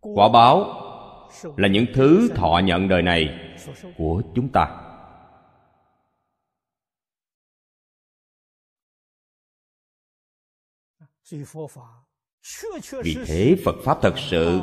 Quả 0.00 0.28
báo 0.28 0.64
là 1.56 1.68
những 1.68 1.86
thứ 1.94 2.28
thọ 2.34 2.60
nhận 2.64 2.88
đời 2.88 3.02
này 3.02 3.38
của 3.98 4.22
chúng 4.34 4.48
ta. 4.48 4.76
Vì 13.02 13.16
thế 13.26 13.56
phật 13.64 13.74
pháp 13.84 13.98
thật 14.02 14.14
sự 14.18 14.60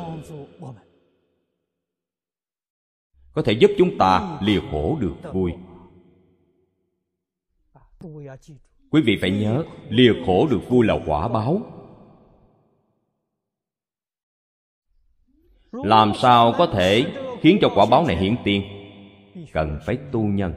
có 3.38 3.42
thể 3.42 3.52
giúp 3.52 3.70
chúng 3.78 3.98
ta 3.98 4.38
lìa 4.42 4.60
khổ 4.70 4.98
được 5.00 5.14
vui. 5.32 5.52
Quý 8.90 9.02
vị 9.04 9.18
phải 9.20 9.30
nhớ, 9.30 9.64
lìa 9.88 10.12
khổ 10.26 10.46
được 10.50 10.60
vui 10.68 10.86
là 10.86 10.98
quả 11.06 11.28
báo. 11.28 11.60
Làm 15.72 16.12
sao 16.14 16.52
có 16.58 16.66
thể 16.66 17.12
khiến 17.40 17.58
cho 17.60 17.68
quả 17.74 17.86
báo 17.90 18.06
này 18.06 18.16
hiển 18.16 18.36
tiên 18.44 18.62
cần 19.52 19.78
phải 19.86 19.98
tu 20.12 20.22
nhân. 20.22 20.52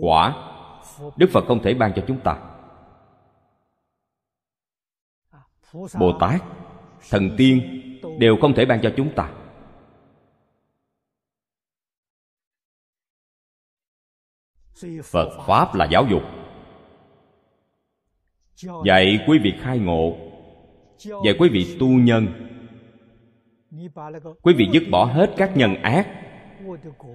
Quả, 0.00 0.52
đức 1.16 1.30
phật 1.32 1.44
không 1.48 1.62
thể 1.62 1.74
ban 1.74 1.92
cho 1.96 2.04
chúng 2.08 2.20
ta. 2.20 2.38
Bồ 5.72 6.18
tát, 6.20 6.42
thần 7.10 7.30
tiên 7.36 7.60
đều 8.18 8.36
không 8.40 8.54
thể 8.54 8.66
ban 8.66 8.80
cho 8.82 8.92
chúng 8.96 9.14
ta. 9.14 9.32
Phật 15.04 15.28
pháp 15.46 15.74
là 15.74 15.84
giáo 15.84 16.06
dục. 16.10 16.22
Dạy 18.84 19.18
quý 19.26 19.38
vị 19.42 19.52
khai 19.60 19.78
ngộ. 19.78 20.16
Dạy 20.98 21.34
quý 21.38 21.48
vị 21.52 21.76
tu 21.80 21.88
nhân. 21.88 22.26
Quý 24.42 24.54
vị 24.56 24.68
dứt 24.72 24.82
bỏ 24.90 25.04
hết 25.04 25.34
các 25.36 25.56
nhân 25.56 25.74
ác. 25.74 26.08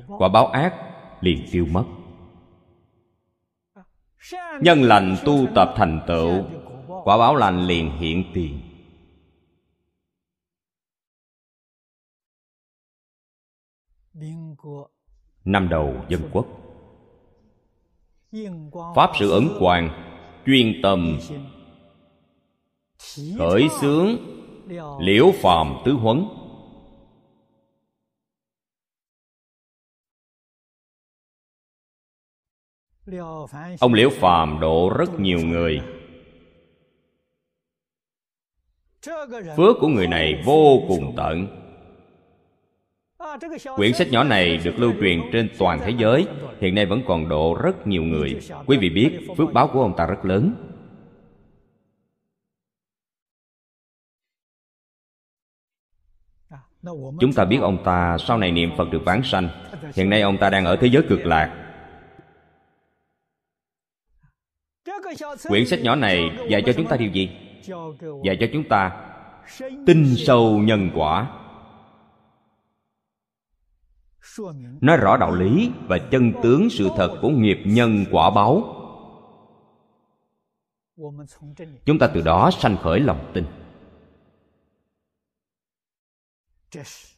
Quả 0.07 0.29
báo 0.29 0.47
ác 0.47 0.73
liền 1.21 1.45
tiêu 1.51 1.65
mất. 1.71 1.85
Nhân 4.61 4.81
lành 4.81 5.15
tu 5.25 5.47
tập 5.55 5.73
thành 5.77 6.01
tựu, 6.07 6.43
quả 7.03 7.17
báo 7.17 7.35
lành 7.35 7.65
liền 7.65 7.91
hiện 7.97 8.23
tiền. 8.33 8.59
Năm 15.45 15.69
đầu 15.69 16.05
dân 16.09 16.21
quốc 16.31 16.62
pháp 18.95 19.11
sự 19.19 19.31
ấn 19.31 19.49
quang 19.59 19.89
chuyên 20.45 20.79
tâm 20.83 21.19
khởi 23.37 23.67
xướng 23.81 24.17
liễu 24.99 25.31
phàm 25.31 25.75
tứ 25.85 25.91
huấn. 25.91 26.25
Ông 33.79 33.93
liễu 33.93 34.09
phàm 34.09 34.59
độ 34.59 34.89
rất 34.97 35.19
nhiều 35.19 35.39
người. 35.39 35.81
Phước 39.57 39.77
của 39.79 39.87
người 39.87 40.07
này 40.07 40.43
vô 40.45 40.79
cùng 40.87 41.13
tận 41.17 41.62
quyển 43.75 43.93
sách 43.93 44.07
nhỏ 44.11 44.23
này 44.23 44.57
được 44.57 44.73
lưu 44.77 44.93
truyền 44.99 45.21
trên 45.31 45.49
toàn 45.57 45.79
thế 45.85 45.93
giới. 45.97 46.27
Hiện 46.61 46.75
nay 46.75 46.85
vẫn 46.85 47.01
còn 47.07 47.29
độ 47.29 47.57
rất 47.63 47.87
nhiều 47.87 48.03
người. 48.03 48.39
Quý 48.65 48.77
vị 48.77 48.89
biết, 48.89 49.19
phước 49.37 49.53
báo 49.53 49.69
của 49.73 49.81
ông 49.81 49.93
ta 49.97 50.05
rất 50.05 50.25
lớn. 50.25 50.55
Chúng 57.19 57.33
ta 57.35 57.45
biết 57.45 57.57
ông 57.61 57.83
ta 57.83 58.17
sau 58.17 58.37
này 58.37 58.51
niệm 58.51 58.69
phật 58.77 58.91
được 58.91 59.01
vãng 59.05 59.23
sanh. 59.23 59.49
Hiện 59.95 60.09
nay 60.09 60.21
ông 60.21 60.37
ta 60.37 60.49
đang 60.49 60.65
ở 60.65 60.75
thế 60.75 60.87
giới 60.87 61.03
cực 61.09 61.25
lạc. 61.25 61.59
Quyển 65.47 65.65
sách 65.65 65.79
nhỏ 65.81 65.95
này 65.95 66.31
dạy 66.49 66.63
cho 66.65 66.73
chúng 66.73 66.87
ta 66.87 66.97
điều 66.97 67.11
gì? 67.11 67.29
Dạy 68.23 68.37
cho 68.39 68.47
chúng 68.53 68.63
ta 68.69 68.91
tin 69.85 70.15
sâu 70.17 70.57
nhân 70.57 70.89
quả 70.95 71.42
nói 74.81 74.97
rõ 74.97 75.17
đạo 75.17 75.35
lý 75.35 75.71
và 75.87 75.97
chân 76.11 76.33
tướng 76.43 76.69
sự 76.69 76.89
thật 76.97 77.17
của 77.21 77.29
nghiệp 77.29 77.57
nhân 77.65 78.05
quả 78.11 78.29
báo. 78.29 78.79
Chúng 81.85 81.99
ta 81.99 82.07
từ 82.13 82.21
đó 82.21 82.51
sanh 82.51 82.77
khởi 82.77 82.99
lòng 82.99 83.31
tin. 83.33 83.45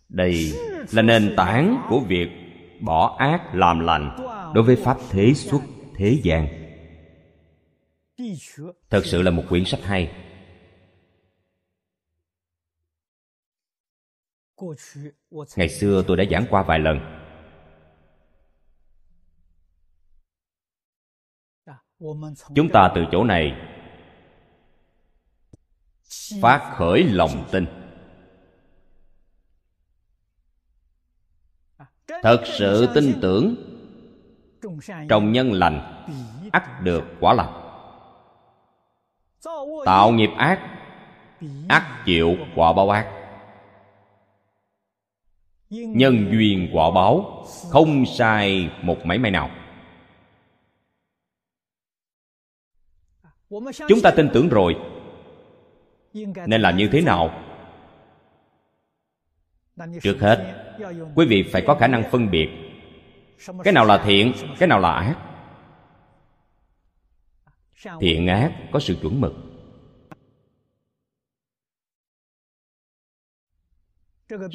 Đây 0.09 0.53
là 0.91 1.01
nền 1.01 1.33
tảng 1.37 1.85
của 1.89 1.99
việc 1.99 2.29
bỏ 2.81 3.15
ác 3.19 3.55
làm 3.55 3.79
lành 3.79 4.17
đối 4.53 4.63
với 4.63 4.75
pháp 4.75 4.97
thế 5.09 5.33
xuất 5.33 5.61
thế 5.95 6.19
gian. 6.23 6.47
Thật 8.89 9.05
sự 9.05 9.21
là 9.21 9.31
một 9.31 9.43
quyển 9.49 9.65
sách 9.65 9.83
hay. 9.83 10.24
Ngày 15.55 15.69
xưa 15.69 16.03
tôi 16.07 16.17
đã 16.17 16.23
giảng 16.31 16.45
qua 16.49 16.63
vài 16.63 16.79
lần. 16.79 17.21
Chúng 22.55 22.69
ta 22.73 22.91
từ 22.95 23.05
chỗ 23.11 23.23
này 23.23 23.53
phát 26.41 26.73
khởi 26.77 27.03
lòng 27.03 27.47
tin. 27.51 27.65
Thật 32.07 32.43
sự 32.45 32.87
tin 32.95 33.19
tưởng 33.21 33.55
trong 35.09 35.31
nhân 35.31 35.51
lành, 35.51 36.05
ắt 36.51 36.81
được 36.81 37.03
quả 37.19 37.33
lành. 37.33 37.61
Tạo 39.85 40.11
nghiệp 40.11 40.29
ác, 40.37 40.59
ắt 41.69 41.83
chịu 42.05 42.35
quả 42.55 42.73
báo 42.73 42.89
ác 42.89 43.24
nhân 45.83 46.29
duyên 46.31 46.69
quả 46.73 46.91
báo, 46.91 47.45
không 47.69 48.05
sai 48.05 48.69
một 48.81 49.05
mảy 49.05 49.17
may 49.17 49.31
nào. 49.31 49.49
Chúng 53.87 54.01
ta 54.03 54.11
tin 54.11 54.29
tưởng 54.33 54.49
rồi. 54.49 54.75
Nên 56.47 56.61
làm 56.61 56.77
như 56.77 56.89
thế 56.91 57.01
nào? 57.01 57.41
Trước 60.01 60.17
hết, 60.19 60.65
quý 61.15 61.25
vị 61.25 61.43
phải 61.51 61.63
có 61.67 61.75
khả 61.75 61.87
năng 61.87 62.11
phân 62.11 62.31
biệt. 62.31 62.49
Cái 63.63 63.73
nào 63.73 63.85
là 63.85 64.03
thiện, 64.05 64.33
cái 64.59 64.67
nào 64.67 64.79
là 64.79 64.91
ác? 64.91 65.15
Thiện 67.99 68.27
ác 68.27 68.51
có 68.71 68.79
sự 68.79 68.97
chuẩn 69.01 69.21
mực. 69.21 69.33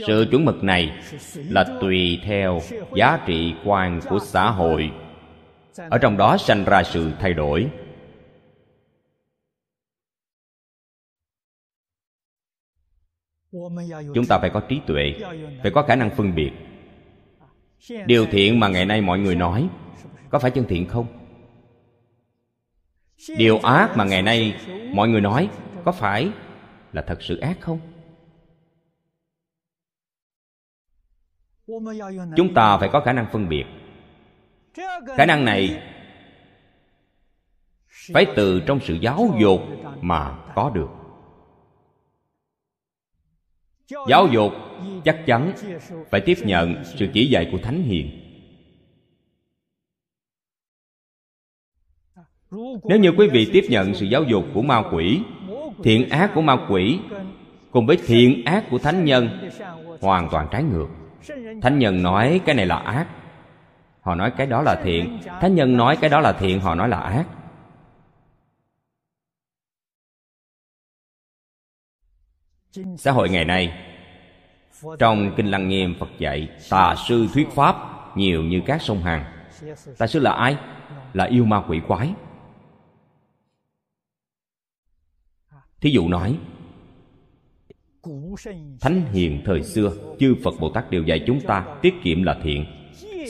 Sự 0.06 0.26
chuẩn 0.30 0.44
mực 0.44 0.64
này 0.64 0.98
là 1.34 1.64
tùy 1.80 2.20
theo 2.24 2.60
giá 2.96 3.24
trị 3.26 3.54
quan 3.64 4.00
của 4.08 4.18
xã 4.18 4.50
hội. 4.50 4.90
Ở 5.90 5.98
trong 5.98 6.16
đó 6.16 6.36
sanh 6.36 6.64
ra 6.64 6.82
sự 6.82 7.10
thay 7.20 7.34
đổi. 7.34 7.70
Chúng 14.14 14.26
ta 14.28 14.38
phải 14.38 14.50
có 14.50 14.60
trí 14.60 14.80
tuệ, 14.86 15.14
phải 15.62 15.70
có 15.74 15.82
khả 15.82 15.96
năng 15.96 16.10
phân 16.10 16.34
biệt. 16.34 16.50
Điều 18.06 18.26
thiện 18.26 18.60
mà 18.60 18.68
ngày 18.68 18.84
nay 18.84 19.00
mọi 19.00 19.18
người 19.18 19.34
nói, 19.34 19.68
có 20.30 20.38
phải 20.38 20.50
chân 20.50 20.64
thiện 20.68 20.88
không? 20.88 21.06
Điều 23.36 23.58
ác 23.58 23.96
mà 23.96 24.04
ngày 24.04 24.22
nay 24.22 24.54
mọi 24.94 25.08
người 25.08 25.20
nói, 25.20 25.48
có 25.84 25.92
phải 25.92 26.30
là 26.92 27.02
thật 27.02 27.22
sự 27.22 27.38
ác 27.38 27.60
không? 27.60 27.80
Chúng 32.36 32.54
ta 32.54 32.78
phải 32.78 32.88
có 32.92 33.00
khả 33.00 33.12
năng 33.12 33.26
phân 33.32 33.48
biệt. 33.48 33.64
Khả 35.16 35.26
năng 35.26 35.44
này 35.44 35.82
phải 38.12 38.26
từ 38.36 38.60
trong 38.66 38.80
sự 38.80 38.94
giáo 38.94 39.34
dục 39.40 39.60
mà 40.00 40.38
có 40.54 40.70
được. 40.74 40.88
Giáo 44.08 44.26
dục 44.26 44.52
chắc 45.04 45.22
chắn 45.26 45.52
phải 46.10 46.20
tiếp 46.20 46.38
nhận 46.44 46.84
sự 46.84 47.08
chỉ 47.12 47.26
dạy 47.26 47.48
của 47.52 47.58
thánh 47.58 47.82
hiền. 47.82 48.10
Nếu 52.84 52.98
như 52.98 53.12
quý 53.18 53.28
vị 53.32 53.50
tiếp 53.52 53.64
nhận 53.68 53.94
sự 53.94 54.06
giáo 54.06 54.22
dục 54.24 54.44
của 54.54 54.62
ma 54.62 54.82
quỷ, 54.92 55.20
thiện 55.84 56.08
ác 56.08 56.30
của 56.34 56.42
ma 56.42 56.66
quỷ 56.70 56.98
cùng 57.70 57.86
với 57.86 57.96
thiện 58.06 58.44
ác 58.44 58.64
của 58.70 58.78
thánh 58.78 59.04
nhân, 59.04 59.50
hoàn 60.00 60.28
toàn 60.30 60.48
trái 60.50 60.62
ngược 60.62 60.88
thánh 61.62 61.78
nhân 61.78 62.02
nói 62.02 62.40
cái 62.46 62.54
này 62.54 62.66
là 62.66 62.76
ác. 62.76 63.06
Họ 64.00 64.14
nói 64.14 64.32
cái 64.36 64.46
đó 64.46 64.62
là 64.62 64.80
thiện. 64.84 65.20
Thánh 65.40 65.54
nhân 65.54 65.76
nói 65.76 65.98
cái 66.00 66.10
đó 66.10 66.20
là 66.20 66.32
thiện, 66.32 66.60
họ 66.60 66.74
nói 66.74 66.88
là 66.88 67.00
ác. 67.00 67.24
Xã 72.98 73.12
hội 73.12 73.28
ngày 73.28 73.44
nay, 73.44 73.86
trong 74.98 75.32
kinh 75.36 75.46
lăng 75.46 75.68
nghiêm, 75.68 75.94
phật 76.00 76.08
dạy, 76.18 76.48
tà 76.70 76.94
sư 77.08 77.28
thuyết 77.34 77.48
pháp 77.50 77.76
nhiều 78.16 78.42
như 78.42 78.62
các 78.66 78.82
sông 78.82 79.02
hằng 79.02 79.24
tà 79.98 80.06
sư 80.06 80.18
là 80.18 80.32
ai? 80.32 80.56
Là 81.12 81.24
yêu 81.24 81.44
ma 81.44 81.62
quỷ 81.68 81.80
quái. 81.88 82.14
Thí 85.80 85.90
dụ 85.90 86.08
nói 86.08 86.38
thánh 88.80 89.02
hiền 89.12 89.42
thời 89.44 89.62
xưa, 89.62 89.92
chư 90.20 90.34
phật 90.44 90.54
bồ 90.60 90.70
tát 90.70 90.90
đều 90.90 91.02
dạy 91.02 91.24
chúng 91.26 91.40
ta 91.40 91.78
tiết 91.82 91.94
kiệm 92.02 92.22
là 92.22 92.40
thiện. 92.42 92.64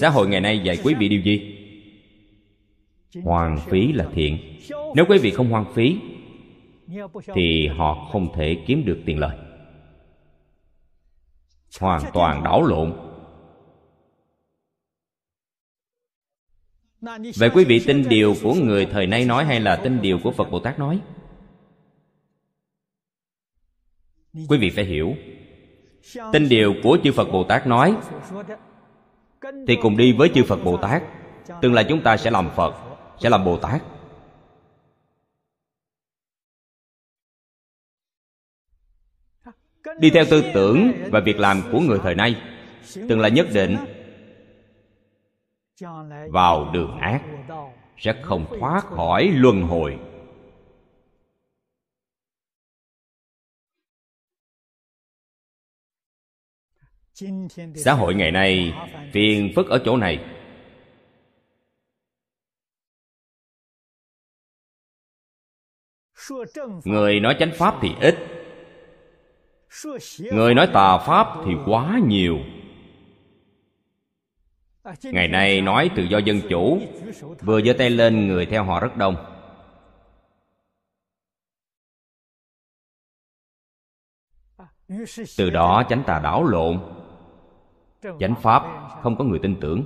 Xã 0.01 0.09
hội 0.09 0.29
ngày 0.29 0.41
nay 0.41 0.61
dạy 0.65 0.79
quý 0.85 0.95
vị 0.95 1.09
điều 1.09 1.21
gì? 1.21 1.57
Hoang 3.23 3.59
phí 3.71 3.93
là 3.93 4.07
thiện. 4.15 4.39
Nếu 4.95 5.05
quý 5.09 5.19
vị 5.19 5.31
không 5.31 5.51
hoang 5.51 5.73
phí, 5.75 5.97
thì 7.35 7.67
họ 7.67 8.09
không 8.13 8.33
thể 8.35 8.57
kiếm 8.67 8.85
được 8.85 8.99
tiền 9.07 9.19
lời. 9.19 9.37
Hoàn 11.81 12.03
toàn 12.13 12.45
đảo 12.45 12.63
lộn. 12.63 12.93
Vậy 17.39 17.51
quý 17.55 17.65
vị 17.65 17.81
tin 17.87 18.09
điều 18.09 18.35
của 18.43 18.55
người 18.55 18.87
thời 18.87 19.07
nay 19.07 19.25
nói 19.25 19.45
hay 19.45 19.61
là 19.61 19.77
tin 19.77 20.03
điều 20.03 20.19
của 20.19 20.31
phật 20.31 20.51
bồ 20.51 20.61
tát 20.61 20.79
nói? 20.79 21.01
Quý 24.35 24.59
vị 24.59 24.71
phải 24.71 24.85
hiểu 24.85 25.15
tin 26.33 26.49
điều 26.49 26.75
của 26.83 26.99
chư 27.05 27.13
phật 27.13 27.29
bồ 27.33 27.45
tát 27.45 27.67
nói, 27.67 27.97
thì 29.69 29.77
cùng 29.83 29.97
đi 29.97 30.13
với 30.13 30.31
chư 30.35 30.45
phật 30.45 30.65
bồ 30.65 30.77
tát, 30.77 31.03
tương 31.63 31.75
lai 31.75 31.85
chúng 31.89 32.03
ta 32.03 32.17
sẽ 32.17 32.31
làm 32.31 32.51
phật, 32.57 32.75
sẽ 33.19 33.31
làm 33.31 33.45
bồ 33.45 33.57
tát. 33.57 33.83
Đi 39.99 40.11
theo 40.11 40.25
tư 40.31 40.45
tưởng 40.55 40.93
và 41.11 41.21
việc 41.21 41.39
làm 41.39 41.63
của 41.73 41.81
người 41.81 41.99
thời 42.03 42.15
nay, 42.15 42.37
tương 43.09 43.21
lai 43.21 43.31
nhất 43.31 43.47
định 43.55 43.77
vào 46.31 46.71
đường 46.73 46.99
ác 46.99 47.23
sẽ 47.99 48.15
không 48.23 48.47
thoát 48.61 48.85
khỏi 48.85 49.31
luân 49.35 49.63
hồi. 49.63 49.99
Xã 57.77 57.93
hội 57.93 58.15
ngày 58.15 58.31
nay 58.31 58.75
phiền 59.13 59.53
phức 59.57 59.69
ở 59.69 59.83
chỗ 59.85 59.97
này. 59.97 60.25
Người 66.85 67.21
nói 67.21 67.37
chánh 67.39 67.51
pháp 67.55 67.75
thì 67.83 67.89
ít. 68.01 68.15
Người 70.33 70.55
nói 70.55 70.69
tà 70.73 70.99
pháp 70.99 71.27
thì 71.45 71.53
quá 71.67 72.01
nhiều. 72.07 72.39
Ngày 75.03 75.29
nay 75.29 75.61
nói 75.61 75.91
tự 75.97 76.03
do 76.03 76.19
dân 76.19 76.41
chủ 76.51 76.81
vừa 77.41 77.63
giơ 77.63 77.73
tay 77.79 77.91
lên 77.91 78.27
người 78.27 78.47
theo 78.47 78.65
họ 78.65 78.81
rất 78.81 78.97
đông. 78.97 79.17
Từ 85.37 85.51
đó 85.51 85.85
chánh 85.89 86.03
tà 86.07 86.21
đảo 86.23 86.45
lộn 86.45 87.00
chánh 88.21 88.35
pháp, 88.43 88.63
không 89.03 89.17
có 89.17 89.25
người 89.25 89.39
tin 89.43 89.57
tưởng. 89.61 89.85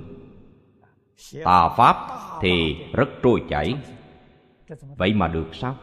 Tà 1.43 1.69
pháp 1.77 1.95
thì 2.41 2.75
rất 2.93 3.09
trôi 3.23 3.43
chảy. 3.49 3.75
Vậy 4.97 5.13
mà 5.13 5.27
được 5.27 5.49
sao? 5.53 5.77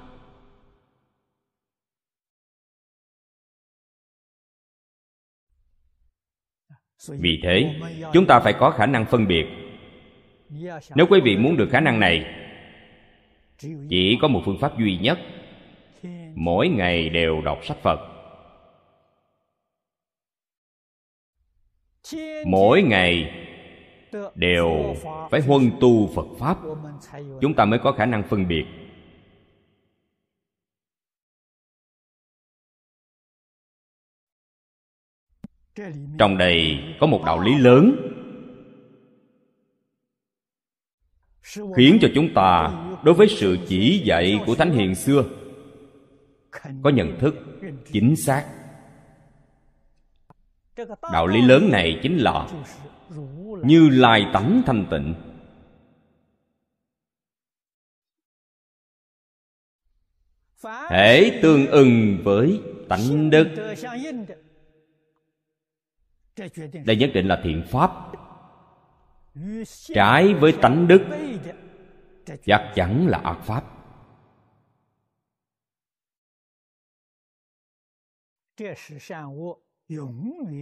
Vì 7.09 7.41
thế, 7.43 7.81
chúng 8.13 8.27
ta 8.27 8.41
phải 8.41 8.53
có 8.53 8.71
khả 8.71 8.87
năng 8.87 9.05
phân 9.05 9.27
biệt. 9.27 9.47
Nếu 10.95 11.07
quý 11.11 11.21
vị 11.25 11.37
muốn 11.37 11.57
được 11.57 11.69
khả 11.71 11.81
năng 11.81 12.01
này, 12.01 12.25
chỉ 13.89 14.19
có 14.21 14.29
một 14.29 14.43
phương 14.45 14.59
pháp 14.61 14.79
duy 14.79 14.99
nhất. 14.99 15.19
Mỗi 16.35 16.69
ngày 16.69 17.09
đều 17.09 17.41
đọc 17.41 17.59
sách 17.65 17.79
phật. 17.83 18.12
Mỗi 22.47 22.83
ngày 22.83 23.33
đều 24.35 24.95
phải 25.31 25.41
huân 25.41 25.71
tu 25.81 26.11
phật 26.15 26.27
pháp. 26.39 26.59
chúng 27.41 27.55
ta 27.55 27.65
mới 27.65 27.79
có 27.79 27.93
khả 27.93 28.07
năng 28.07 28.23
phân 28.29 28.49
biệt. 28.49 28.65
Trong 36.19 36.39
đây 36.39 36.79
có 37.01 37.07
một 37.07 37.23
đạo 37.27 37.41
lý 37.41 37.59
lớn 37.59 37.97
khiến 41.77 41.99
cho 42.01 42.09
chúng 42.15 42.35
ta 42.35 42.71
đối 43.05 43.15
với 43.15 43.29
sự 43.29 43.59
chỉ 43.69 44.03
dạy 44.05 44.41
của 44.47 44.55
thánh 44.55 44.71
hiền 44.71 44.95
xưa 44.95 45.25
có 46.83 46.91
nhận 46.91 47.19
thức 47.19 47.35
chính 47.93 48.17
xác 48.17 48.62
đạo 51.13 51.27
lý 51.27 51.43
lớn 51.43 51.69
này 51.73 52.01
chính 52.03 52.19
là 52.19 52.49
như 53.65 53.89
lai 53.89 54.27
tánh 54.33 54.63
thanh 54.67 54.87
tịnh. 54.91 55.15
Thể 60.91 61.41
tương 61.43 61.67
ưng 61.67 62.19
với 62.25 62.61
tánh 62.89 63.31
đức. 63.31 63.75
Đây 66.85 66.97
nhất 66.97 67.11
định 67.15 67.29
là 67.29 67.41
thiện 67.45 67.65
pháp. 67.71 67.91
Trái 69.67 70.35
với 70.35 70.55
tánh 70.63 70.89
đức, 70.89 71.03
chắc 72.45 72.73
chắn 72.75 73.07
là 73.07 73.19
ác 73.19 73.39
pháp 73.45 73.65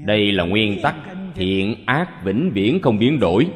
đây 0.06 0.32
là 0.32 0.44
nguyên 0.44 0.80
tắc 0.82 0.94
thiện 1.34 1.84
ác 1.86 2.22
vĩnh 2.24 2.50
viễn 2.54 2.80
không 2.82 2.98
biến 2.98 3.20
đổi. 3.20 3.50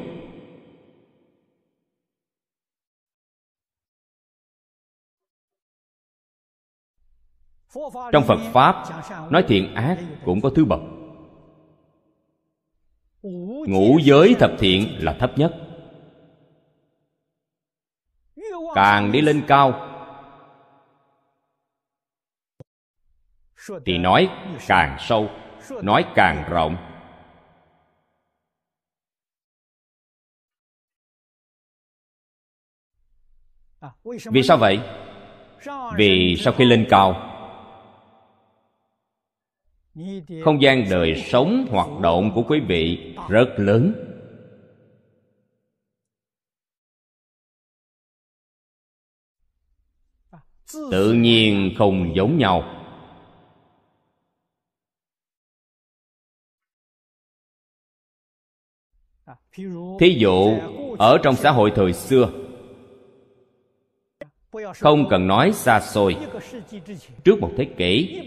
Trong 8.11 8.23
phật 8.27 8.51
pháp, 8.53 8.83
nói 9.31 9.45
thiện 9.47 9.75
ác 9.75 9.97
cũng 10.25 10.41
có 10.41 10.49
thứ 10.55 10.65
bậc. 10.65 10.79
Ngũ 13.67 13.97
giới 14.03 14.35
thập 14.39 14.51
thiện 14.59 14.87
là 14.99 15.17
thấp 15.19 15.37
nhất. 15.37 15.53
Càng 18.75 19.11
đi 19.11 19.21
lên 19.21 19.43
cao, 19.47 19.91
thì 23.85 23.97
nói 23.97 24.29
càng 24.67 24.97
sâu 24.99 25.29
nói 25.81 26.05
càng 26.15 26.49
rộng. 26.49 26.77
Vì 34.03 34.43
sao 34.43 34.57
vậy? 34.57 34.79
Vì 35.97 36.35
sau 36.39 36.53
khi 36.53 36.65
lên 36.65 36.87
cao, 36.89 37.31
không 40.43 40.61
gian 40.61 40.85
đời 40.89 41.23
sống 41.27 41.67
hoạt 41.69 41.99
động 42.01 42.31
của 42.35 42.43
quý 42.47 42.59
vị 42.59 43.15
rất 43.29 43.55
lớn. 43.57 43.93
Tự 50.91 51.13
nhiên 51.13 51.73
không 51.77 52.15
giống 52.15 52.37
nhau. 52.37 52.74
Thí 59.99 60.17
dụ, 60.19 60.57
ở 60.99 61.17
trong 61.23 61.35
xã 61.35 61.51
hội 61.51 61.71
thời 61.75 61.93
xưa, 61.93 62.29
không 64.75 65.07
cần 65.09 65.27
nói 65.27 65.51
xa 65.53 65.79
xôi. 65.79 66.15
Trước 67.23 67.39
một 67.41 67.51
thế 67.57 67.65
kỷ, 67.77 68.21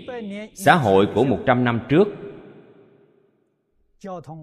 xã 0.55 0.77
hội 0.77 1.09
của 1.15 1.25
một 1.25 1.39
trăm 1.47 1.65
năm 1.65 1.81
trước, 1.89 2.09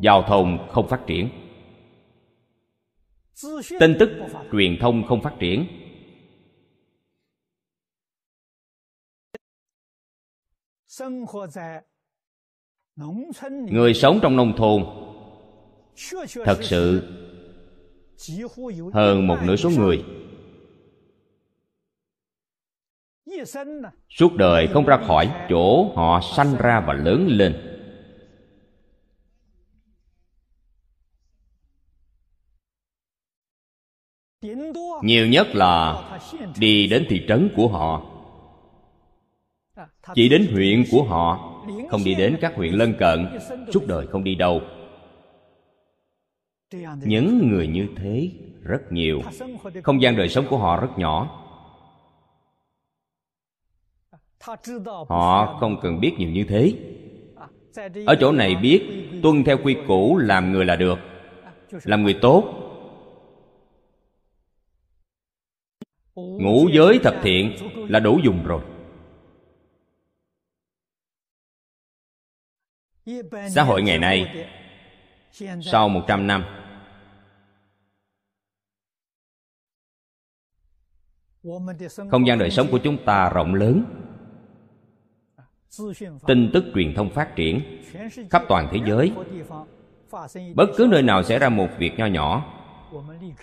giao 0.02 0.24
thông 0.28 0.68
không 0.72 0.88
phát 0.88 1.02
triển. 1.08 1.30
Tin 3.80 3.96
tức 4.00 4.10
truyền 4.52 4.78
thông 4.82 5.08
không 5.08 5.22
phát 5.22 5.34
triển. 5.40 5.68
Người 13.70 13.94
sống 13.94 14.20
trong 14.22 14.36
nông 14.36 14.54
thôn 14.58 14.84
thật 16.46 16.58
sự 16.62 17.02
hơn 18.94 19.28
một 19.28 19.38
nửa 19.44 19.56
số 19.56 19.70
người 19.70 20.04
suốt 24.10 24.36
đời 24.36 24.68
không 24.68 24.86
ra 24.86 24.98
khỏi 25.08 25.32
chỗ 25.50 25.94
họ 25.96 26.22
sanh 26.36 26.56
ra 26.60 26.84
và 26.88 26.94
lớn 26.94 27.28
lên. 27.28 27.72
Nhiều 35.04 35.28
nhất 35.28 35.48
là 35.54 36.04
đi 36.60 36.88
đến 36.88 37.06
thị 37.10 37.26
trấn 37.28 37.50
của 37.56 37.68
họ. 37.68 38.06
Chỉ 40.16 40.30
đến 40.30 40.48
huyện 40.52 40.84
của 40.92 41.04
họ 41.04 41.62
không 41.90 42.04
đi 42.06 42.16
đến 42.16 42.38
các 42.42 42.56
huyện 42.56 42.74
lân 42.74 42.94
cận 43.00 43.40
suốt 43.74 43.88
đời 43.88 44.08
không 44.08 44.24
đi 44.24 44.36
đâu 44.36 44.62
những 47.04 47.50
người 47.50 47.68
như 47.68 47.88
thế 47.96 48.32
rất 48.64 48.92
nhiều. 48.92 49.22
Không 49.84 50.02
gian 50.02 50.18
đời 50.18 50.30
sống 50.30 50.46
của 50.50 50.58
họ 50.58 50.82
rất 50.82 50.98
nhỏ. 50.98 51.42
Họ 55.08 55.58
không 55.60 55.80
cần 55.82 56.00
biết 56.00 56.14
nhiều 56.18 56.30
như 56.30 56.44
thế. 56.44 56.74
Ở 58.06 58.16
chỗ 58.20 58.32
này 58.32 58.56
biết 58.56 59.10
tuân 59.24 59.44
theo 59.44 59.58
quy 59.64 59.76
củ 59.88 60.18
làm 60.18 60.52
người 60.52 60.66
là 60.66 60.76
được, 60.76 61.00
làm 61.84 62.04
người 62.04 62.20
tốt. 62.22 62.62
Ngũ 66.16 66.68
giới 66.74 67.00
thập 67.04 67.16
thiện 67.24 67.56
là 67.90 68.00
đủ 68.00 68.20
dùng 68.24 68.46
rồi. 68.46 68.62
Xã 73.50 73.64
hội 73.64 73.82
ngày 73.82 73.98
nay, 73.98 74.48
sau 75.62 75.90
một 75.90 76.02
trăm 76.08 76.28
năm 76.28 76.44
không 82.12 82.28
gian 82.28 82.40
đời 82.40 82.52
sống 82.52 82.68
của 82.72 82.80
chúng 82.84 83.06
ta 83.06 83.30
rộng 83.30 83.56
lớn. 83.56 83.84
Tin 86.28 86.50
tức 86.54 86.64
truyền 86.76 86.94
thông 86.96 87.10
phát 87.10 87.36
triển 87.36 87.82
khắp 88.30 88.44
toàn 88.48 88.68
thế 88.72 88.80
giới. 88.86 89.12
Bất 90.56 90.66
cứ 90.78 90.88
nơi 90.92 91.02
nào 91.02 91.24
xảy 91.24 91.40
ra 91.40 91.50
một 91.50 91.68
việc 91.78 91.92
nho 91.98 92.06
nhỏ, 92.06 92.54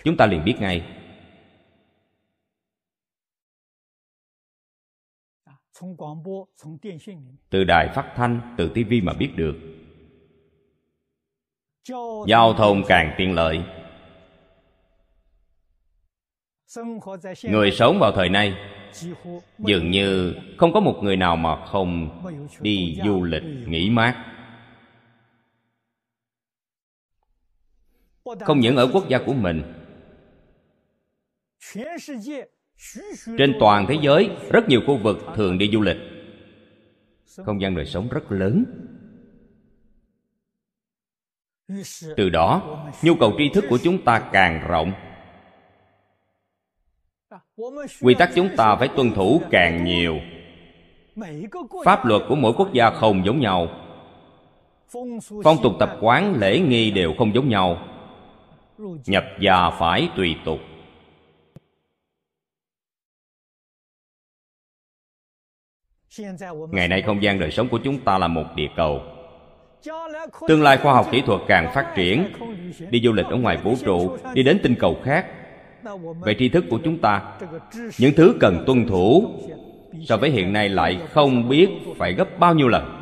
chúng 0.03 0.17
ta 0.17 0.25
liền 0.25 0.43
biết 0.43 0.55
ngay. 0.59 0.85
Từ 7.49 7.63
đài 7.63 7.89
phát 7.95 8.13
thanh, 8.15 8.55
từ 8.57 8.71
tivi 8.73 9.01
mà 9.01 9.13
biết 9.13 9.31
được. 9.35 9.55
Giao 12.27 12.53
thông 12.53 12.83
càng 12.87 13.15
tiện 13.17 13.33
lợi 13.35 13.63
người 17.43 17.71
sống 17.71 17.99
vào 17.99 18.11
thời 18.11 18.29
nay 18.29 18.57
dường 19.59 19.91
như 19.91 20.35
không 20.57 20.73
có 20.73 20.79
một 20.79 20.99
người 21.03 21.15
nào 21.15 21.35
mà 21.35 21.65
không 21.65 22.21
đi 22.61 22.97
du 23.05 23.23
lịch 23.23 23.43
nghỉ 23.67 23.89
mát. 23.89 24.25
Không 28.39 28.59
những 28.59 28.75
ở 28.75 28.89
quốc 28.93 29.09
gia 29.09 29.19
của 29.25 29.33
mình. 29.33 29.63
Trên 33.37 33.55
toàn 33.59 33.85
thế 33.89 33.97
giới 34.01 34.29
rất 34.51 34.69
nhiều 34.69 34.81
khu 34.87 34.97
vực 34.97 35.17
thường 35.35 35.57
đi 35.57 35.69
du 35.73 35.81
lịch. 35.81 35.97
không 37.35 37.61
gian 37.61 37.75
đời 37.75 37.85
sống 37.85 38.09
rất 38.09 38.31
lớn. 38.31 38.65
Từ 42.17 42.29
đó 42.29 42.79
nhu 43.01 43.15
cầu 43.15 43.35
tri 43.37 43.49
thức 43.53 43.63
của 43.69 43.77
chúng 43.83 44.05
ta 44.05 44.29
càng 44.31 44.67
rộng 44.67 44.93
quy 48.01 48.13
tắc 48.13 48.29
chúng 48.35 48.49
ta 48.57 48.75
phải 48.75 48.87
tuân 48.87 49.11
thủ 49.11 49.41
càng 49.51 49.83
nhiều. 49.85 50.19
Pháp 51.85 52.05
luật 52.05 52.21
của 52.29 52.35
mỗi 52.35 52.53
quốc 52.57 52.73
gia 52.73 52.89
không 52.89 53.25
giống 53.25 53.39
nhau. 53.39 53.67
Phong 55.43 55.57
tục 55.63 55.73
tập 55.79 55.97
quán, 56.01 56.35
lễ 56.39 56.59
nghi 56.59 56.91
đều 56.91 57.13
không 57.17 57.35
giống 57.35 57.49
nhau. 57.49 57.77
Nhập 59.05 59.25
gia 59.39 59.69
phải 59.69 60.09
tùy 60.15 60.35
tục. 60.45 60.59
Ngày 66.71 66.87
nay 66.87 67.01
không 67.01 67.23
gian 67.23 67.39
đời 67.39 67.51
sống 67.51 67.67
của 67.69 67.79
chúng 67.83 67.99
ta 67.99 68.17
là 68.17 68.27
một 68.27 68.45
địa 68.55 68.69
cầu. 68.75 69.01
Tương 70.47 70.63
lai 70.63 70.77
khoa 70.77 70.93
học 70.93 71.07
kỹ 71.11 71.21
thuật 71.21 71.41
càng 71.47 71.71
phát 71.73 71.93
triển. 71.95 72.33
Đi 72.89 73.01
du 73.03 73.13
lịch 73.13 73.25
ở 73.25 73.35
ngoài 73.35 73.57
vũ 73.57 73.75
trụ, 73.85 74.17
đi 74.33 74.43
đến 74.43 74.59
tinh 74.63 74.75
cầu 74.79 74.97
khác 75.03 75.42
về 76.21 76.35
tri 76.39 76.49
thức 76.49 76.63
của 76.69 76.79
chúng 76.83 77.01
ta, 77.01 77.39
những 77.99 78.13
thứ 78.17 78.37
cần 78.39 78.63
tuân 78.67 78.87
thủ, 78.87 79.39
so 80.05 80.17
với 80.17 80.29
hiện 80.29 80.53
nay 80.53 80.69
lại 80.69 81.07
không 81.09 81.49
biết 81.49 81.69
phải 81.97 82.13
gấp 82.13 82.39
bao 82.39 82.55
nhiêu 82.55 82.67
lần. 82.67 82.99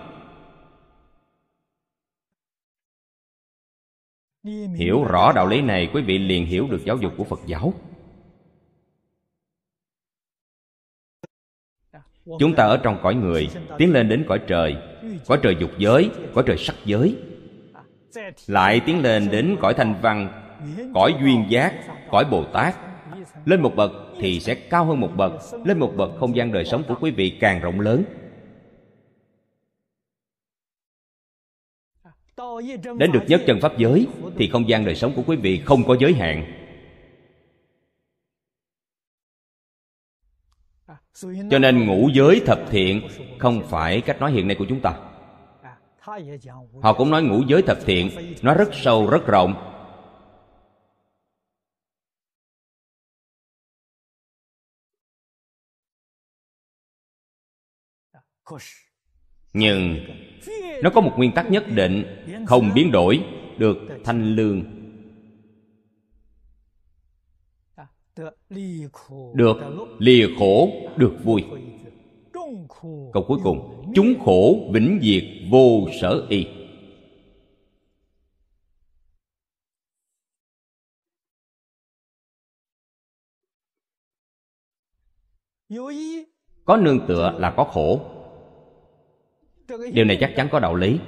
Hiểu 4.75 5.03
rõ 5.03 5.31
đạo 5.31 5.47
lý 5.47 5.61
này, 5.61 5.89
quý 5.93 6.01
vị 6.01 6.17
liền 6.17 6.45
hiểu 6.45 6.67
được 6.71 6.85
giáo 6.85 6.97
dục 6.97 7.13
của 7.17 7.23
phật 7.23 7.39
giáo. 7.45 7.73
Chúng 12.39 12.55
ta 12.55 12.65
ở 12.65 12.77
trong 12.77 12.99
cõi 13.03 13.15
người, 13.15 13.49
tiến 13.77 13.93
lên 13.93 14.09
đến 14.09 14.25
cõi 14.27 14.39
trời 14.47 14.75
cõi 15.27 15.39
trời 15.43 15.55
dục 15.59 15.71
giới, 15.77 16.09
cõi 16.33 16.43
trời 16.47 16.57
sắc 16.57 16.75
giới. 16.85 17.17
Lại 18.47 18.81
tiến 18.85 19.01
lên 19.01 19.29
đến 19.31 19.57
cõi 19.61 19.73
thanh 19.73 19.95
văn 20.01 20.40
cõi 20.93 21.15
duyên 21.21 21.45
giác, 21.49 21.73
cõi 22.09 22.25
bồ 22.31 22.43
tát. 22.43 22.75
Lên 23.45 23.61
một 23.61 23.75
bậc 23.75 23.91
thì 24.19 24.39
sẽ 24.39 24.55
cao 24.55 24.85
hơn 24.85 24.99
một 24.99 25.11
bậc, 25.17 25.31
lên 25.65 25.79
một 25.79 25.93
bậc 25.97 26.11
không 26.19 26.35
gian 26.35 26.51
đời 26.51 26.65
sống 26.65 26.83
của 26.87 26.95
quý 27.01 27.11
vị 27.11 27.37
càng 27.39 27.59
rộng 27.61 27.79
lớn. 27.79 28.03
Đến 32.97 33.11
được 33.11 33.23
nhất 33.27 33.41
chân 33.47 33.59
pháp 33.61 33.77
giới 33.77 34.07
thì 34.37 34.49
không 34.49 34.69
gian 34.69 34.85
đời 34.85 34.95
sống 34.95 35.13
của 35.15 35.23
quý 35.27 35.37
vị 35.37 35.61
không 35.65 35.83
có 35.87 35.95
giới 35.99 36.13
hạn. 36.13 36.53
Cho 41.51 41.59
nên 41.59 41.85
ngũ 41.85 42.09
giới 42.13 42.41
thập 42.45 42.59
thiện 42.69 43.07
không 43.39 43.61
phải 43.69 44.01
cách 44.01 44.19
nói 44.19 44.31
hiện 44.31 44.47
nay 44.47 44.55
của 44.59 44.65
chúng 44.69 44.79
ta. 44.79 44.93
Họ 46.81 46.93
cũng 46.93 47.11
nói 47.11 47.23
ngũ 47.23 47.41
giới 47.47 47.61
thập 47.61 47.77
thiện, 47.85 48.09
nó 48.41 48.53
rất 48.53 48.69
sâu, 48.73 49.09
rất 49.09 49.27
rộng. 49.27 49.70
Nhưng 59.53 59.99
nó 60.83 60.89
có 60.89 61.01
một 61.01 61.13
nguyên 61.17 61.31
tắc 61.35 61.51
nhất 61.51 61.63
định, 61.75 62.05
không 62.47 62.71
biến 62.75 62.91
đổi 62.91 63.23
được 63.57 63.77
thanh 64.03 64.35
lương. 64.35 64.63
Được 69.33 69.57
lìa 69.99 70.27
khổ, 70.39 70.71
được 70.97 71.13
vui. 71.23 71.43
Câu 73.13 73.23
cuối 73.27 73.39
cùng, 73.43 73.91
chúng 73.95 74.13
khổ 74.25 74.69
vĩnh 74.73 74.99
diệt 75.01 75.23
vô 75.51 75.87
sở 76.01 76.27
y. 76.29 76.45
Có 86.65 86.77
nương 86.77 87.07
tựa 87.07 87.35
là 87.39 87.53
có 87.57 87.63
khổ 87.63 88.20
điều 89.93 90.05
này 90.05 90.17
chắc 90.19 90.33
chắn 90.35 90.47
có 90.51 90.59
đạo 90.59 90.75
lý. 90.75 90.99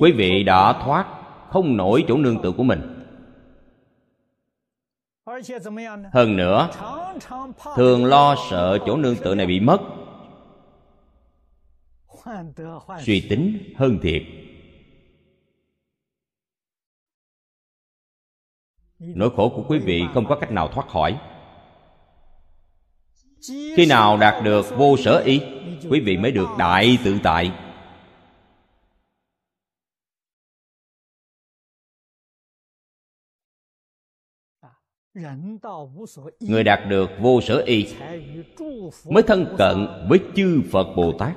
Quý 0.00 0.12
vị 0.12 0.42
đã 0.42 0.72
thoát 0.72 1.06
không 1.48 1.76
nổi 1.76 2.04
chỗ 2.08 2.16
nương 2.16 2.42
tựa 2.42 2.52
của 2.52 2.62
mình. 2.62 2.80
Hơn 6.12 6.36
nữa 6.36 6.70
thường 7.76 8.04
lo 8.04 8.36
sợ 8.50 8.78
chỗ 8.86 8.96
nương 8.96 9.16
tựa 9.16 9.34
này 9.34 9.46
bị 9.46 9.60
mất. 9.60 9.78
Suy 13.00 13.26
tính 13.30 13.74
hơn 13.76 13.98
thiệt. 14.02 14.22
Nỗi 18.98 19.30
khổ 19.36 19.48
của 19.48 19.64
quý 19.68 19.78
vị 19.78 20.02
không 20.14 20.26
có 20.26 20.38
cách 20.40 20.50
nào 20.50 20.68
thoát 20.68 20.88
khỏi 20.88 21.20
khi 23.48 23.86
nào 23.88 24.16
đạt 24.16 24.44
được 24.44 24.66
vô 24.76 24.96
sở 24.96 25.22
y, 25.24 25.40
quý 25.90 26.00
vị 26.00 26.16
mới 26.16 26.32
được 26.32 26.48
đại 26.58 26.98
tự 27.04 27.18
tại. 27.22 27.52
Người 36.40 36.64
đạt 36.64 36.80
được 36.88 37.10
vô 37.20 37.40
sở 37.40 37.62
y 37.66 37.86
mới 39.04 39.22
thân 39.22 39.54
cận 39.58 39.86
với 40.08 40.18
chư 40.36 40.62
phật 40.70 40.86
bồ 40.96 41.12
tát. 41.12 41.36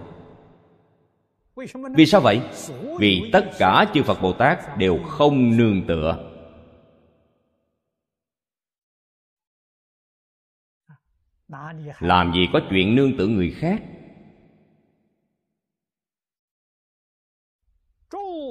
Vì 1.95 2.05
sao 2.05 2.21
vậy? 2.21 2.41
Vì 2.99 3.30
tất 3.34 3.45
cả 3.59 3.85
chư 3.93 4.03
phật 4.03 4.21
bồ 4.21 4.34
tát 4.34 4.77
đều 4.77 4.99
không 5.03 5.57
nương 5.57 5.88
tựa. 5.88 6.32
Làm 11.99 12.34
gì 12.34 12.47
có 12.53 12.59
chuyện 12.69 12.95
nương 12.95 13.17
tựa 13.17 13.27
người 13.27 13.51
khác? 13.51 13.81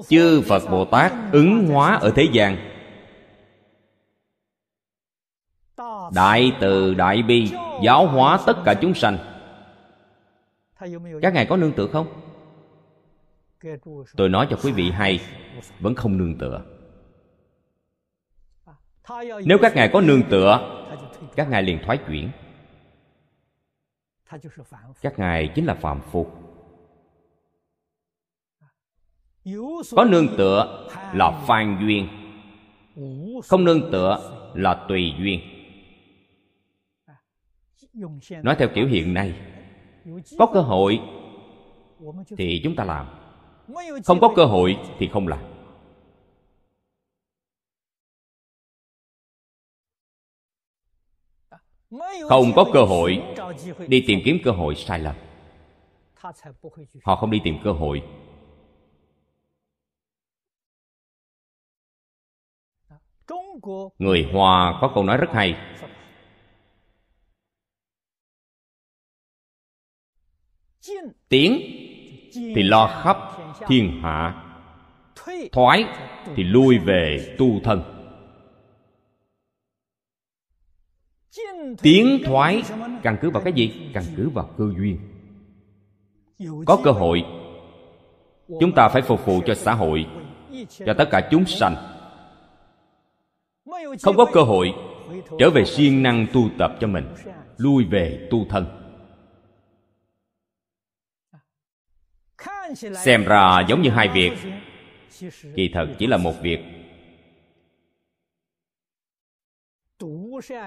Chư 0.09 0.43
phật 0.49 0.63
bồ 0.71 0.85
tát 0.85 1.13
ứng 1.33 1.67
hóa 1.67 1.95
ở 1.95 2.13
thế 2.17 2.29
gian. 2.33 2.57
Đại 6.15 6.53
từ, 6.61 6.95
đại 6.95 7.23
bi, 7.23 7.51
giáo 7.83 8.07
hóa 8.07 8.39
tất 8.47 8.57
cả 8.65 8.75
chúng 8.81 8.95
sanh. 8.95 9.19
Các 11.23 11.35
ngài 11.35 11.47
có 11.47 11.57
nương 11.57 11.73
tựa 11.73 11.87
không? 11.87 12.07
Tôi 14.17 14.29
nói 14.29 14.47
cho 14.51 14.57
quý 14.63 14.73
vị 14.73 14.91
hay, 14.91 15.21
vẫn 15.81 15.95
không 15.95 16.19
nương 16.19 16.39
tựa. 16.39 16.63
Nếu 19.45 19.59
các 19.63 19.75
ngài 19.75 19.91
có 19.93 20.01
nương 20.01 20.23
tựa, 20.31 20.83
các 21.37 21.49
ngài 21.51 21.63
liền 21.63 21.79
thoái 21.85 21.99
chuyển 22.09 22.31
các 25.03 25.19
ngài 25.19 25.49
chính 25.55 25.67
là 25.67 25.75
phạm 25.75 26.01
phu 26.01 26.27
có 29.97 30.05
nương 30.05 30.37
tựa 30.39 30.89
là 31.15 31.45
phan 31.47 31.79
duyên 31.81 32.09
không 33.45 33.65
nương 33.65 33.91
tựa 33.93 34.39
là 34.55 34.87
tùy 34.89 35.13
duyên 35.19 35.41
nói 38.43 38.57
theo 38.59 38.69
kiểu 38.75 38.87
hiện 38.87 39.15
nay 39.15 39.35
có 40.39 40.47
cơ 40.55 40.61
hội 40.61 41.01
thì 42.37 42.61
chúng 42.65 42.77
ta 42.77 42.85
làm 42.85 43.07
không 44.05 44.21
có 44.21 44.33
cơ 44.37 44.45
hội 44.45 44.77
thì 44.99 45.09
không 45.13 45.29
làm 45.29 45.52
không 52.29 52.53
có 52.57 52.65
cơ 52.73 52.83
hội 52.83 53.23
đi 53.89 54.05
tìm 54.07 54.21
kiếm 54.25 54.39
cơ 54.45 54.51
hội 54.51 54.75
sai 54.75 54.99
lầm. 54.99 55.15
Họ 57.03 57.17
không 57.17 57.31
đi 57.31 57.41
tìm 57.45 57.59
cơ 57.65 57.73
hội. 57.73 58.03
Người 63.99 64.29
hoa 64.33 64.79
có 64.81 64.93
câu 64.95 65.05
nói 65.05 65.17
rất 65.17 65.31
hay. 65.33 65.57
Tiến 71.29 71.61
thì 72.35 72.63
lo 72.63 73.03
khắp 73.05 73.17
thiên 73.69 74.01
hạ, 74.03 74.45
thoái 75.53 75.85
thì 76.37 76.43
lui 76.43 76.79
về 76.79 77.35
tu 77.39 77.61
thân. 77.65 77.92
Tiến 81.83 82.23
thoái 82.25 82.63
căn 83.03 83.17
cứ 83.21 83.31
vào 83.31 83.43
cái 83.43 83.53
gì? 83.53 83.91
Căn 83.95 84.05
cứ 84.17 84.29
vào 84.29 84.51
cơ 84.59 84.65
duyên. 84.79 84.99
Có 86.67 86.79
cơ 86.85 86.91
hội, 86.91 87.25
chúng 88.61 88.73
ta 88.73 88.89
phải 88.89 89.03
phục 89.03 89.27
vụ 89.27 89.41
cho 89.47 89.55
xã 89.55 89.75
hội, 89.75 90.07
cho 90.87 90.95
tất 90.99 91.09
cả 91.11 91.29
chúng 91.31 91.45
sanh. 91.45 91.77
Không 94.03 94.17
có 94.17 94.27
cơ 94.33 94.43
hội, 94.43 94.73
trở 95.39 95.51
về 95.51 95.65
siêng 95.65 96.03
năng 96.03 96.27
tu 96.33 96.49
tập 96.59 96.77
cho 96.81 96.87
mình, 96.87 97.05
lui 97.57 97.85
về 97.85 98.29
tu 98.31 98.47
thân. 98.49 98.67
Xem 102.75 103.25
ra 103.25 103.61
giống 103.69 103.83
như 103.83 103.91
hai 103.91 104.09
việc. 104.09 104.33
Kỳ 105.55 105.71
thật 105.75 105.87
chỉ 105.99 106.07
là 106.07 106.17
một 106.17 106.35
việc. 106.43 106.82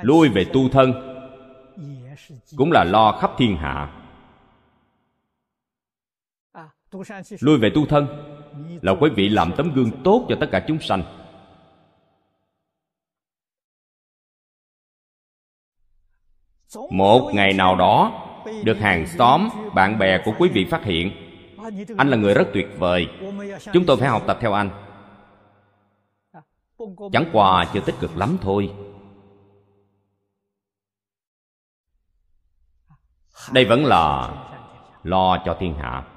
Lui 0.02 0.30
về 0.30 0.46
tu 0.54 0.70
thân. 0.70 0.94
Cũng 2.58 2.72
là 2.72 2.84
lo 2.84 3.12
khắp 3.22 3.32
thiên 3.38 3.58
hạ. 3.58 4.02
Lui 7.40 7.58
về 7.58 7.70
tu 7.76 7.86
thân 7.86 8.08
là 8.82 8.96
quý 9.00 9.10
vị 9.16 9.30
làm 9.30 9.54
tấm 9.58 9.74
gương 9.74 9.92
tốt 10.04 10.26
cho 10.30 10.36
tất 10.40 10.48
cả 10.52 10.66
chúng 10.68 10.80
sanh. 10.80 11.04
Một 16.90 17.32
ngày 17.34 17.54
nào 17.54 17.76
đó, 17.76 18.26
được 18.64 18.78
hàng 18.78 19.08
xóm, 19.08 19.50
bạn 19.74 20.00
bè 20.00 20.22
của 20.26 20.32
quý 20.40 20.50
vị 20.50 20.66
phát 20.66 20.84
hiện, 20.84 21.12
anh 21.98 22.10
là 22.10 22.18
người 22.18 22.34
rất 22.34 22.48
tuyệt 22.54 22.68
vời. 22.78 23.08
Chúng 23.74 23.86
tôi 23.86 23.98
phải 23.98 24.10
học 24.10 24.24
tập 24.28 24.38
theo 24.42 24.54
anh. 24.54 24.70
Chẳng 27.12 27.30
qua 27.34 27.66
chưa 27.74 27.80
tích 27.80 27.96
cực 28.00 28.18
lắm 28.18 28.38
thôi. 28.42 28.74
Đây 33.54 33.66
vẫn 33.66 33.86
là 33.86 34.34
lo 35.04 35.38
cho 35.46 35.58
thiên 35.60 35.76
hạ. 35.76 36.08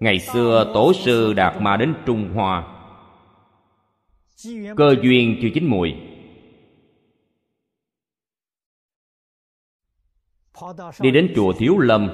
Ngày 0.00 0.18
xưa 0.18 0.70
tổ 0.74 0.92
sư 0.92 1.32
đạt 1.32 1.60
ma 1.60 1.76
đến 1.76 1.94
trung 2.06 2.32
hoa. 2.34 2.78
Cơ 4.76 4.94
duyên 5.02 5.38
chưa 5.42 5.48
chín 5.54 5.66
mùi. 5.66 5.94
Đi 11.00 11.10
đến 11.10 11.32
chùa 11.36 11.52
thiếu 11.58 11.78
lâm. 11.78 12.10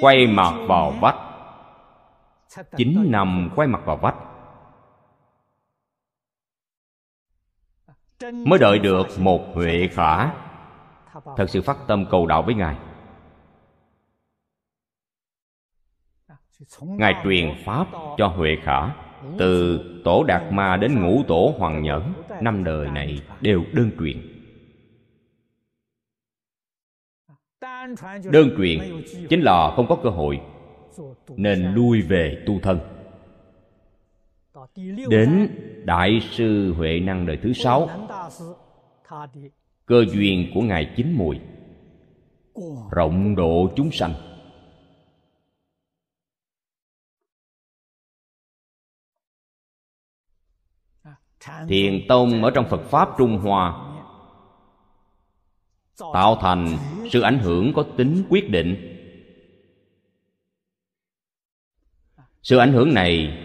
Quay 0.00 0.26
mặt 0.26 0.66
vào 0.68 0.90
vách. 1.00 1.16
Chín 2.76 3.10
năm 3.10 3.50
quay 3.56 3.68
mặt 3.68 3.80
vào 3.84 3.96
vách. 3.96 4.35
Mới 8.22 8.58
đợi 8.58 8.78
được 8.78 9.06
một 9.18 9.54
huệ 9.54 9.88
khả. 9.92 10.30
thật 11.36 11.46
sự 11.48 11.62
phát 11.62 11.76
tâm 11.86 12.06
cầu 12.10 12.26
đạo 12.26 12.42
với 12.42 12.54
ngài. 12.54 12.76
Ngài 16.80 17.14
truyền 17.24 17.54
pháp 17.64 17.86
cho 18.16 18.26
huệ 18.26 18.56
khả. 18.62 18.94
Từ 19.38 19.80
tổ 20.04 20.24
đạt 20.24 20.52
ma 20.52 20.76
đến 20.76 21.02
ngũ 21.02 21.22
tổ 21.28 21.54
hoàng 21.58 21.82
nhẫn 21.82 22.12
năm 22.40 22.64
đời 22.64 22.90
này 22.90 23.22
đều 23.40 23.64
đơn 23.72 23.90
truyền. 23.98 24.32
Đơn 28.32 28.50
truyền 28.58 29.02
chính 29.28 29.40
là 29.40 29.72
không 29.76 29.86
có 29.88 29.96
cơ 30.02 30.10
hội 30.10 30.40
nên 31.36 31.74
lui 31.74 32.02
về 32.02 32.42
tu 32.46 32.60
thân. 32.62 32.78
Đến 35.08 35.48
đại 35.84 36.20
sư 36.30 36.74
huệ 36.76 37.00
năng 37.00 37.26
đời 37.26 37.38
thứ 37.42 37.52
sáu 37.52 38.05
cơ 39.86 40.04
duyên 40.04 40.50
của 40.54 40.60
ngài 40.60 40.94
chín 40.96 41.12
mùi. 41.12 41.40
Rộng 42.90 43.36
độ 43.36 43.72
chúng 43.76 43.90
sanh. 43.92 44.14
Thiền 51.68 52.06
tông 52.08 52.44
ở 52.44 52.50
trong 52.54 52.66
phật 52.70 52.82
pháp 52.90 53.08
trung 53.18 53.38
hoa 53.38 53.82
tạo 56.12 56.36
thành 56.40 56.76
sự 57.10 57.20
ảnh 57.20 57.38
hưởng 57.38 57.72
có 57.74 57.84
tính 57.96 58.24
quyết 58.28 58.50
định. 58.50 58.92
Sự 62.42 62.56
ảnh 62.56 62.72
hưởng 62.72 62.94
này 62.94 63.42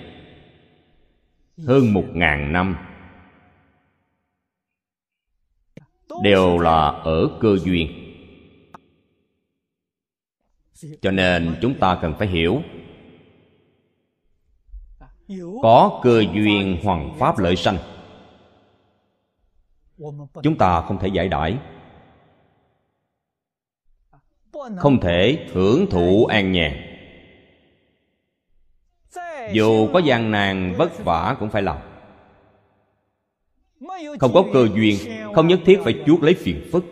hơn 1.68 1.94
một 1.94 2.06
ngàn 2.14 2.54
năm 2.54 2.91
đều 6.22 6.58
là 6.58 6.88
ở 6.88 7.38
cơ 7.42 7.58
duyên. 7.64 7.98
Cho 11.02 11.12
nên 11.12 11.56
chúng 11.62 11.80
ta 11.80 12.00
cần 12.02 12.14
phải 12.20 12.28
hiểu, 12.28 12.62
có 15.62 16.02
cơ 16.04 16.24
duyên 16.34 16.78
hoằng 16.84 17.16
pháp 17.20 17.40
lợi 17.40 17.56
sanh. 17.56 17.78
Chúng 20.44 20.58
ta 20.58 20.82
không 20.82 21.00
thể 21.00 21.08
giải 21.08 21.28
đãi, 21.28 21.58
không 24.78 25.00
thể 25.00 25.48
hưởng 25.54 25.86
thụ 25.90 26.26
an 26.26 26.52
nhàn. 26.52 26.88
Dù 29.54 29.90
có 29.94 30.00
gian 30.00 30.32
nan 30.32 30.74
vất 30.78 31.04
vả 31.06 31.36
cũng 31.40 31.50
phải 31.50 31.62
làm 31.62 31.91
không 34.20 34.34
có 34.34 34.46
cơ 34.54 34.68
duyên, 34.76 34.98
không 35.36 35.48
nhất 35.48 35.60
thiết 35.66 35.80
phải 35.84 36.04
chuốt 36.06 36.24
lấy 36.24 36.34
phiền 36.34 36.70
phức. 36.72 36.86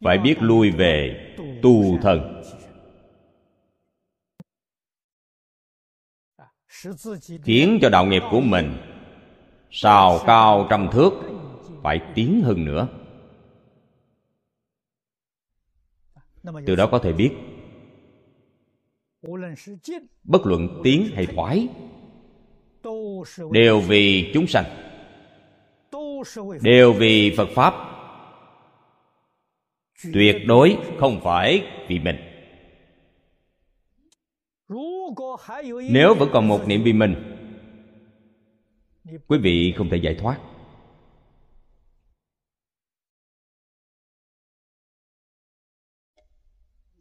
Phải 0.00 0.18
biết 0.18 0.36
lui 0.40 0.70
về 0.70 1.26
tu 1.62 1.98
thần. 2.02 2.42
Khiến 7.44 7.78
cho 7.82 7.88
đạo 7.88 8.06
nghiệp 8.06 8.22
của 8.30 8.40
mình 8.40 8.76
sào 9.70 10.20
cao 10.26 10.66
trăm 10.70 10.88
thước, 10.92 11.10
phải 11.82 12.00
tiến 12.14 12.40
hơn 12.44 12.64
nữa. 12.64 12.88
Từ 16.66 16.76
đó 16.76 16.88
có 16.90 16.98
thể 16.98 17.12
biết, 17.12 17.30
bất 20.24 20.46
luận 20.46 20.80
tiến 20.84 21.06
hay 21.14 21.26
thoái 21.26 21.68
đều 23.50 23.80
vì 23.80 24.30
chúng 24.34 24.46
sanh. 24.46 24.64
Đều 26.62 26.92
vì 26.92 27.34
phật 27.36 27.48
pháp. 27.54 27.74
Tuyệt 30.12 30.36
đối 30.46 30.76
không 30.98 31.20
phải 31.24 31.66
vì 31.88 31.98
mình. 31.98 32.16
Nếu 35.90 36.14
vẫn 36.14 36.28
còn 36.32 36.48
một 36.48 36.68
niệm 36.68 36.82
vì 36.84 36.92
mình 36.92 37.36
quý 39.28 39.38
vị 39.38 39.74
không 39.76 39.88
thể 39.90 39.96
giải 39.96 40.14
thoát. 40.14 40.40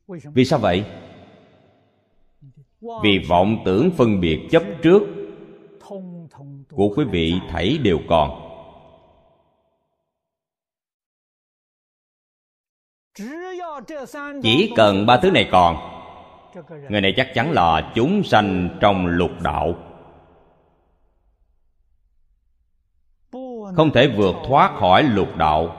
Vì 0.07 0.45
sao 0.45 0.59
vậy? 0.59 0.85
Vì 2.81 3.19
vọng 3.29 3.61
tưởng 3.65 3.91
phân 3.97 4.19
biệt 4.19 4.39
chấp 4.51 4.63
trước 4.83 5.18
của 6.71 6.93
quý 6.95 7.05
vị 7.05 7.33
thảy 7.49 7.77
đều 7.77 7.99
còn. 8.09 8.45
Chỉ 14.43 14.73
cần 14.75 15.05
ba 15.05 15.17
thứ 15.17 15.31
này 15.31 15.49
còn, 15.51 15.77
người 16.89 17.01
này 17.01 17.13
chắc 17.17 17.31
chắn 17.33 17.51
là 17.51 17.91
chúng 17.95 18.23
sanh 18.23 18.77
trong 18.81 19.07
lục 19.07 19.31
đạo. 19.41 19.75
Không 23.75 23.91
thể 23.93 24.07
vượt 24.07 24.35
thoát 24.47 24.75
khỏi 24.79 25.03
lục 25.03 25.35
đạo. 25.37 25.75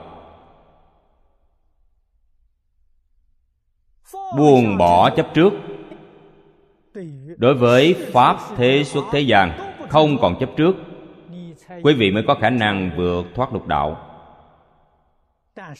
Buông 4.37 4.77
bỏ 4.77 5.09
chấp 5.09 5.27
trước. 5.33 5.53
Đối 7.37 7.53
với 7.53 7.93
pháp 8.13 8.37
thế 8.57 8.83
xuất 8.83 9.03
thế 9.11 9.19
gian 9.19 9.70
không 9.91 10.17
còn 10.21 10.35
chấp 10.39 10.49
trước. 10.57 10.75
Quý 11.83 11.93
vị 11.93 12.11
mới 12.11 12.23
có 12.27 12.35
khả 12.35 12.49
năng 12.49 12.91
vượt 12.97 13.25
thoát 13.35 13.53
lục 13.53 13.67
đạo. 13.67 14.07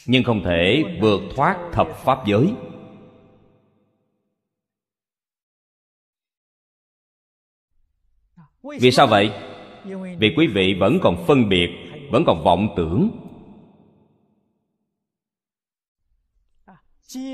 Nhưng 0.06 0.24
không 0.24 0.42
thể 0.44 0.84
vượt 1.00 1.20
thoát 1.36 1.56
thập 1.72 1.88
pháp 1.88 2.26
giới. 2.26 2.54
Vì 8.80 8.90
sao 8.90 9.06
vậy? 9.06 9.30
Vì 10.18 10.34
quý 10.36 10.46
vị 10.46 10.74
vẫn 10.80 10.98
còn 11.02 11.24
phân 11.26 11.48
biệt, 11.48 11.70
vẫn 12.10 12.24
còn 12.26 12.44
vọng 12.44 12.68
tưởng. 12.76 13.10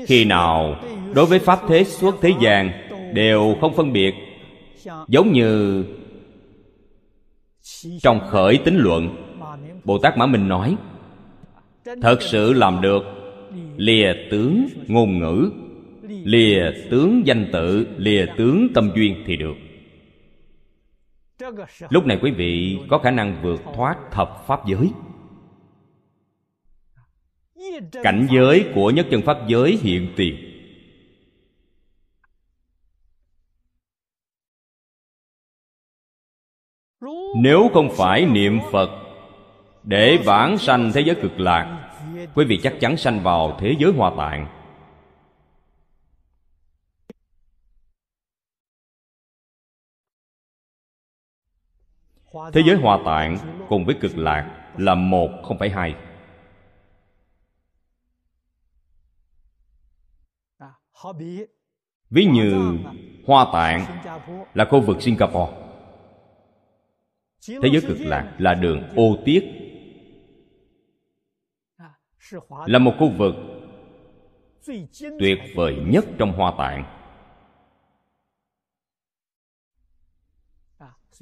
Khi 0.07 0.25
nào, 0.25 0.75
đối 1.15 1.25
với 1.25 1.39
pháp 1.39 1.59
thế 1.67 1.83
xuất 1.83 2.15
thế 2.21 2.31
gian 2.41 2.71
đều 3.13 3.55
không 3.61 3.73
phân 3.75 3.93
biệt, 3.93 4.13
giống 5.07 5.31
như 5.31 5.85
trong 8.01 8.19
khởi 8.29 8.57
tính 8.57 8.77
luận 8.77 9.25
bồ 9.83 9.97
tát 9.97 10.17
mã 10.17 10.25
minh 10.25 10.47
nói, 10.47 10.75
thật 12.01 12.17
sự 12.21 12.53
làm 12.53 12.81
được, 12.81 13.03
lìa 13.77 14.13
tướng 14.31 14.67
ngôn 14.87 15.19
ngữ, 15.19 15.51
lìa 16.23 16.71
tướng 16.91 17.27
danh 17.27 17.49
tự, 17.53 17.87
lìa 17.97 18.25
tướng 18.37 18.67
tâm 18.73 18.91
duyên 18.95 19.23
thì 19.25 19.35
được. 19.35 19.55
Lúc 21.89 22.05
này 22.05 22.19
quý 22.21 22.31
vị 22.31 22.79
có 22.89 22.97
khả 22.97 23.11
năng 23.11 23.41
vượt 23.41 23.61
thoát 23.75 23.97
thập 24.11 24.47
pháp 24.47 24.59
giới. 24.67 24.89
Cảnh 28.03 28.27
giới 28.31 28.65
của 28.75 28.89
nhất 28.89 29.07
chân 29.11 29.21
pháp 29.21 29.37
giới 29.47 29.79
hiện 29.81 30.07
tiền. 30.15 30.48
Nếu 37.35 37.69
không 37.73 37.89
phải 37.97 38.25
niệm 38.25 38.59
phật, 38.71 38.89
để 39.83 40.17
vãng 40.25 40.57
sanh 40.57 40.91
thế 40.93 41.01
giới 41.01 41.15
cực 41.15 41.39
lạc, 41.39 41.91
quý 42.35 42.45
vị 42.45 42.59
chắc 42.63 42.73
chắn 42.79 42.97
sanh 42.97 43.23
vào 43.23 43.57
thế 43.59 43.75
giới 43.79 43.91
hoa 43.91 44.11
tạng. 44.17 44.47
Thế 52.53 52.61
giới 52.65 52.75
hoa 52.75 52.99
tạng 53.05 53.37
cùng 53.69 53.85
với 53.85 53.95
cực 54.01 54.17
lạc 54.17 54.71
là 54.77 54.95
một, 54.95 55.29
không 55.43 55.57
phải 55.57 55.69
hai. 55.69 55.95
Ví 62.09 62.25
như 62.25 62.77
hoa 63.27 63.47
tạng 63.53 63.85
là 64.53 64.65
khu 64.65 64.81
vực 64.81 65.01
singapore 65.01 65.68
thế 67.61 67.69
giới 67.71 67.81
cực 67.81 67.97
lạc 67.99 68.35
là 68.37 68.53
đường 68.53 68.83
ô 68.95 69.17
tiết. 69.25 69.43
Là 72.65 72.79
một 72.79 72.93
khu 72.99 73.11
vực 73.17 73.35
tuyệt 75.19 75.39
vời 75.55 75.75
nhất 75.85 76.05
trong 76.17 76.31
hoa 76.31 76.53
tạng. 76.57 76.95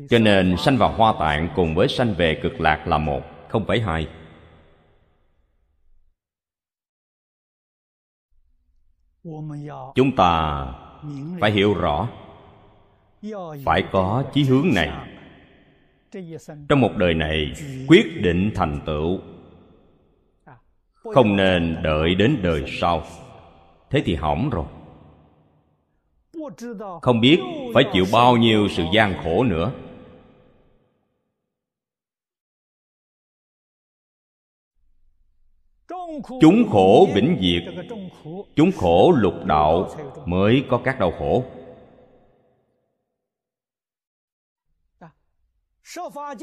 Cho 0.09 0.19
nên 0.19 0.55
sanh 0.57 0.77
vào 0.77 0.93
hoa 0.93 1.13
tạng 1.19 1.49
cùng 1.55 1.75
với 1.75 1.87
sanh 1.87 2.13
về 2.13 2.39
cực 2.43 2.61
lạc 2.61 2.87
là 2.87 2.97
một 2.97 3.21
không 3.49 3.65
phải 3.67 3.79
hai. 3.79 4.07
Chúng 9.95 10.15
ta 10.17 10.65
phải 11.41 11.51
hiểu 11.51 11.73
rõ 11.73 12.09
phải 13.65 13.83
có 13.91 14.23
chí 14.33 14.43
hướng 14.43 14.67
này 14.75 15.16
trong 16.69 16.81
một 16.81 16.91
đời 16.97 17.13
này, 17.13 17.53
quyết 17.87 18.21
định 18.21 18.51
thành 18.55 18.79
tựu. 18.85 19.19
Không 20.93 21.35
nên 21.35 21.75
đợi 21.83 22.15
đến 22.15 22.37
đời 22.43 22.63
sau. 22.67 23.03
Thế 23.89 24.01
thì 24.05 24.15
hỏng 24.15 24.49
rồi. 24.49 24.65
Không 27.01 27.21
biết 27.21 27.39
phải 27.73 27.83
chịu 27.93 28.05
bao 28.11 28.37
nhiêu 28.37 28.67
sự 28.69 28.83
gian 28.93 29.13
khổ 29.23 29.43
nữa. 29.43 29.71
Chúng 36.41 36.69
khổ 36.71 37.07
vĩnh 37.15 37.37
diệt, 37.41 37.85
chúng 38.55 38.71
khổ 38.71 39.13
lục 39.17 39.45
đạo 39.45 39.89
mới 40.25 40.63
có 40.69 40.81
các 40.83 40.99
đau 40.99 41.11
khổ. 41.11 41.43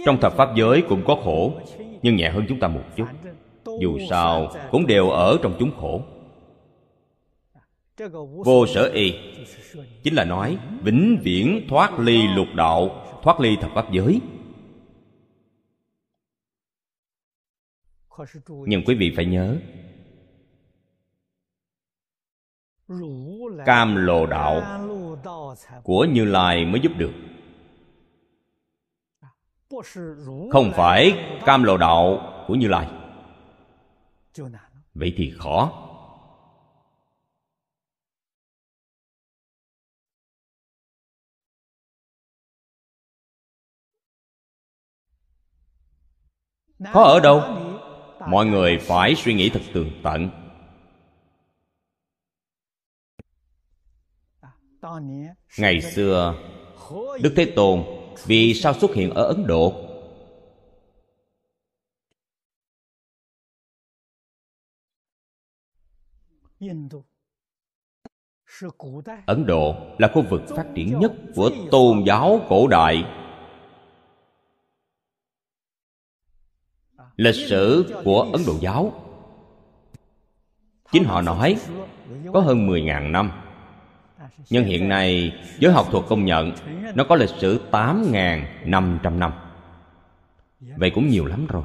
Trong 0.05 0.21
thập 0.21 0.33
pháp 0.37 0.49
giới 0.57 0.83
cũng 0.89 1.05
có 1.07 1.17
khổ, 1.25 1.61
nhưng 2.03 2.17
nhẹ 2.17 2.31
hơn 2.31 2.45
chúng 2.49 2.61
ta 2.61 2.69
một 2.69 2.83
chút. 2.97 3.07
Dù 3.81 3.99
sao, 4.11 4.53
cũng 4.71 4.87
đều 4.87 5.11
ở 5.11 5.39
trong 5.43 5.57
chúng 5.59 5.71
khổ. 5.77 6.03
Vô 8.45 8.67
sở 8.67 8.91
y, 8.95 9.15
chính 10.03 10.15
là 10.15 10.25
nói, 10.25 10.59
vĩnh 10.83 11.21
viễn 11.23 11.67
thoát 11.69 11.99
ly 11.99 12.23
lục 12.35 12.49
đạo, 12.55 13.05
thoát 13.23 13.41
ly 13.41 13.57
thập 13.61 13.71
pháp 13.75 13.93
giới. 13.93 14.21
Nhưng 18.47 18.85
quý 18.85 18.95
vị 18.95 19.13
phải 19.17 19.27
nhớ, 19.27 19.57
cam 23.67 23.97
lồ 23.97 24.27
đạo 24.27 24.63
của 25.83 26.05
như 26.05 26.25
lai 26.25 26.65
mới 26.65 26.81
giúp 26.81 26.93
được 26.97 27.13
không 30.51 30.73
phải 30.77 31.13
cam 31.47 31.63
lồ 31.63 31.77
đạo 31.77 32.33
của 32.47 32.55
như 32.55 32.69
lai. 32.69 32.89
Vậy 34.95 35.15
thì 35.17 35.33
khó. 35.39 35.81
Khó 46.93 47.03
ở 47.03 47.21
đâu? 47.21 47.43
Mọi 48.29 48.47
người 48.47 48.79
phải 48.79 49.15
suy 49.15 49.35
nghĩ 49.35 49.51
thật 49.51 49.61
tường 49.75 49.91
tận. 50.03 50.31
Ngày 55.59 55.81
xưa, 55.81 56.35
đức 57.23 57.33
thế 57.37 57.53
tôn 57.57 58.04
vì 58.27 58.55
sao 58.55 58.75
xuất 58.75 58.95
hiện 58.95 59.11
ở 59.11 59.25
ấn 59.25 59.47
độ? 59.47 59.91
Ấn 69.27 69.47
độ 69.47 69.75
là 69.99 70.11
khu 70.15 70.23
vực 70.31 70.43
phát 70.49 70.67
triển 70.75 70.99
nhất 70.99 71.13
của 71.35 71.51
tôn 71.71 72.03
giáo 72.07 72.41
cổ 72.49 72.67
đại. 72.67 73.05
Lịch 77.17 77.35
sử 77.35 77.95
của 78.05 78.31
ấn 78.33 78.43
độ 78.47 78.55
giáo. 78.61 78.93
Chính 80.93 81.05
họ 81.05 81.23
nói, 81.23 81.57
có 82.33 82.41
hơn 82.41 82.67
10.000 82.69 83.11
năm 83.11 83.44
nhưng 84.51 84.65
hiện 84.65 84.89
nay, 84.89 85.33
giới 85.59 85.73
học 85.73 85.87
thuật 85.91 86.05
công 86.09 86.25
nhận 86.25 86.53
nó 86.95 87.05
có 87.05 87.17
lịch 87.17 87.31
sử 87.41 87.61
8.500 87.71 89.19
năm 89.19 89.33
vậy 90.77 90.91
cũng 90.95 91.09
nhiều 91.09 91.27
lắm 91.27 91.47
rồi. 91.47 91.65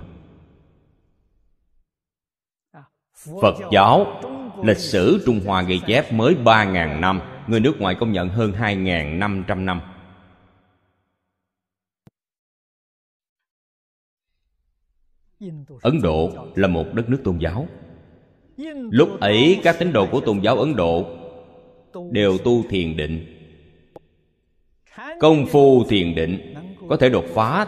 Phật 3.42 3.56
giáo, 3.72 4.22
lịch 4.64 4.78
sử 4.78 5.24
trung 5.26 5.42
hoa 5.46 5.62
ghi 5.62 5.82
chép 5.88 6.14
mới 6.14 6.36
3.000 6.44 7.00
năm, 7.00 7.22
người 7.48 7.60
nước 7.60 7.74
ngoài 7.80 7.96
công 8.00 8.12
nhận 8.12 8.30
hơn 8.30 8.52
2.500 8.52 9.66
năm. 9.66 9.82
Ấn 15.82 16.02
độ 16.02 16.48
là 16.56 16.68
một 16.68 16.86
đất 16.94 17.10
nước 17.10 17.22
tôn 17.24 17.38
giáo. 17.38 17.68
Lúc 18.92 19.20
ấy, 19.20 19.60
các 19.64 19.76
tín 19.80 19.94
đồ 19.94 20.08
của 20.12 20.22
tôn 20.22 20.40
giáo 20.40 20.58
ấn 20.60 20.76
độ 20.76 21.19
đều 22.12 22.38
tu 22.38 22.64
thiền 22.70 22.98
định. 22.98 23.36
Công 25.20 25.46
phu 25.46 25.84
thiền 25.84 26.16
định 26.16 26.54
có 26.90 26.98
thể 26.98 27.10
đột 27.10 27.26
phá 27.34 27.68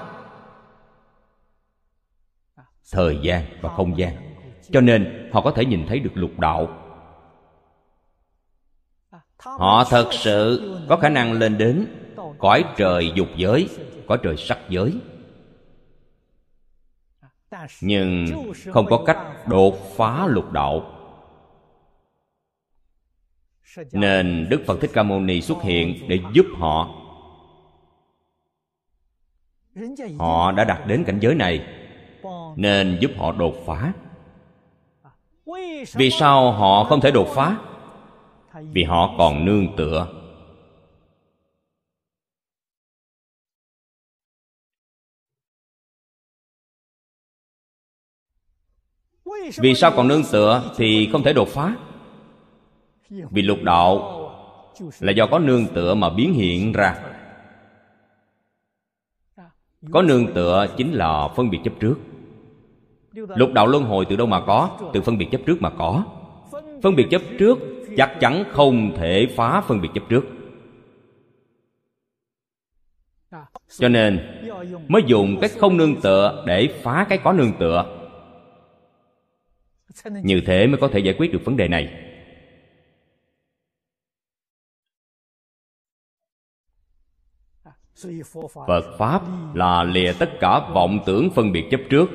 thời 2.91 3.19
gian 3.23 3.45
và 3.61 3.69
không 3.69 3.97
gian. 3.97 4.15
Cho 4.71 4.81
nên 4.81 5.29
họ 5.33 5.41
có 5.41 5.51
thể 5.51 5.65
nhìn 5.65 5.85
thấy 5.87 5.99
được 5.99 6.11
lục 6.13 6.39
đạo. 6.39 6.77
Họ 9.37 9.83
thật 9.89 10.09
sự 10.11 10.75
có 10.89 10.97
khả 10.97 11.09
năng 11.09 11.33
lên 11.33 11.57
đến 11.57 11.85
cõi 12.37 12.65
trời 12.77 13.11
dục 13.15 13.27
giới 13.35 13.69
cõi 14.07 14.19
trời 14.23 14.37
sắc 14.37 14.59
giới. 14.69 14.93
Nhưng 17.81 18.25
không 18.71 18.85
có 18.89 19.03
cách 19.05 19.47
đột 19.47 19.95
phá 19.95 20.27
lục 20.27 20.51
đạo 20.51 21.00
nên 23.91 24.47
đức 24.49 24.63
phật 24.67 24.81
thích 24.81 24.91
ca 24.93 25.03
mâu 25.03 25.19
ni 25.19 25.41
xuất 25.41 25.61
hiện 25.63 26.07
để 26.07 26.19
giúp 26.33 26.45
họ. 26.57 26.89
Họ 30.19 30.51
đã 30.51 30.63
đạt 30.63 30.87
đến 30.87 31.03
cảnh 31.03 31.19
giới 31.19 31.35
này, 31.35 31.67
nên 32.55 32.97
giúp 33.01 33.11
họ 33.17 33.31
đột 33.31 33.55
phá. 33.65 33.93
Vì 35.93 36.09
sao 36.19 36.51
họ 36.51 36.83
không 36.83 37.01
thể 37.01 37.11
đột 37.11 37.27
phá? 37.35 37.57
Vì 38.53 38.83
họ 38.83 39.15
còn 39.17 39.45
nương 39.45 39.75
tựa. 39.77 40.07
Vì 49.57 49.75
sao 49.75 49.91
còn 49.95 50.07
nương 50.07 50.23
tựa 50.31 50.73
thì 50.77 51.09
không 51.11 51.23
thể 51.23 51.33
đột 51.33 51.47
phá? 51.47 51.75
Vì 53.11 53.41
lục 53.41 53.57
đạo 53.63 54.17
là 54.99 55.11
do 55.11 55.27
có 55.27 55.39
nương 55.39 55.67
tựa 55.67 55.93
mà 55.93 56.09
biến 56.09 56.33
hiện 56.33 56.71
ra. 56.71 56.95
Có 59.91 60.01
nương 60.01 60.33
tựa 60.33 60.67
chính 60.77 60.93
là 60.93 61.27
phân 61.35 61.49
biệt 61.49 61.59
chấp 61.63 61.73
trước. 61.79 61.95
Lục 63.13 63.53
đạo 63.53 63.67
luân 63.67 63.83
hồi 63.83 64.05
từ 64.09 64.15
đâu 64.15 64.27
mà 64.27 64.41
có? 64.45 64.77
Từ 64.93 65.01
phân 65.01 65.17
biệt 65.17 65.27
chấp 65.31 65.41
trước 65.45 65.61
mà 65.61 65.69
có. 65.69 66.03
Phân 66.83 66.95
biệt 66.95 67.07
chấp 67.11 67.21
trước 67.39 67.59
chắc 67.97 68.17
chắn 68.19 68.43
không 68.51 68.91
thể 68.97 69.27
phá 69.35 69.61
phân 69.61 69.81
biệt 69.81 69.89
chấp 69.93 70.03
trước. 70.09 70.25
Cho 73.79 73.89
nên, 73.89 74.19
mới 74.87 75.03
dùng 75.07 75.37
cái 75.41 75.49
không 75.49 75.77
nương 75.77 76.01
tựa 76.01 76.43
để 76.47 76.67
phá 76.83 77.05
cái 77.09 77.17
có 77.23 77.33
nương 77.33 77.53
tựa. 77.59 77.97
Như 80.23 80.41
thế 80.45 80.67
mới 80.67 80.77
có 80.77 80.87
thể 80.87 80.99
giải 80.99 81.15
quyết 81.17 81.33
được 81.33 81.45
vấn 81.45 81.57
đề 81.57 81.67
này. 81.67 82.10
Phật 88.67 88.97
pháp 88.97 89.21
là 89.55 89.83
lìa 89.83 90.13
tất 90.19 90.29
cả 90.39 90.69
vọng 90.73 90.99
tưởng 91.05 91.29
phân 91.29 91.51
biệt 91.51 91.63
chấp 91.71 91.81
trước. 91.89 92.09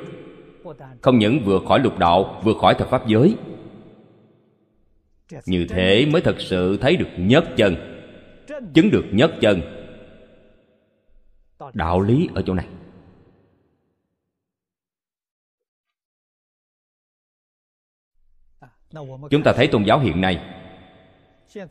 Không 1.01 1.19
những 1.19 1.39
vượt 1.45 1.63
khỏi 1.67 1.79
lục 1.79 1.99
đạo 1.99 2.41
vượt 2.43 2.57
khỏi 2.57 2.73
thập 2.73 2.89
pháp 2.89 3.07
giới. 3.07 3.35
Như 5.45 5.65
thế 5.69 6.05
mới 6.05 6.21
thật 6.21 6.35
sự 6.39 6.77
thấy 6.77 6.95
được 6.95 7.09
nhất 7.17 7.43
chân, 7.57 7.75
chứng 8.73 8.91
được 8.91 9.05
nhất 9.11 9.31
chân. 9.41 9.61
Đạo 11.73 12.01
lý 12.01 12.29
ở 12.33 12.41
chỗ 12.45 12.53
này. 12.53 12.67
Chúng 19.29 19.43
ta 19.43 19.53
thấy 19.53 19.67
tôn 19.67 19.83
giáo 19.83 19.99
hiện 19.99 20.21
nay. 20.21 20.39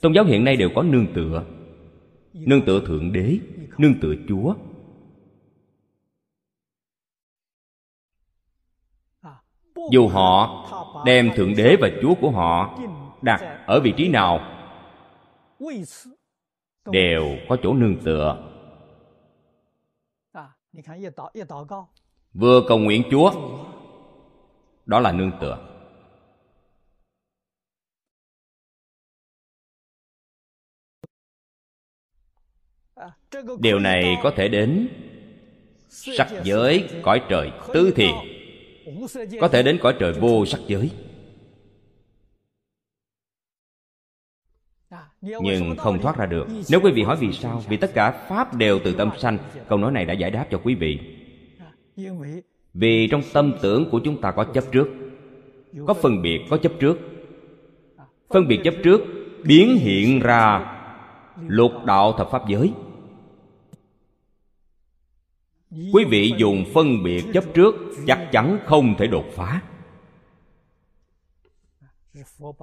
Tôn 0.01 0.12
giáo 0.12 0.24
hiện 0.24 0.44
nay 0.44 0.56
đều 0.56 0.70
có 0.74 0.82
nương 0.82 1.14
tựa 1.14 1.44
nương 2.38 2.64
tựa 2.66 2.86
thượng 2.86 3.12
đế, 3.12 3.38
nương 3.78 4.00
tựa 4.00 4.14
chúa. 4.28 4.54
Dù 9.90 10.08
họ 10.08 10.66
đem 11.06 11.30
thượng 11.36 11.56
đế 11.56 11.76
và 11.80 11.88
chúa 12.02 12.14
của 12.20 12.30
họ 12.30 12.78
đặt 13.22 13.64
ở 13.66 13.80
vị 13.80 13.94
trí 13.96 14.08
nào, 14.08 14.40
đều 16.90 17.24
có 17.48 17.56
chỗ 17.62 17.72
nương 17.72 17.96
tựa. 18.04 18.52
Vừa 22.34 22.62
cầu 22.68 22.78
nguyện 22.78 23.02
chúa, 23.10 23.32
đó 24.86 25.00
là 25.00 25.12
nương 25.12 25.32
tựa. 25.40 25.76
Điều 33.59 33.78
này 33.78 34.16
có 34.23 34.31
thể 34.31 34.48
đến 34.48 34.89
sắc 35.89 36.28
giới, 36.44 36.89
cõi 37.03 37.23
trời 37.28 37.51
tứ 37.74 37.90
thiền. 37.90 38.15
Có 39.40 39.48
thể 39.48 39.62
đến 39.62 39.78
cõi 39.82 39.94
trời 39.98 40.12
vô 40.12 40.47
sắc 40.47 40.61
giới. 40.66 40.90
Nhưng 45.20 45.77
không 45.77 45.98
thoát 45.98 46.16
ra 46.16 46.27
được. 46.27 46.47
Nếu 46.70 46.81
quý 46.81 46.93
vị 46.93 47.03
hỏi 47.03 47.16
vì 47.16 47.32
sao, 47.32 47.62
vì 47.69 47.77
tất 47.77 47.90
cả 47.94 48.27
pháp 48.28 48.57
đều 48.57 48.78
từ 48.85 48.93
tâm 48.93 49.11
sanh, 49.19 49.39
câu 49.69 49.78
nói 49.78 49.93
này 49.93 50.05
đã 50.05 50.15
giải 50.15 50.31
đáp 50.31 50.47
cho 50.51 50.61
quý 50.65 50.74
vị. 50.74 50.98
Vì 52.74 53.09
trong 53.11 53.23
tâm 53.32 53.53
tưởng 53.62 53.90
của 53.90 54.01
chúng 54.05 54.20
ta 54.20 54.31
có 54.31 54.44
chấp 54.44 54.65
trước, 54.73 54.89
có 55.86 55.94
phân 55.94 56.23
biệt, 56.23 56.40
có 56.51 56.57
chấp 56.57 56.73
trước. 56.81 56.98
Phân 58.28 58.48
biệt 58.48 58.61
chấp 58.65 58.74
trước 58.82 59.01
biến 59.44 59.77
hiện 59.77 60.20
ra 60.20 60.73
lục 61.47 61.73
đạo 61.85 62.12
thập 62.12 62.31
pháp 62.31 62.48
giới 62.48 62.73
quý 65.93 66.05
vị 66.05 66.35
dùng 66.39 66.65
phân 66.74 67.03
biệt 67.03 67.24
chấp 67.32 67.44
trước, 67.55 67.74
chắc 68.07 68.28
chắn 68.32 68.59
không 68.65 68.94
thể 68.98 69.07
đột 69.07 69.24
phá. 69.35 69.62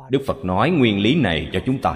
Đức 0.10 0.22
phật 0.28 0.46
nói 0.46 0.70
nguyên 0.70 1.00
lý 1.00 1.16
này 1.16 1.50
cho 1.54 1.60
chúng 1.66 1.82
ta. 1.82 1.96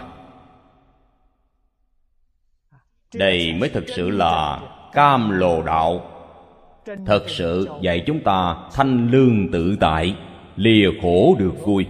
Đây 3.15 3.53
mới 3.59 3.69
thực 3.69 3.83
sự 3.95 4.09
là 4.09 4.61
cam 4.93 5.29
lồ 5.29 5.63
đạo. 5.63 6.11
Thật 7.05 7.25
sự 7.27 7.67
dạy 7.81 8.03
chúng 8.07 8.23
ta 8.23 8.69
thanh 8.71 9.11
lương 9.11 9.51
tự 9.51 9.77
tại, 9.79 10.17
lìa 10.55 10.89
khổ 11.01 11.35
được 11.39 11.53
vui. 11.65 11.87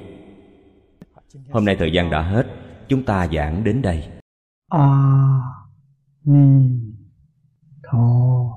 Hôm 1.51 1.65
nay 1.65 1.75
thời 1.75 1.91
gian 1.91 2.09
đã 2.09 2.21
hết, 2.21 2.47
chúng 2.87 3.03
ta 3.03 3.27
giảng 3.27 3.63
đến 3.63 3.81
đây. 3.81 4.03
A 4.69 5.39
ni 6.23 6.69
tho. 7.91 8.56